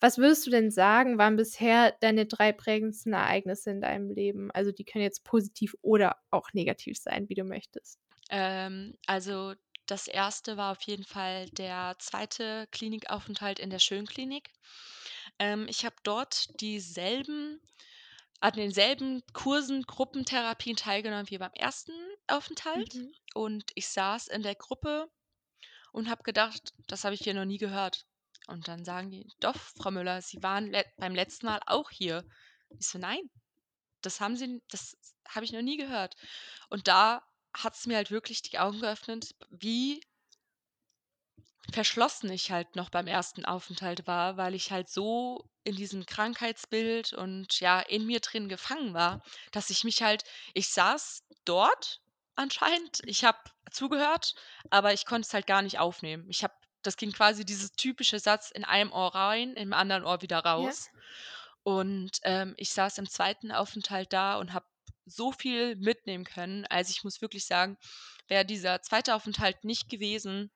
Was 0.00 0.18
würdest 0.18 0.46
du 0.46 0.50
denn 0.50 0.70
sagen, 0.70 1.18
waren 1.18 1.36
bisher 1.36 1.94
deine 2.00 2.26
3 2.26 2.52
prägendsten 2.52 3.12
Ereignisse 3.14 3.70
in 3.72 3.80
deinem 3.82 4.10
Leben? 4.10 4.50
Also, 4.52 4.72
die 4.72 4.84
können 4.84 5.04
jetzt 5.04 5.24
positiv 5.24 5.76
oder 5.82 6.16
auch 6.30 6.48
negativ 6.54 6.98
sein, 6.98 7.28
wie 7.28 7.34
du 7.34 7.44
möchtest. 7.44 7.98
Ähm, 8.30 8.94
also, 9.06 9.54
das 9.86 10.08
1. 10.08 10.56
war 10.56 10.72
auf 10.72 10.82
jeden 10.82 11.04
Fall 11.04 11.48
der 11.50 11.96
2. 11.98 12.66
Klinikaufenthalt 12.72 13.58
in 13.58 13.70
der 13.70 13.78
Schönklinik. 13.80 14.50
Ähm, 15.38 15.66
ich 15.68 15.84
habe 15.84 15.96
dort 16.04 16.60
dieselben 16.60 17.60
an 18.40 18.54
denselben 18.54 19.22
Kursen, 19.34 19.82
Gruppentherapien 19.84 20.76
teilgenommen 20.76 21.30
wie 21.30 21.38
beim 21.38 21.52
1. 21.54 21.92
Aufenthalt 22.28 22.94
Mhm. 22.94 23.12
und 23.34 23.72
ich 23.76 23.88
saß 23.88 24.28
in 24.28 24.42
der 24.42 24.54
Gruppe 24.56 25.10
und 25.92 26.10
habe 26.10 26.22
gedacht: 26.24 26.72
„Das 26.88 27.04
habe 27.04 27.14
ich 27.14 27.22
hier 27.22 27.34
noch 27.34 27.44
nie 27.46 27.58
gehört.“ 27.58 28.06
Und 28.48 28.68
dann 28.68 28.84
sagen 28.84 29.10
die: 29.10 29.28
„Doch, 29.40 29.56
Frau 29.56 29.90
Müller, 29.90 30.22
Sie 30.22 30.42
waren 30.42 30.68
let 30.70 30.88
beim 30.98 31.14
letzten 31.14 31.46
Mal 31.46 31.60
auch 31.66 31.90
hier.“ 31.90 32.24
Ich 32.78 32.88
so: 32.88 32.98
„Nein, 32.98 33.30
das 34.02 34.20
haben 34.20 34.36
Sie 34.36 34.62
das 34.70 34.96
habe 35.28 35.44
ich 35.46 35.52
noch 35.52 35.62
nie 35.62 35.76
gehört.“ 35.78 36.16
Und 36.70 36.88
da 36.88 37.22
hat's 37.54 37.86
mir 37.86 37.96
halt 37.96 38.10
wirklich 38.10 38.42
die 38.42 38.58
Augen 38.58 38.80
geöffnet, 38.80 39.34
wie 39.50 40.02
verschlossen 41.70 42.30
ich 42.30 42.50
halt 42.50 42.76
noch 42.76 42.90
beim 42.90 43.06
1. 43.06 43.44
Aufenthalt 43.46 44.06
war, 44.06 44.36
weil 44.36 44.54
ich 44.54 44.72
halt 44.72 44.88
so 44.88 45.48
in 45.64 45.76
diesem 45.76 46.04
Krankheitsbild 46.06 47.12
und, 47.12 47.60
ja, 47.60 47.80
in 47.80 48.04
mir 48.06 48.20
drin 48.20 48.48
gefangen 48.48 48.94
war, 48.94 49.22
dass 49.52 49.70
ich 49.70 49.84
mich 49.84 50.02
halt 50.02 50.24
ich 50.54 50.68
saß 50.68 51.22
dort 51.44 52.00
anscheinend, 52.34 53.00
ich 53.06 53.24
habe 53.24 53.38
zugehört, 53.70 54.34
aber 54.70 54.92
ich 54.92 55.06
konnte 55.06 55.26
es 55.26 55.34
halt 55.34 55.46
gar 55.46 55.62
nicht 55.62 55.78
aufnehmen. 55.78 56.26
Ich 56.28 56.42
habe 56.42 56.54
das 56.82 56.96
ging 56.96 57.12
quasi 57.12 57.44
dieses 57.44 57.70
typische 57.72 58.18
Satz 58.18 58.50
in 58.50 58.64
einem 58.64 58.90
Ohr 58.92 59.14
rein, 59.14 59.52
im 59.54 59.72
anderen 59.72 60.04
Ohr 60.04 60.20
wieder 60.20 60.40
Ja. 60.56 60.74
raus. 60.80 60.90
Und, 61.62 62.18
ähm, 62.24 62.54
ich 62.58 62.72
saß 62.72 62.98
im 62.98 63.08
2. 63.08 63.52
Aufenthalt 63.52 64.12
da 64.12 64.36
und 64.38 64.52
habe 64.52 64.66
so 65.06 65.32
viel 65.32 65.76
mitnehmen 65.76 66.24
können. 66.24 66.66
Also, 66.66 66.90
ich 66.92 67.04
muss 67.04 67.20
wirklich 67.22 67.46
sagen, 67.46 67.76
wäre 68.28 68.44
dieser 68.46 68.82
2. 68.82 69.14
Aufenthalt 69.16 69.64
nicht 69.64 69.88
gewesen 69.88 70.50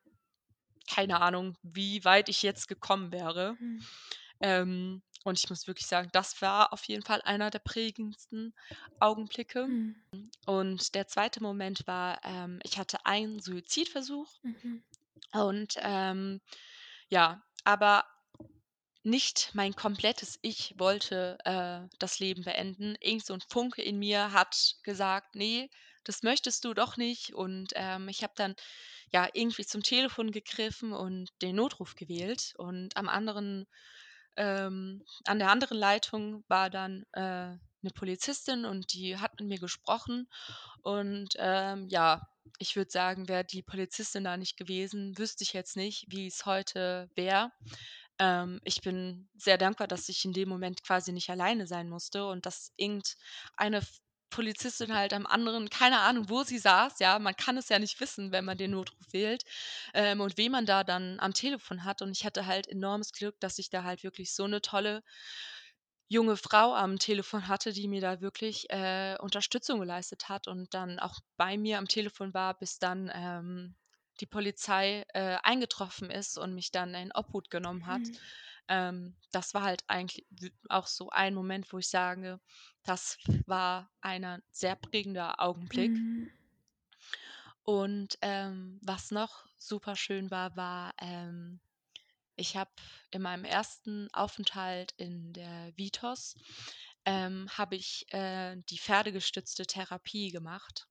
keine 0.88 1.20
Ahnung, 1.20 1.56
wie 1.62 2.04
weit 2.04 2.28
ich 2.28 2.42
jetzt 2.42 2.68
gekommen 2.68 3.12
wäre. 3.12 3.56
Mhm. 3.58 3.90
Ähm, 4.40 5.02
und 5.24 5.38
ich 5.42 5.50
muss 5.50 5.66
wirklich 5.66 5.86
sagen, 5.86 6.08
das 6.12 6.40
war 6.42 6.72
auf 6.72 6.84
jeden 6.84 7.02
Fall 7.02 7.22
einer 7.22 7.50
der 7.50 7.58
prägendsten 7.58 8.54
Augenblicke. 9.00 9.66
Mhm. 9.66 10.30
Und 10.46 10.94
der 10.94 11.08
2. 11.08 11.40
Moment 11.40 11.86
war, 11.86 12.20
ähm, 12.24 12.60
ich 12.62 12.78
hatte 12.78 13.04
einen 13.06 13.40
Suizidversuch 13.40 14.28
Mhm. 14.44 14.82
und, 15.32 15.74
ähm, 15.80 16.40
ja, 17.08 17.42
aber 17.64 18.04
nicht 19.06 19.50
mein 19.54 19.74
komplettes 19.76 20.38
Ich 20.42 20.74
wollte, 20.78 21.38
äh, 21.46 21.82
das 22.00 22.18
Leben 22.20 22.44
beenden. 22.44 22.96
Irgend 23.00 23.26
so 23.26 23.34
'n 23.34 23.42
Funke 23.48 23.82
in 23.82 23.98
mir 23.98 24.32
hat 24.32 24.76
gesagt: 24.84 25.34
„Ne, 25.36 25.70
das 26.04 26.22
möchtest 26.24 26.64
du 26.66 26.74
doch 26.74 26.96
nicht.“ 26.98 27.34
Und, 27.34 27.72
ähm, 27.76 28.08
ich 28.08 28.22
habe 28.24 28.34
dann, 28.36 28.54
ja, 29.12 29.28
irgendwie 29.34 29.66
zum 29.66 29.82
Telefon 29.84 30.32
gegriffen 30.32 30.92
und 30.94 31.30
den 31.42 31.56
Notruf 31.56 31.96
gewählt 31.96 32.54
und 32.58 32.96
am 32.96 33.08
anderen 33.08 33.66
ähm, 34.36 35.02
an 35.26 35.38
der 35.38 35.50
anderen 35.50 35.78
Leitung 35.78 36.44
war 36.48 36.70
dann, 36.70 37.04
äh, 37.12 37.56
'ne 37.82 37.90
Polizistin 37.94 38.64
und 38.64 38.92
die 38.92 39.16
hat 39.18 39.38
mit 39.40 39.48
mir 39.48 39.58
gesprochen. 39.60 40.28
Und, 40.82 41.30
ähm, 41.38 41.88
ja, 41.88 42.22
ich 42.58 42.76
würde 42.76 42.90
sagen, 42.90 43.28
wäre 43.28 43.44
die 43.44 43.62
Polizistin 43.62 44.24
da 44.24 44.36
nicht 44.36 44.56
gewesen, 44.56 45.16
wüsste 45.18 45.44
ich 45.44 45.52
jetzt 45.52 45.76
nicht, 45.76 46.06
wie's 46.08 46.46
heute 46.46 47.10
wäre. 47.16 47.52
Ähm, 48.18 48.60
ich 48.64 48.80
bin 48.82 49.28
sehr 49.36 49.58
dankbar, 49.58 49.86
dass 49.88 50.08
ich 50.08 50.24
in 50.24 50.32
dem 50.32 50.48
Moment 50.48 50.82
quasi 50.82 51.12
nicht 51.12 51.30
alleine 51.30 51.66
sein 51.66 51.88
musste 51.88 52.26
und 52.26 52.46
dass 52.46 52.72
irgendeine 52.76 53.82
Polizistin 54.30 54.92
halt 54.94 55.12
am 55.14 55.26
anderen 55.26 55.70
keine 55.70 56.00
Ahnung, 56.00 56.28
wo 56.28 56.42
sie 56.42 56.58
saß, 56.58 56.98
ja, 56.98 57.18
man 57.18 57.36
kann 57.36 57.56
es 57.58 57.68
ja 57.68 57.78
nicht 57.78 58.00
wissen, 58.00 58.32
wenn 58.32 58.44
man 58.44 58.58
den 58.58 58.72
Notruf 58.72 59.06
wählt, 59.12 59.44
ähm, 59.94 60.20
und 60.20 60.36
wen 60.38 60.52
man 60.52 60.66
da 60.66 60.82
dann 60.84 61.20
am 61.20 61.32
Telefon 61.34 61.84
hat. 61.84 62.02
Und 62.02 62.10
ich 62.12 62.24
hatte 62.24 62.46
halt 62.46 62.66
enormes 62.68 63.12
Glück, 63.12 63.38
dass 63.40 63.58
ich 63.58 63.70
da 63.70 63.84
halt 63.84 64.02
wirklich 64.02 64.34
so 64.34 64.46
'ne 64.46 64.60
tolle 64.62 65.02
junge 66.10 66.36
Frau 66.36 66.72
am 66.74 66.98
Telefon 67.00 67.48
hatte, 67.48 67.72
die 67.72 67.88
mir 67.88 68.00
da 68.00 68.20
wirklich, 68.20 68.70
äh, 68.70 69.16
Unterstützung 69.20 69.80
geleistet 69.80 70.28
hat 70.28 70.46
und 70.46 70.72
dann 70.72 71.00
auch 71.00 71.18
bei 71.36 71.58
mir 71.58 71.78
am 71.78 71.88
Telefon 71.88 72.32
war, 72.32 72.56
bis 72.58 72.78
dann, 72.78 73.10
ähm, 73.12 73.74
die 74.20 74.26
Polizei, 74.26 75.04
äh, 75.14 75.38
eingetroffen 75.42 76.10
ist 76.10 76.38
und 76.38 76.54
mich 76.54 76.70
dann 76.70 76.94
in 76.94 77.12
Obhut 77.12 77.50
genommen 77.50 77.86
hat. 77.86 78.02
Mhm. 78.02 78.16
Ähm, 78.68 79.16
das 79.30 79.54
war 79.54 79.62
halt 79.62 79.84
eigentlich 79.86 80.26
auch 80.68 80.86
so 80.86 81.10
ein 81.10 81.34
Moment, 81.34 81.72
wo 81.72 81.78
ich 81.78 81.88
sage, 81.88 82.40
das 82.84 83.18
war 83.46 83.90
ein 84.00 84.42
sehr 84.50 84.76
prägender 84.76 85.40
Augenblick. 85.40 85.92
Mhm. 85.92 86.30
Und, 87.62 88.16
ähm, 88.22 88.78
was 88.82 89.10
noch 89.10 89.44
super 89.56 89.96
schön 89.96 90.30
war, 90.30 90.56
war, 90.56 90.94
ähm, 91.00 91.60
ich 92.36 92.56
habe 92.56 92.70
in 93.10 93.22
meinem 93.22 93.44
ersten 93.44 94.08
Aufenthalt 94.12 94.92
in 94.98 95.32
der 95.32 95.72
Vitos, 95.76 96.36
ähm, 97.04 97.48
habe 97.56 97.76
ich, 97.76 98.06
äh, 98.12 98.56
die 98.68 98.78
pferdegestützte 98.78 99.66
Therapie 99.66 100.30
gemacht. 100.30 100.86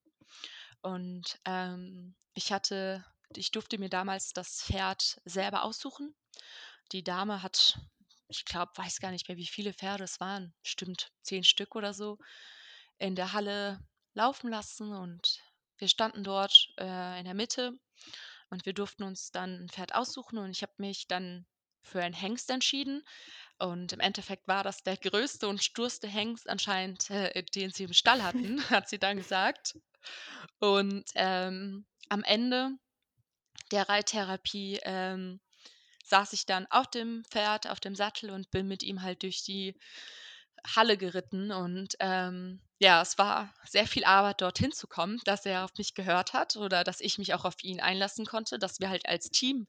Und, 0.82 1.39
ähm, 1.45 2.15
ich 2.34 2.51
hatte 2.51 3.05
ich 3.36 3.51
durfte 3.51 3.78
mir 3.78 3.89
damals 3.89 4.34
das 4.34 4.61
Pferd 4.63 5.19
selber 5.26 5.63
aussuchen. 5.63 6.15
Die 6.91 7.03
Dame 7.03 7.43
hat, 7.43 7.80
ich 8.30 8.45
glaube 8.45 8.71
weiß 8.76 8.99
gar 8.99 9.11
nicht 9.11 9.28
mehr, 9.30 9.38
wie 9.38 9.47
viele 9.47 9.73
Pferde 9.73 10.03
es 10.05 10.19
waren, 10.19 10.55
bestimmt 10.63 11.11
10 11.23 11.43
Stück 11.43 11.76
oder 11.76 11.93
so, 11.93 12.17
in 12.97 13.15
der 13.15 13.34
Halle 13.34 13.80
laufen 14.13 14.49
lassen 14.49 14.93
und 14.93 15.41
wir 15.78 15.88
standen 15.89 16.23
dort, 16.23 16.69
äh, 16.80 17.19
in 17.19 17.26
der 17.26 17.34
Mitte 17.34 17.73
und 18.49 18.65
wir 18.65 18.73
durften 18.73 19.03
uns 19.03 19.32
dann 19.32 19.63
'n 19.65 19.69
Pferd 19.69 19.95
aussuchen 19.95 20.38
und 20.39 20.51
ich 20.51 20.61
habe 20.63 20.73
mich 20.78 21.07
dann 21.07 21.47
für 21.84 22.01
einen 22.03 22.15
Hengst 22.15 22.49
entschieden 22.49 23.03
und 23.59 23.93
im 23.93 23.99
Endeffekt 24.01 24.47
war 24.47 24.63
das 24.63 24.84
der 24.84 24.97
größte 24.97 25.47
und 25.47 25.63
sturste 25.63 26.07
Hengst 26.07 26.49
anscheinend, 26.49 27.09
äh, 27.11 27.43
den 27.43 27.71
sie 27.71 27.86
im 27.86 27.93
Stall 27.93 28.23
hatten, 28.23 28.59
hat 28.71 28.89
sie 28.89 28.99
dann 28.99 29.17
gesagt. 29.17 29.76
Und, 30.59 31.05
ähm, 31.15 31.88
am 32.09 32.23
Ende 32.23 32.71
der 33.72 33.89
Reittherapie, 33.89 34.80
ähm, 34.84 35.39
saß 36.06 36.34
ich 36.34 36.45
dann 36.45 36.68
auf 36.70 36.88
dem 36.89 37.24
Pferd, 37.32 37.68
auf 37.70 37.80
dem 37.80 37.95
Sattel 37.95 38.32
und 38.32 38.51
bin 38.51 38.68
mit 38.68 38.84
ihm 38.84 39.01
halt 39.03 39.24
durch 39.24 39.43
die 39.43 39.78
Halle 40.68 40.97
geritten 40.97 41.51
und, 41.51 41.95
ähm, 41.99 42.62
ja, 42.80 43.01
es 43.01 43.18
war 43.18 43.53
sehr 43.66 43.88
viel 43.88 44.03
Arbeit, 44.03 44.41
dorthin 44.41 44.72
zu 44.72 44.88
kommen, 44.88 45.22
dass 45.26 45.45
er 45.45 45.64
auf 45.64 45.72
mich 45.78 45.93
gehört 45.93 46.34
hat 46.34 46.58
oder 46.58 46.84
dass 46.84 47.01
ich 47.01 47.18
mich 47.20 47.34
auch 47.34 47.45
auf 47.45 47.64
ihn 47.64 47.80
einlassen 47.82 48.26
konnte, 48.26 48.60
dass 48.60 48.80
wir 48.80 48.89
halt 48.89 49.08
als 49.08 49.30
Team 49.30 49.68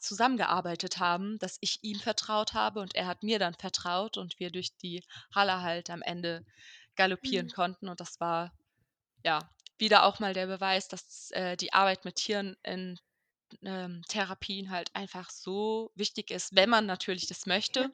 zusammengearbeitet 0.00 0.98
haben, 0.98 1.38
dass 1.38 1.58
ich 1.60 1.78
ihm 1.82 2.00
vertraut 2.00 2.54
habe 2.54 2.80
und 2.80 2.94
er 2.94 3.06
hat 3.06 3.22
mir 3.22 3.38
dann 3.38 3.54
vertraut 3.54 4.16
und 4.18 4.38
wir 4.40 4.50
durch 4.50 4.76
die 4.76 5.04
Halle 5.34 5.62
halt 5.62 5.90
am 5.90 6.02
Ende 6.02 6.44
galoppieren 6.96 7.48
Mhm. 7.48 7.52
konnten 7.52 7.88
und 7.88 8.00
das 8.00 8.20
war, 8.20 8.52
ja, 9.24 9.50
wieder 9.78 10.04
auch 10.04 10.18
mal 10.20 10.34
der 10.34 10.46
Beweis, 10.46 10.88
dass, 10.88 11.30
äh, 11.32 11.56
die 11.56 11.72
Arbeit 11.72 12.04
mit 12.04 12.16
Tieren 12.16 12.56
in, 12.62 12.98
ähm, 13.64 14.02
Therapien 14.08 14.70
halt 14.70 14.94
einfach 14.94 15.30
so 15.30 15.90
wichtig 15.94 16.30
ist, 16.30 16.54
wenn 16.54 16.68
man 16.70 16.86
natürlich 16.86 17.26
das 17.28 17.46
möchte. 17.46 17.92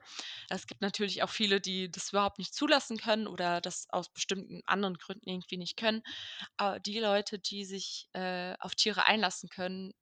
Es 0.50 0.66
gibt 0.66 0.80
natürlich 0.82 1.22
auch 1.22 1.30
viele, 1.30 1.60
die 1.60 1.90
das 1.90 2.10
überhaupt 2.10 2.38
nicht 2.38 2.54
zulassen 2.54 2.98
können 2.98 3.26
oder 3.28 3.60
das 3.60 3.86
aus 3.90 4.12
bestimmten 4.12 4.62
anderen 4.66 4.96
Gründen 4.98 5.28
irgendwie 5.28 5.58
nicht 5.58 5.76
können. 5.76 6.02
Aber 6.56 6.80
die 6.80 6.98
Leute, 7.00 7.38
die 7.38 7.64
sich, 7.64 8.08
äh, 8.14 8.54
auf 8.60 8.74
Tiere 8.74 9.06
einlassen 9.06 9.48
können 9.48 9.92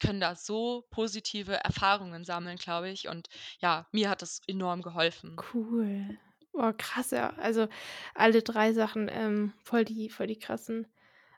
können 0.00 0.20
da 0.20 0.36
so 0.36 0.86
positive 0.90 1.54
Erfahrungen 1.64 2.24
sammeln, 2.24 2.56
glaube 2.58 2.90
ich. 2.90 3.08
Und 3.08 3.28
ja, 3.60 3.88
mir 3.92 4.08
hat 4.10 4.22
das 4.22 4.40
enorm 4.46 4.82
geholfen. 4.82 5.42
Cool. 5.52 6.18
Oh, 6.54 6.72
krass, 6.76 7.10
ja. 7.10 7.30
Also, 7.36 7.66
alle 8.14 8.42
3 8.42 8.72
Sachen, 8.72 9.08
ähm, 9.12 9.52
voll 9.64 9.84
die 9.84 10.08
voll 10.08 10.26
die 10.28 10.38
krassen 10.38 10.86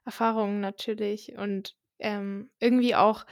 Erfahrungen 0.05 0.61
natürlich. 0.61 1.37
Und, 1.39 1.75
ähm, 1.99 2.51
irgendwie 2.61 2.95
auch 2.95 3.25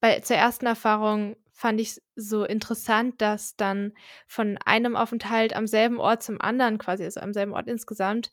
bei 0.00 0.20
zur 0.20 0.36
ersten 0.36 0.66
Erfahrung 0.66 1.36
fand 1.52 1.80
ich's 1.80 2.02
so 2.16 2.44
interessant, 2.44 3.20
dass 3.22 3.56
dann 3.56 3.92
von 4.26 4.58
einem 4.64 4.96
Aufenthalt 4.96 5.54
am 5.56 5.66
selben 5.66 5.98
Ort 5.98 6.22
zum 6.22 6.40
anderen 6.40 6.78
quasi, 6.78 7.04
also 7.04 7.20
am 7.20 7.32
selben 7.32 7.52
Ort 7.54 7.68
insgesamt, 7.68 8.30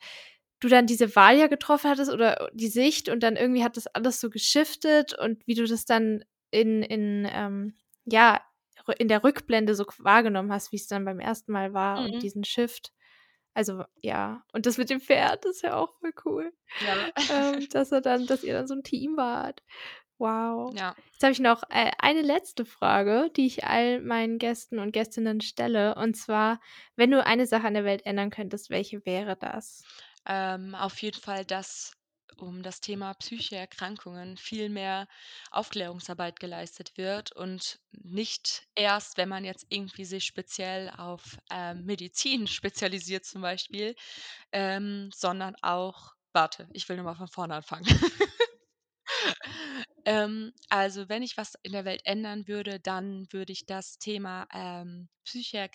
du 0.59 0.67
dann 0.69 0.87
diese 0.87 1.15
Wahl 1.15 1.37
ja 1.37 1.47
getroffen 1.47 1.89
hattest 1.89 2.11
oder 2.11 2.49
die 2.53 2.67
Sicht 2.69 3.09
und 3.09 3.21
dann 3.23 3.35
irgendwie 3.37 3.63
hat 3.63 3.77
das 3.77 3.87
alles 3.87 4.19
so 4.19 4.29
geschiftet 4.29 5.13
und 5.17 5.45
wie 5.47 5.55
du 5.55 5.65
das 5.65 5.85
dann 5.85 6.23
in 6.51 6.83
in, 6.83 7.27
ähm, 7.31 7.75
ja, 8.05 8.41
in 8.99 9.07
der 9.09 9.23
Rückblende 9.23 9.75
so 9.75 9.85
wahrgenommen 9.99 10.51
hast, 10.51 10.71
wie's 10.71 10.87
dann 10.87 11.05
beim 11.05 11.19
ersten 11.19 11.51
Mal 11.51 11.73
war 11.73 12.03
und 12.03 12.21
Mhm. 12.21 12.23
diesen 12.23 12.43
Shift. 12.45 12.93
Also, 13.57 13.83
ja. 14.03 14.43
Und 14.53 14.67
das 14.67 14.77
mit 14.77 14.91
dem 14.91 15.01
Pferd 15.01 15.43
ist 15.45 15.63
ja 15.63 15.75
auch 15.77 15.91
voll 15.99 16.13
cool, 16.25 16.53
Ja. 16.79 17.09
ähm, 17.29 17.67
dass 17.71 17.91
er 17.91 18.01
dann 18.01 18.27
dass 18.27 18.43
ihr 18.43 18.53
dann 18.53 18.67
so 18.67 18.75
'n 18.75 18.83
Team 18.83 19.17
wart. 19.17 19.63
Wow. 20.19 20.75
Ja. 20.75 20.97
Jetzt 21.13 21.23
habe 21.23 21.31
ich 21.33 21.39
noch, 21.39 21.63
äh, 21.69 21.91
eine 21.99 22.21
letzte 22.23 22.65
Frage, 22.65 23.31
die 23.35 23.47
ich 23.47 23.65
all 23.65 24.01
meinen 24.01 24.39
Gästen 24.39 24.79
und 24.79 24.91
Gästinnen 24.93 25.41
stelle. 25.41 25.95
Und 25.95 26.15
zwar, 26.17 26.59
wenn 26.95 27.11
du 27.11 27.25
eine 27.25 27.47
Sache 27.47 27.67
an 27.67 27.73
der 27.75 27.85
Welt 27.85 28.05
ändern 28.05 28.29
könntest, 28.31 28.69
welche 28.69 29.05
wäre 29.05 29.35
das? 29.37 29.87
Ähm, 30.25 30.75
auf 30.75 31.01
jeden 31.01 31.19
Fall, 31.21 31.45
dass 31.45 31.96
um 32.41 32.63
das 32.63 32.81
Thema 32.81 33.13
psychische 33.15 33.55
Erkrankungen 33.55 34.37
viel 34.37 34.69
mehr 34.69 35.07
Aufklärungsarbeit 35.51 36.39
geleistet 36.39 36.97
wird 36.97 37.31
und 37.31 37.79
nicht 37.91 38.67
erst, 38.75 39.17
wenn 39.17 39.29
man 39.29 39.45
jetzt 39.45 39.65
irgendwie 39.69 40.05
sich 40.05 40.25
speziell 40.25 40.89
auf, 40.97 41.37
ähm, 41.51 41.85
Medizin 41.85 42.47
spezialisiert 42.47 43.25
zum 43.25 43.41
Beispiel, 43.41 43.95
ähm, 44.51 45.09
sondern 45.13 45.55
auch 45.61 46.13
warte, 46.33 46.67
ich 46.71 46.87
will 46.87 46.97
noch 46.97 47.03
mal 47.03 47.15
von 47.15 47.27
vorne 47.27 47.55
anfangen. 47.55 47.85
Ähm, 50.07 50.53
also, 50.69 51.09
wenn 51.09 51.21
ich 51.21 51.35
was 51.35 51.55
in 51.63 51.73
der 51.73 51.83
Welt 51.83 52.01
ändern 52.05 52.47
würde, 52.47 52.79
dann 52.79 53.27
würde 53.33 53.51
ich 53.51 53.65
das 53.65 53.97
Thema, 53.99 54.47
ähm, 54.53 55.09
psychische 55.25 55.67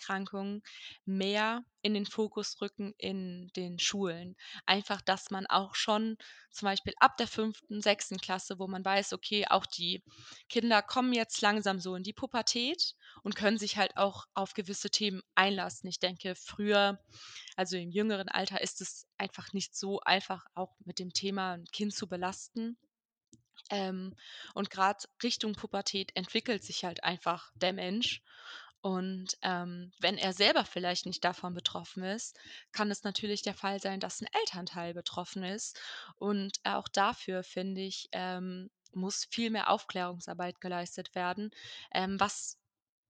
mehr 1.05 1.63
in 1.83 1.93
den 1.93 2.07
Fokus 2.07 2.59
rücken 2.59 2.95
in 2.97 3.49
den 3.55 3.77
Schulen. 3.77 4.35
Einfach, 4.65 5.01
dass 5.01 5.29
man 5.29 5.45
auch 5.45 5.75
schon 5.75 6.17
zum 6.49 6.65
Beispiel 6.65 6.93
ab 6.99 7.15
der 7.17 7.27
5., 7.27 7.83
6. 7.83 8.17
Klasse, 8.17 8.57
wo 8.57 8.67
man 8.67 8.83
weiß, 8.83 9.13
okay, 9.13 9.45
auch 9.47 9.67
die 9.67 10.03
Kinder 10.49 10.81
kommen 10.81 11.13
jetzt 11.13 11.41
langsam 11.41 11.79
so 11.79 11.95
in 11.95 12.01
die 12.03 12.13
Pubertät 12.13 12.95
und 13.21 13.35
können 13.35 13.59
sich 13.59 13.77
halt 13.77 13.97
auch 13.97 14.25
auf 14.33 14.53
gewisse 14.55 14.89
Themen 14.89 15.21
einlassen. 15.35 15.87
Ich 15.89 15.99
denke, 15.99 16.33
früher, 16.35 16.99
also 17.55 17.77
im 17.77 17.91
jüngeren 17.91 18.29
Alter, 18.29 18.61
ist 18.61 18.81
es 18.81 19.05
einfach 19.19 19.53
nicht 19.53 19.75
so 19.75 19.99
einfach, 20.01 20.45
auch 20.55 20.75
mit 20.85 20.97
dem 20.97 21.13
Thema 21.13 21.53
'n 21.53 21.65
Kind 21.71 21.93
zu 21.93 22.07
belasten. 22.07 22.77
Ähm, 23.71 24.15
und 24.53 24.69
grad 24.69 25.09
Richtung 25.23 25.53
Pubertät 25.55 26.15
entwickelt 26.15 26.63
sich 26.63 26.85
halt 26.85 27.03
einfach 27.03 27.51
der 27.55 27.73
Mensch. 27.73 28.21
Und, 28.81 29.37
ähm, 29.43 29.93
wenn 29.99 30.17
er 30.17 30.33
selber 30.33 30.65
vielleicht 30.65 31.05
nicht 31.05 31.23
davon 31.23 31.53
betroffen 31.53 32.03
ist, 32.03 32.37
kann 32.73 32.91
es 32.91 33.03
natürlich 33.03 33.41
der 33.41 33.53
Fall 33.55 33.79
sein, 33.81 33.99
dass 34.01 34.21
'n 34.21 34.27
Elternteil 34.33 34.93
betroffen 34.93 35.43
ist. 35.43 35.79
Und 36.17 36.59
auch 36.65 36.87
dafür, 36.89 37.43
finde 37.43 37.81
ich, 37.81 38.09
ähm, 38.11 38.69
muss 38.93 39.25
viel 39.31 39.49
mehr 39.51 39.69
Aufklärungsarbeit 39.69 40.61
geleistet 40.61 41.15
werden, 41.15 41.51
ähm, 41.93 42.19
was 42.19 42.59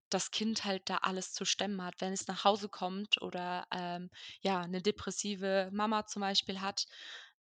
das 0.10 0.32
Kind 0.32 0.66
halt 0.66 0.90
da 0.90 0.98
alles 1.00 1.34
zu 1.34 1.46
stemmen 1.46 1.82
hat. 1.84 1.96
Wenn 2.02 2.14
es 2.14 2.28
nach 2.28 2.44
Hause 2.46 2.70
kommt 2.70 3.22
oder, 3.22 3.68
ähm, 3.72 4.12
ja, 4.42 4.68
'ne 4.68 4.82
depressive 4.82 5.70
Mama 5.74 6.06
zum 6.08 6.22
Beispiel 6.22 6.62
hat, 6.62 6.86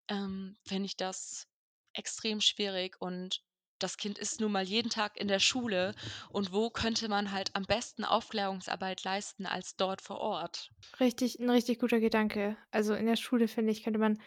ähm, 0.09 0.57
finde 0.66 0.88
ich 0.88 0.97
das 0.97 1.47
extrem 1.94 2.41
schwierig 2.41 2.96
und 3.02 3.41
das 3.80 3.98
Kind 3.98 4.18
ist 4.20 4.39
nun 4.39 4.52
mal 4.52 4.64
jeden 4.64 4.89
Tag 4.89 5.18
in 5.18 5.28
der 5.28 5.39
Schule 5.39 5.94
und 6.30 6.52
wo 6.54 6.70
könnte 6.70 7.10
man 7.10 7.32
halt 7.32 7.56
am 7.56 7.64
besten 7.66 8.06
Aufklärungsarbeit 8.06 9.04
leisten 9.04 9.46
als 9.46 9.76
dort 9.76 10.02
vor 10.02 10.20
Ort? 10.20 10.72
Richtig 11.00 11.39
'n 11.39 11.50
richtig 11.50 11.80
guter 11.80 12.00
Gedanke. 12.00 12.56
Also, 12.72 12.94
in 12.94 13.08
der 13.08 13.16
Schule, 13.16 13.48
finde 13.48 13.72
ich, 13.72 13.84
könnte 13.84 14.00
man 14.00 14.20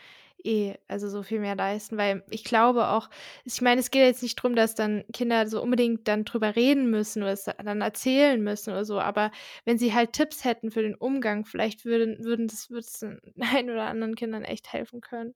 eh 0.44 0.74
also, 0.88 1.08
so 1.08 1.22
viel 1.22 1.38
mehr 1.40 1.54
leisten, 1.54 1.96
weil 1.96 2.24
ich 2.28 2.42
glaube 2.44 2.88
auch 2.88 3.08
ich 3.44 3.60
meine, 3.62 3.80
es 3.80 3.90
geht 3.92 4.02
jetzt 4.02 4.22
nicht 4.22 4.34
drum, 4.36 4.56
dass 4.56 4.74
dann 4.74 5.04
Kinder 5.12 5.46
so 5.48 5.62
unbedingt 5.62 6.08
dann 6.08 6.24
drüber 6.24 6.56
reden 6.56 6.90
müssen 6.90 7.22
oder 7.22 7.32
es 7.32 7.44
dann 7.44 7.80
erzählen 7.82 8.42
müssen 8.42 8.70
oder 8.70 8.84
so, 8.84 8.98
aber 9.00 9.30
wenn 9.64 9.78
sie 9.78 9.94
halt 9.94 10.12
Tipps 10.12 10.44
hätten 10.44 10.70
für 10.72 10.82
den 10.82 10.96
Umgang, 10.96 11.44
vielleicht 11.44 11.84
würden 11.84 12.24
würden 12.24 12.48
das 12.48 12.68
würde 12.68 12.80
es 12.80 12.98
den 12.98 13.20
einen 13.40 13.70
oder 13.70 13.84
anderen 13.86 14.14
Kindern 14.16 14.42
echt 14.44 14.72
helfen 14.72 15.00
können. 15.00 15.34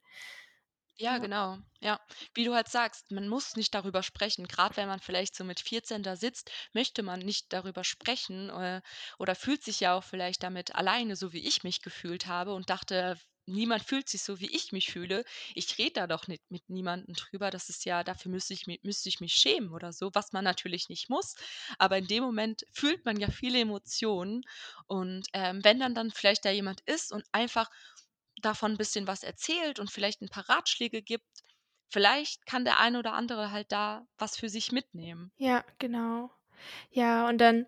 Ja, 1.00 1.16
genau. 1.16 1.56
Ja. 1.80 1.98
Wie 2.34 2.44
du 2.44 2.54
halt 2.54 2.68
sagst, 2.68 3.10
man 3.10 3.26
muss 3.26 3.56
nicht 3.56 3.74
darüber 3.74 4.02
sprechen. 4.02 4.46
Grad 4.46 4.76
wenn 4.76 4.86
man 4.86 5.00
vielleicht 5.00 5.34
so 5.34 5.44
mit 5.44 5.58
14 5.58 6.02
da 6.02 6.14
sitzt, 6.14 6.50
möchte 6.74 7.02
man 7.02 7.20
nicht 7.20 7.52
darüber 7.54 7.84
sprechen, 7.84 8.50
äh, 8.50 8.82
oder 9.18 9.34
fühlt 9.34 9.64
sich 9.64 9.80
ja 9.80 9.94
auch 9.96 10.04
vielleicht 10.04 10.42
damit 10.42 10.74
alleine, 10.74 11.16
so 11.16 11.32
wie 11.32 11.46
ich 11.46 11.64
mich 11.64 11.80
gefühlt 11.80 12.26
habe 12.26 12.52
und 12.52 12.68
dachte 12.68 13.18
niemand 13.46 13.82
fühlt 13.82 14.08
sich 14.10 14.22
so, 14.22 14.38
wie 14.40 14.54
ich 14.54 14.70
mich 14.72 14.92
fühle. 14.92 15.24
Ich 15.54 15.78
rede 15.78 15.94
da 15.94 16.06
doch 16.06 16.28
nicht 16.28 16.42
mit 16.50 16.68
niemandem 16.68 17.14
drüber. 17.14 17.50
Das 17.50 17.68
ist 17.70 17.84
ja, 17.86 18.04
dafür 18.04 18.30
müsste 18.30 18.52
ich, 18.54 18.66
müsste 18.82 19.08
ich 19.08 19.18
mich 19.20 19.32
schämen 19.32 19.70
oder 19.72 19.92
so, 19.94 20.10
was 20.12 20.32
man 20.32 20.44
natürlich 20.44 20.88
nicht 20.90 21.08
muss. 21.08 21.34
Aber 21.78 21.96
in 21.98 22.06
dem 22.06 22.22
Moment 22.22 22.64
fühlt 22.72 23.04
man 23.06 23.18
ja 23.18 23.28
viele 23.30 23.58
Emotionen. 23.60 24.42
Und 24.86 25.26
ähm, 25.32 25.64
wenn 25.64 25.80
dann 25.80 25.94
dann 25.94 26.10
vielleicht 26.12 26.44
da 26.44 26.50
jemand 26.50 26.80
ist 26.82 27.10
und 27.10 27.24
einfach 27.32 27.70
davon 28.40 28.72
ein 28.72 28.78
bisschen 28.78 29.06
was 29.06 29.22
erzählt 29.22 29.78
und 29.80 29.90
vielleicht 29.90 30.20
ein 30.22 30.28
paar 30.30 30.48
Ratschläge 30.48 31.02
gibt, 31.02 31.26
vielleicht 31.90 32.46
kann 32.46 32.64
der 32.64 32.78
eine 32.80 32.98
oder 32.98 33.12
andere 33.14 33.50
halt 33.52 33.72
da 33.72 34.06
was 34.18 34.36
für 34.36 34.48
sich 34.48 34.72
mitnehmen. 34.72 35.32
Ja, 35.38 35.64
genau. 35.78 36.30
Ja, 36.90 37.28
und 37.28 37.38
dann 37.40 37.66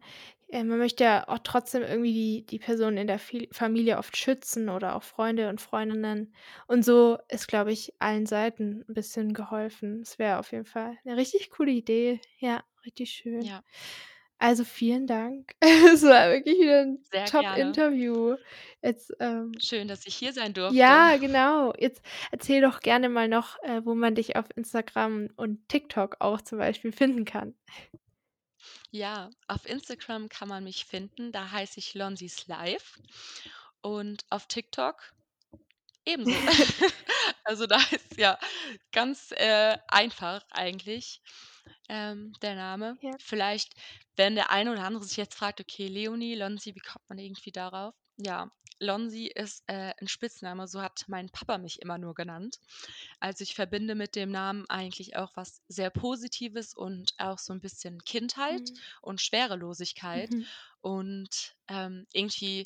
äh, 0.48 0.64
man 0.64 0.78
möchte 0.78 1.04
ja 1.04 1.28
auch 1.28 1.38
trotzdem 1.40 1.82
irgendwie 1.82 2.12
die 2.12 2.46
die 2.46 2.58
Person 2.58 2.96
in 2.98 3.06
der 3.06 3.18
Familie 3.52 3.98
oft 3.98 4.16
schützen 4.16 4.68
oder 4.68 4.96
auch 4.96 5.02
Freunde 5.02 5.48
und 5.48 5.60
Freundinnen. 5.60 6.34
Und 6.68 6.84
so 6.84 7.18
ist, 7.30 7.48
glaube 7.48 7.72
ich, 7.72 7.94
allen 8.00 8.26
Seiten 8.26 8.84
ein 8.88 8.94
bisschen 8.94 9.32
geholfen. 9.34 10.02
Es 10.02 10.18
wäre 10.18 10.38
auf 10.38 10.52
jeden 10.52 10.66
Fall 10.66 10.98
eine 11.04 11.16
richtig 11.16 11.50
coole 11.50 11.72
Idee. 11.72 12.20
Ja, 12.38 12.64
richtig 12.86 13.10
schön. 13.12 13.50
Ja. 13.50 13.62
Also, 14.42 14.64
vielen 14.64 15.06
Dank. 15.06 15.54
Es 15.60 16.02
war 16.02 16.30
wirklich 16.30 16.58
wieder 16.58 16.80
ein 16.80 17.26
Top-Interview. 17.26 18.34
Ähm 19.20 19.52
Schön, 19.60 19.86
dass 19.86 20.04
ich 20.04 20.16
hier 20.16 20.32
sein 20.32 20.52
durfte. 20.52 20.76
Ja, 20.76 21.16
genau. 21.16 21.72
Jetzt 21.78 22.02
erzähl 22.32 22.60
doch 22.60 22.80
gerne 22.80 23.08
mal 23.08 23.28
noch, 23.28 23.62
äh, 23.62 23.82
wo 23.84 23.94
man 23.94 24.16
dich 24.16 24.34
auf 24.34 24.46
Instagram 24.56 25.28
und 25.36 25.68
TikTok 25.68 26.16
auch 26.18 26.42
zum 26.42 26.58
Beispiel 26.58 26.90
finden 26.90 27.24
kann. 27.24 27.54
Ja, 28.90 29.30
auf 29.46 29.64
Instagram 29.64 30.28
kann 30.28 30.48
man 30.48 30.64
mich 30.64 30.86
finden, 30.86 31.30
da 31.30 31.52
heiße 31.52 31.78
ich 31.78 31.94
Lonsis 31.94 32.48
Live 32.48 32.98
und 33.80 34.24
auf 34.28 34.48
TikTok 34.48 35.12
ebenso. 36.04 36.32
Also, 37.44 37.66
da 37.66 37.78
ist 37.92 38.16
ja 38.16 38.38
ganz, 38.92 39.32
äh, 39.36 39.78
einfach 39.88 40.44
eigentlich, 40.50 41.22
ähm, 41.88 42.32
der 42.42 42.54
Name. 42.56 42.98
Ja. 43.00 43.18
Vielleicht, 43.18 43.74
wenn 44.16 44.34
der 44.34 44.50
eine 44.50 44.72
oder 44.72 44.84
andere 44.84 45.04
sich 45.04 45.16
jetzt 45.16 45.34
fragt: 45.36 45.60
„Okay, 45.60 45.86
Leonie, 45.88 46.34
Lonsi, 46.34 46.74
wie 46.74 46.80
kommt 46.80 47.08
man 47.08 47.18
irgendwie 47.18 47.52
darauf?“ 47.52 47.94
Ja, 48.18 48.50
Lonsi 48.78 49.26
ist, 49.26 49.62
äh, 49.68 49.92
'n 50.00 50.08
Spitzname, 50.08 50.66
so 50.68 50.82
hat 50.82 51.04
mein 51.08 51.30
Papa 51.30 51.58
mich 51.58 51.80
immer 51.82 51.98
nur 51.98 52.14
genannt. 52.14 52.58
Also, 53.20 53.42
ich 53.42 53.54
verbinde 53.54 53.94
mit 53.94 54.16
dem 54.16 54.30
Namen 54.30 54.66
eigentlich 54.68 55.16
auch 55.16 55.32
was 55.36 55.62
sehr 55.68 55.90
Positives 55.90 56.74
und 56.74 57.12
auch 57.18 57.38
so 57.38 57.52
ein 57.52 57.60
bisschen 57.60 58.00
Kindheit 58.04 58.62
Mhm. 58.62 58.82
und 59.02 59.20
Schwerelosigkeit. 59.20 60.30
Mhm. 60.30 60.52
Und, 60.80 61.56
ähm, 61.68 62.06
irgendwie 62.12 62.64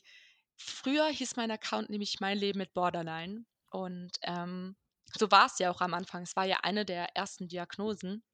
früher 0.57 1.09
hieß 1.09 1.37
mein 1.37 1.51
Account 1.51 1.91
nämlich 1.91 2.21
„Mein 2.21 2.39
Leben 2.39 2.59
mit 2.59 2.75
Borderline“ 2.75 3.45
und, 3.71 4.13
ähm, 4.23 4.77
so 5.19 5.31
war 5.31 5.47
es 5.47 5.59
ja 5.59 5.71
auch 5.71 5.81
am 5.83 5.95
Anfang. 5.95 6.23
Es 6.25 6.37
war 6.37 6.45
ja 6.47 6.59
eine 6.63 6.85
der 6.85 7.17
ersten 7.17 7.49
Diagnosen 7.49 8.25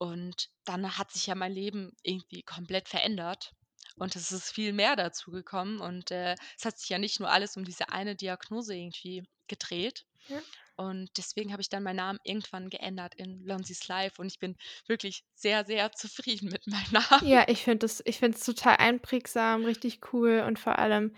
und 0.00 0.48
dann 0.64 0.96
hat 0.96 1.12
sich 1.12 1.26
ja 1.26 1.34
mein 1.34 1.52
Leben 1.52 1.92
irgendwie 2.02 2.42
komplett 2.42 2.88
verändert 2.88 3.52
und 3.96 4.16
es 4.16 4.32
ist 4.32 4.50
viel 4.50 4.72
mehr 4.72 4.96
dazu 4.96 5.30
gekommen 5.30 5.78
und, 5.80 6.10
äh, 6.10 6.36
es 6.58 6.64
hat 6.64 6.78
sich 6.78 6.88
ja 6.88 6.98
nicht 6.98 7.20
nur 7.20 7.30
alles 7.30 7.56
um 7.58 7.64
diese 7.64 7.90
eine 7.90 8.16
Diagnose 8.16 8.74
irgendwie 8.74 9.24
gedreht. 9.46 10.06
Ja. 10.28 10.40
Und 10.76 11.10
deswegen 11.18 11.52
habe 11.52 11.60
ich 11.60 11.68
dann 11.68 11.82
meinen 11.82 11.96
Namen 11.96 12.18
irgendwann 12.24 12.70
geändert 12.70 13.14
in 13.16 13.44
Lonsis 13.44 13.86
Life 13.88 14.22
und 14.22 14.28
ich 14.28 14.38
bin 14.38 14.56
wirklich 14.86 15.24
sehr, 15.34 15.66
sehr 15.66 15.92
zufrieden 15.92 16.48
mit 16.48 16.66
meinem 16.66 16.92
Namen. 17.10 17.26
Ja, 17.28 17.44
ich 17.46 17.62
finde 17.64 17.80
das 17.80 18.02
ich 18.06 18.18
finde 18.18 18.38
es 18.38 18.44
total 18.44 18.76
einprägsam, 18.76 19.66
richtig 19.66 20.00
cool 20.14 20.42
und 20.46 20.58
vor 20.58 20.78
allem 20.78 21.14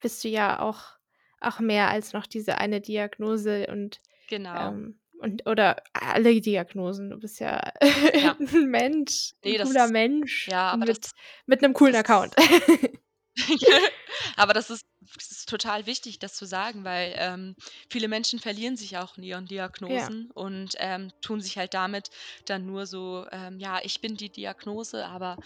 bist 0.00 0.22
du 0.22 0.28
ja 0.28 0.60
auch 0.60 0.84
auch 1.40 1.58
mehr 1.58 1.88
als 1.88 2.12
noch 2.12 2.26
diese 2.26 2.58
eine 2.58 2.80
Diagnose 2.80 3.66
und, 3.66 4.00
Genau. 4.28 4.68
ähm 4.68 4.99
und 5.20 5.46
oder 5.48 5.76
alle 5.94 6.40
Diagnosen. 6.40 7.10
Du 7.10 7.18
bist 7.18 7.40
ja 7.40 7.60
Ja. 8.22 8.36
'n 8.40 8.70
Mensch, 8.70 9.32
'n 9.44 9.44
Ne, 9.44 9.58
das 9.58 9.70
cooler 9.70 9.88
Mensch 9.88 10.48
ja, 10.48 10.72
aber 10.72 10.86
das 10.86 10.96
mit 10.96 11.10
mit 11.46 11.62
'nem 11.62 11.74
coolen 11.74 11.96
Account. 11.96 12.34
Aber 14.36 14.52
das 14.54 14.70
ist 14.70 14.84
das 15.16 15.30
ist 15.30 15.48
total 15.48 15.86
wichtig, 15.86 16.18
das 16.18 16.34
zu 16.34 16.44
sagen, 16.46 16.84
weil, 16.84 17.14
ähm, 17.16 17.56
viele 17.90 18.06
Menschen 18.08 18.38
verlieren 18.38 18.76
sich 18.76 18.98
auch 18.98 19.16
in 19.16 19.22
ihren 19.24 19.46
Ja, 19.86 20.10
Diagnosen 20.10 20.30
und, 20.34 20.74
ähm, 20.78 21.10
tun 21.22 21.40
sich 21.40 21.56
halt 21.56 21.72
damit 21.74 22.10
dann 22.44 22.66
nur 22.66 22.86
so, 22.86 23.26
ähm: 23.32 23.58
„Ja, 23.58 23.80
ich 23.82 24.00
bin 24.00 24.16
die 24.16 24.30
Diagnose“, 24.30 25.06
aber 25.06 25.38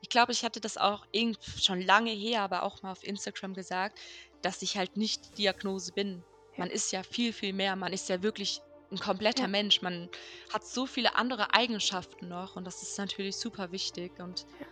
ich 0.00 0.08
glaube, 0.10 0.32
ich 0.32 0.44
hatte 0.44 0.60
das 0.60 0.76
auch 0.76 1.04
irgend 1.12 1.38
schon 1.60 1.80
lange 1.80 2.12
her, 2.12 2.42
aber 2.42 2.62
auch 2.62 2.82
mal 2.82 2.92
auf 2.92 3.02
Instagram 3.02 3.54
gesagt, 3.54 3.98
dass 4.42 4.62
ich 4.62 4.76
halt 4.76 4.96
nicht 4.96 5.28
die 5.30 5.42
Diagnose 5.42 5.92
bin. 5.92 6.24
ja, 6.56 6.64
Man 6.64 6.70
ist 6.70 6.92
ja 6.92 7.02
viel, 7.02 7.32
viel 7.32 7.52
mehr. 7.52 7.76
Man 7.76 7.92
ist 7.92 8.08
ja 8.08 8.22
wirklich 8.22 8.62
'n 8.92 8.98
kompletter 8.98 9.46
ja, 9.46 9.48
Mensch. 9.48 9.82
Man 9.82 10.10
hat 10.52 10.64
so 10.66 10.86
viele 10.86 11.16
andere 11.16 11.54
Eigenschaften 11.54 12.28
noch 12.28 12.56
und 12.56 12.64
das 12.64 12.82
ist 12.82 12.98
natürlich 12.98 13.38
super 13.38 13.72
wichtig 13.72 14.18
und 14.20 14.46
ja. 14.58 14.66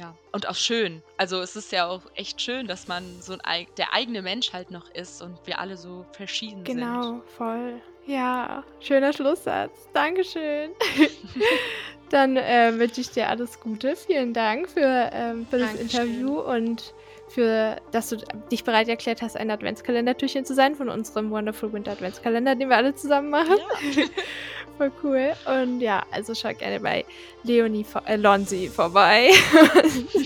ja, 0.00 0.18
und 0.32 0.48
auch 0.48 0.56
schön. 0.56 1.04
Also, 1.18 1.40
es 1.42 1.56
ist 1.56 1.72
ja 1.72 1.88
auch 1.88 2.06
echt 2.14 2.40
schön, 2.42 2.66
dass 2.68 2.88
man 2.88 3.22
so 3.22 3.32
'n 3.34 3.40
ei 3.44 3.66
der 3.78 3.92
eigene 3.94 4.22
Mensch 4.22 4.52
halt 4.52 4.70
noch 4.70 4.88
ist 4.90 5.22
und 5.22 5.40
wir 5.46 5.58
alle 5.60 5.76
so 5.78 6.06
verschieden 6.12 6.68
sind. 6.68 7.06
Genau, 7.06 7.22
voll. 7.26 7.82
Ja, 8.06 8.64
schöner 8.80 9.12
Schlusssatz. 9.12 9.88
Dankeschön. 9.92 10.72
Dann, 12.10 12.36
äh, 12.36 12.78
wünsche 12.78 13.00
ich 13.00 13.10
dir 13.10 13.28
alles 13.28 13.60
Gute. 13.60 13.96
Vielen 13.96 14.32
Dank 14.34 14.68
für, 14.68 15.10
ähm 15.12 15.46
für 15.46 15.58
das. 15.58 15.74
Interview 15.74 16.40
und 16.40 16.94
für 17.34 17.76
dass 17.90 18.10
du 18.10 18.16
dich 18.50 18.64
bereit 18.64 18.88
erklärt 18.88 19.20
hast, 19.20 19.36
ein 19.36 19.50
Adventskalendertürchen 19.50 20.44
zu 20.44 20.54
sein 20.54 20.76
von 20.76 20.88
unserem 20.88 21.30
Wonderful 21.30 21.72
Winter 21.72 21.92
Adventskalender, 21.92 22.54
den 22.54 22.68
wir 22.68 22.76
alle 22.76 22.94
zusammen 22.94 23.30
machen. 23.30 23.56
Ja. 23.96 24.04
Voll 24.78 24.92
cool. 25.02 25.32
Und 25.46 25.80
ja, 25.80 26.02
also 26.10 26.34
schau 26.34 26.52
gerne 26.52 26.80
bei 26.80 27.04
Leonie 27.44 27.84
vo 27.84 28.00
äh, 28.06 28.16
Lonsi 28.16 28.68
vorbei. 28.68 29.30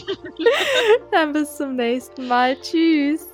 Dann 1.12 1.32
bis 1.32 1.56
zum 1.56 1.76
nächsten 1.76 2.28
Mal. 2.28 2.56
Tschüss. 2.60 3.26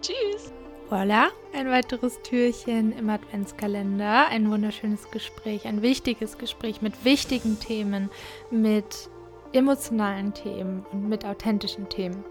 Tschüss. 0.00 0.52
Voilà, 0.90 1.28
ein 1.54 1.70
weiteres 1.70 2.20
Türchen 2.22 2.92
im 2.98 3.08
Adventskalender. 3.08 4.28
Ein 4.28 4.50
wunderschönes 4.50 5.10
Gespräch, 5.10 5.66
ein 5.66 5.82
wichtiges 5.82 6.38
Gespräch 6.38 6.82
mit 6.82 7.04
wichtigen 7.04 7.58
Themen, 7.60 8.10
mit 8.50 9.10
emotionalen 9.52 10.34
Themen 10.34 10.84
und 10.92 11.08
mit 11.08 11.24
authentischen 11.24 11.88
Themen. 11.88 12.24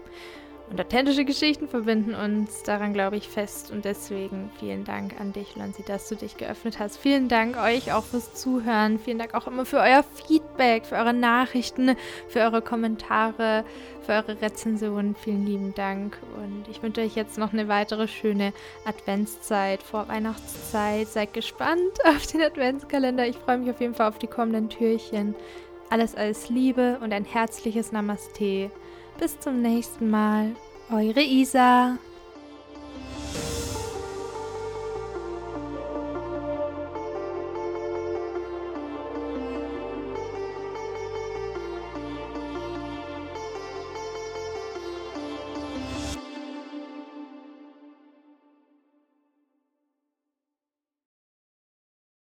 Und 0.72 0.80
authentische 0.80 1.26
Geschichten 1.26 1.68
verbinden 1.68 2.14
uns, 2.14 2.62
daran 2.62 2.94
glaube 2.94 3.18
ich 3.18 3.28
fest. 3.28 3.70
Und 3.70 3.84
deswegen 3.84 4.50
vielen 4.58 4.84
Dank 4.84 5.20
an 5.20 5.34
dich, 5.34 5.54
Lonzi, 5.54 5.82
dass 5.82 6.08
du 6.08 6.14
dich 6.16 6.38
geöffnet 6.38 6.78
hast. 6.78 6.96
Vielen 6.96 7.28
Dank 7.28 7.58
euch 7.58 7.92
auch 7.92 8.04
fürs 8.04 8.32
Zuhören. 8.32 8.98
Vielen 8.98 9.18
Dank 9.18 9.34
auch 9.34 9.46
immer 9.46 9.66
für 9.66 9.80
euer 9.80 10.02
Feedback, 10.02 10.86
für 10.86 10.94
eure 10.94 11.12
Nachrichten, 11.12 11.94
für 12.26 12.40
eure 12.40 12.62
Kommentare, 12.62 13.66
für 14.00 14.12
eure 14.12 14.40
Rezensionen. 14.40 15.14
Vielen 15.14 15.44
lieben 15.44 15.74
Dank. 15.74 16.16
Und 16.36 16.66
ich 16.70 16.82
wünsche 16.82 17.02
euch 17.02 17.16
jetzt 17.16 17.36
noch 17.36 17.52
eine 17.52 17.68
weitere 17.68 18.08
schöne 18.08 18.54
Adventszeit, 18.86 19.82
vor 19.82 20.08
Weihnachtszeit. 20.08 21.06
Seid 21.06 21.34
gespannt 21.34 21.98
auf 22.06 22.26
den 22.28 22.40
Adventskalender. 22.40 23.26
Ich 23.26 23.36
freue 23.36 23.58
mich 23.58 23.68
auf 23.68 23.80
jeden 23.82 23.94
Fall 23.94 24.08
auf 24.08 24.18
die 24.18 24.26
kommenden 24.26 24.70
Türchen. 24.70 25.34
Alles, 25.90 26.14
alles 26.14 26.48
Liebe 26.48 26.98
und 27.02 27.12
ein 27.12 27.26
herzliches 27.26 27.92
Namaste. 27.92 28.70
Bis 29.18 29.38
zum 29.38 29.62
nächsten 29.62 30.10
Mal. 30.10 30.54
Eure 30.90 31.22
Isa. 31.22 31.98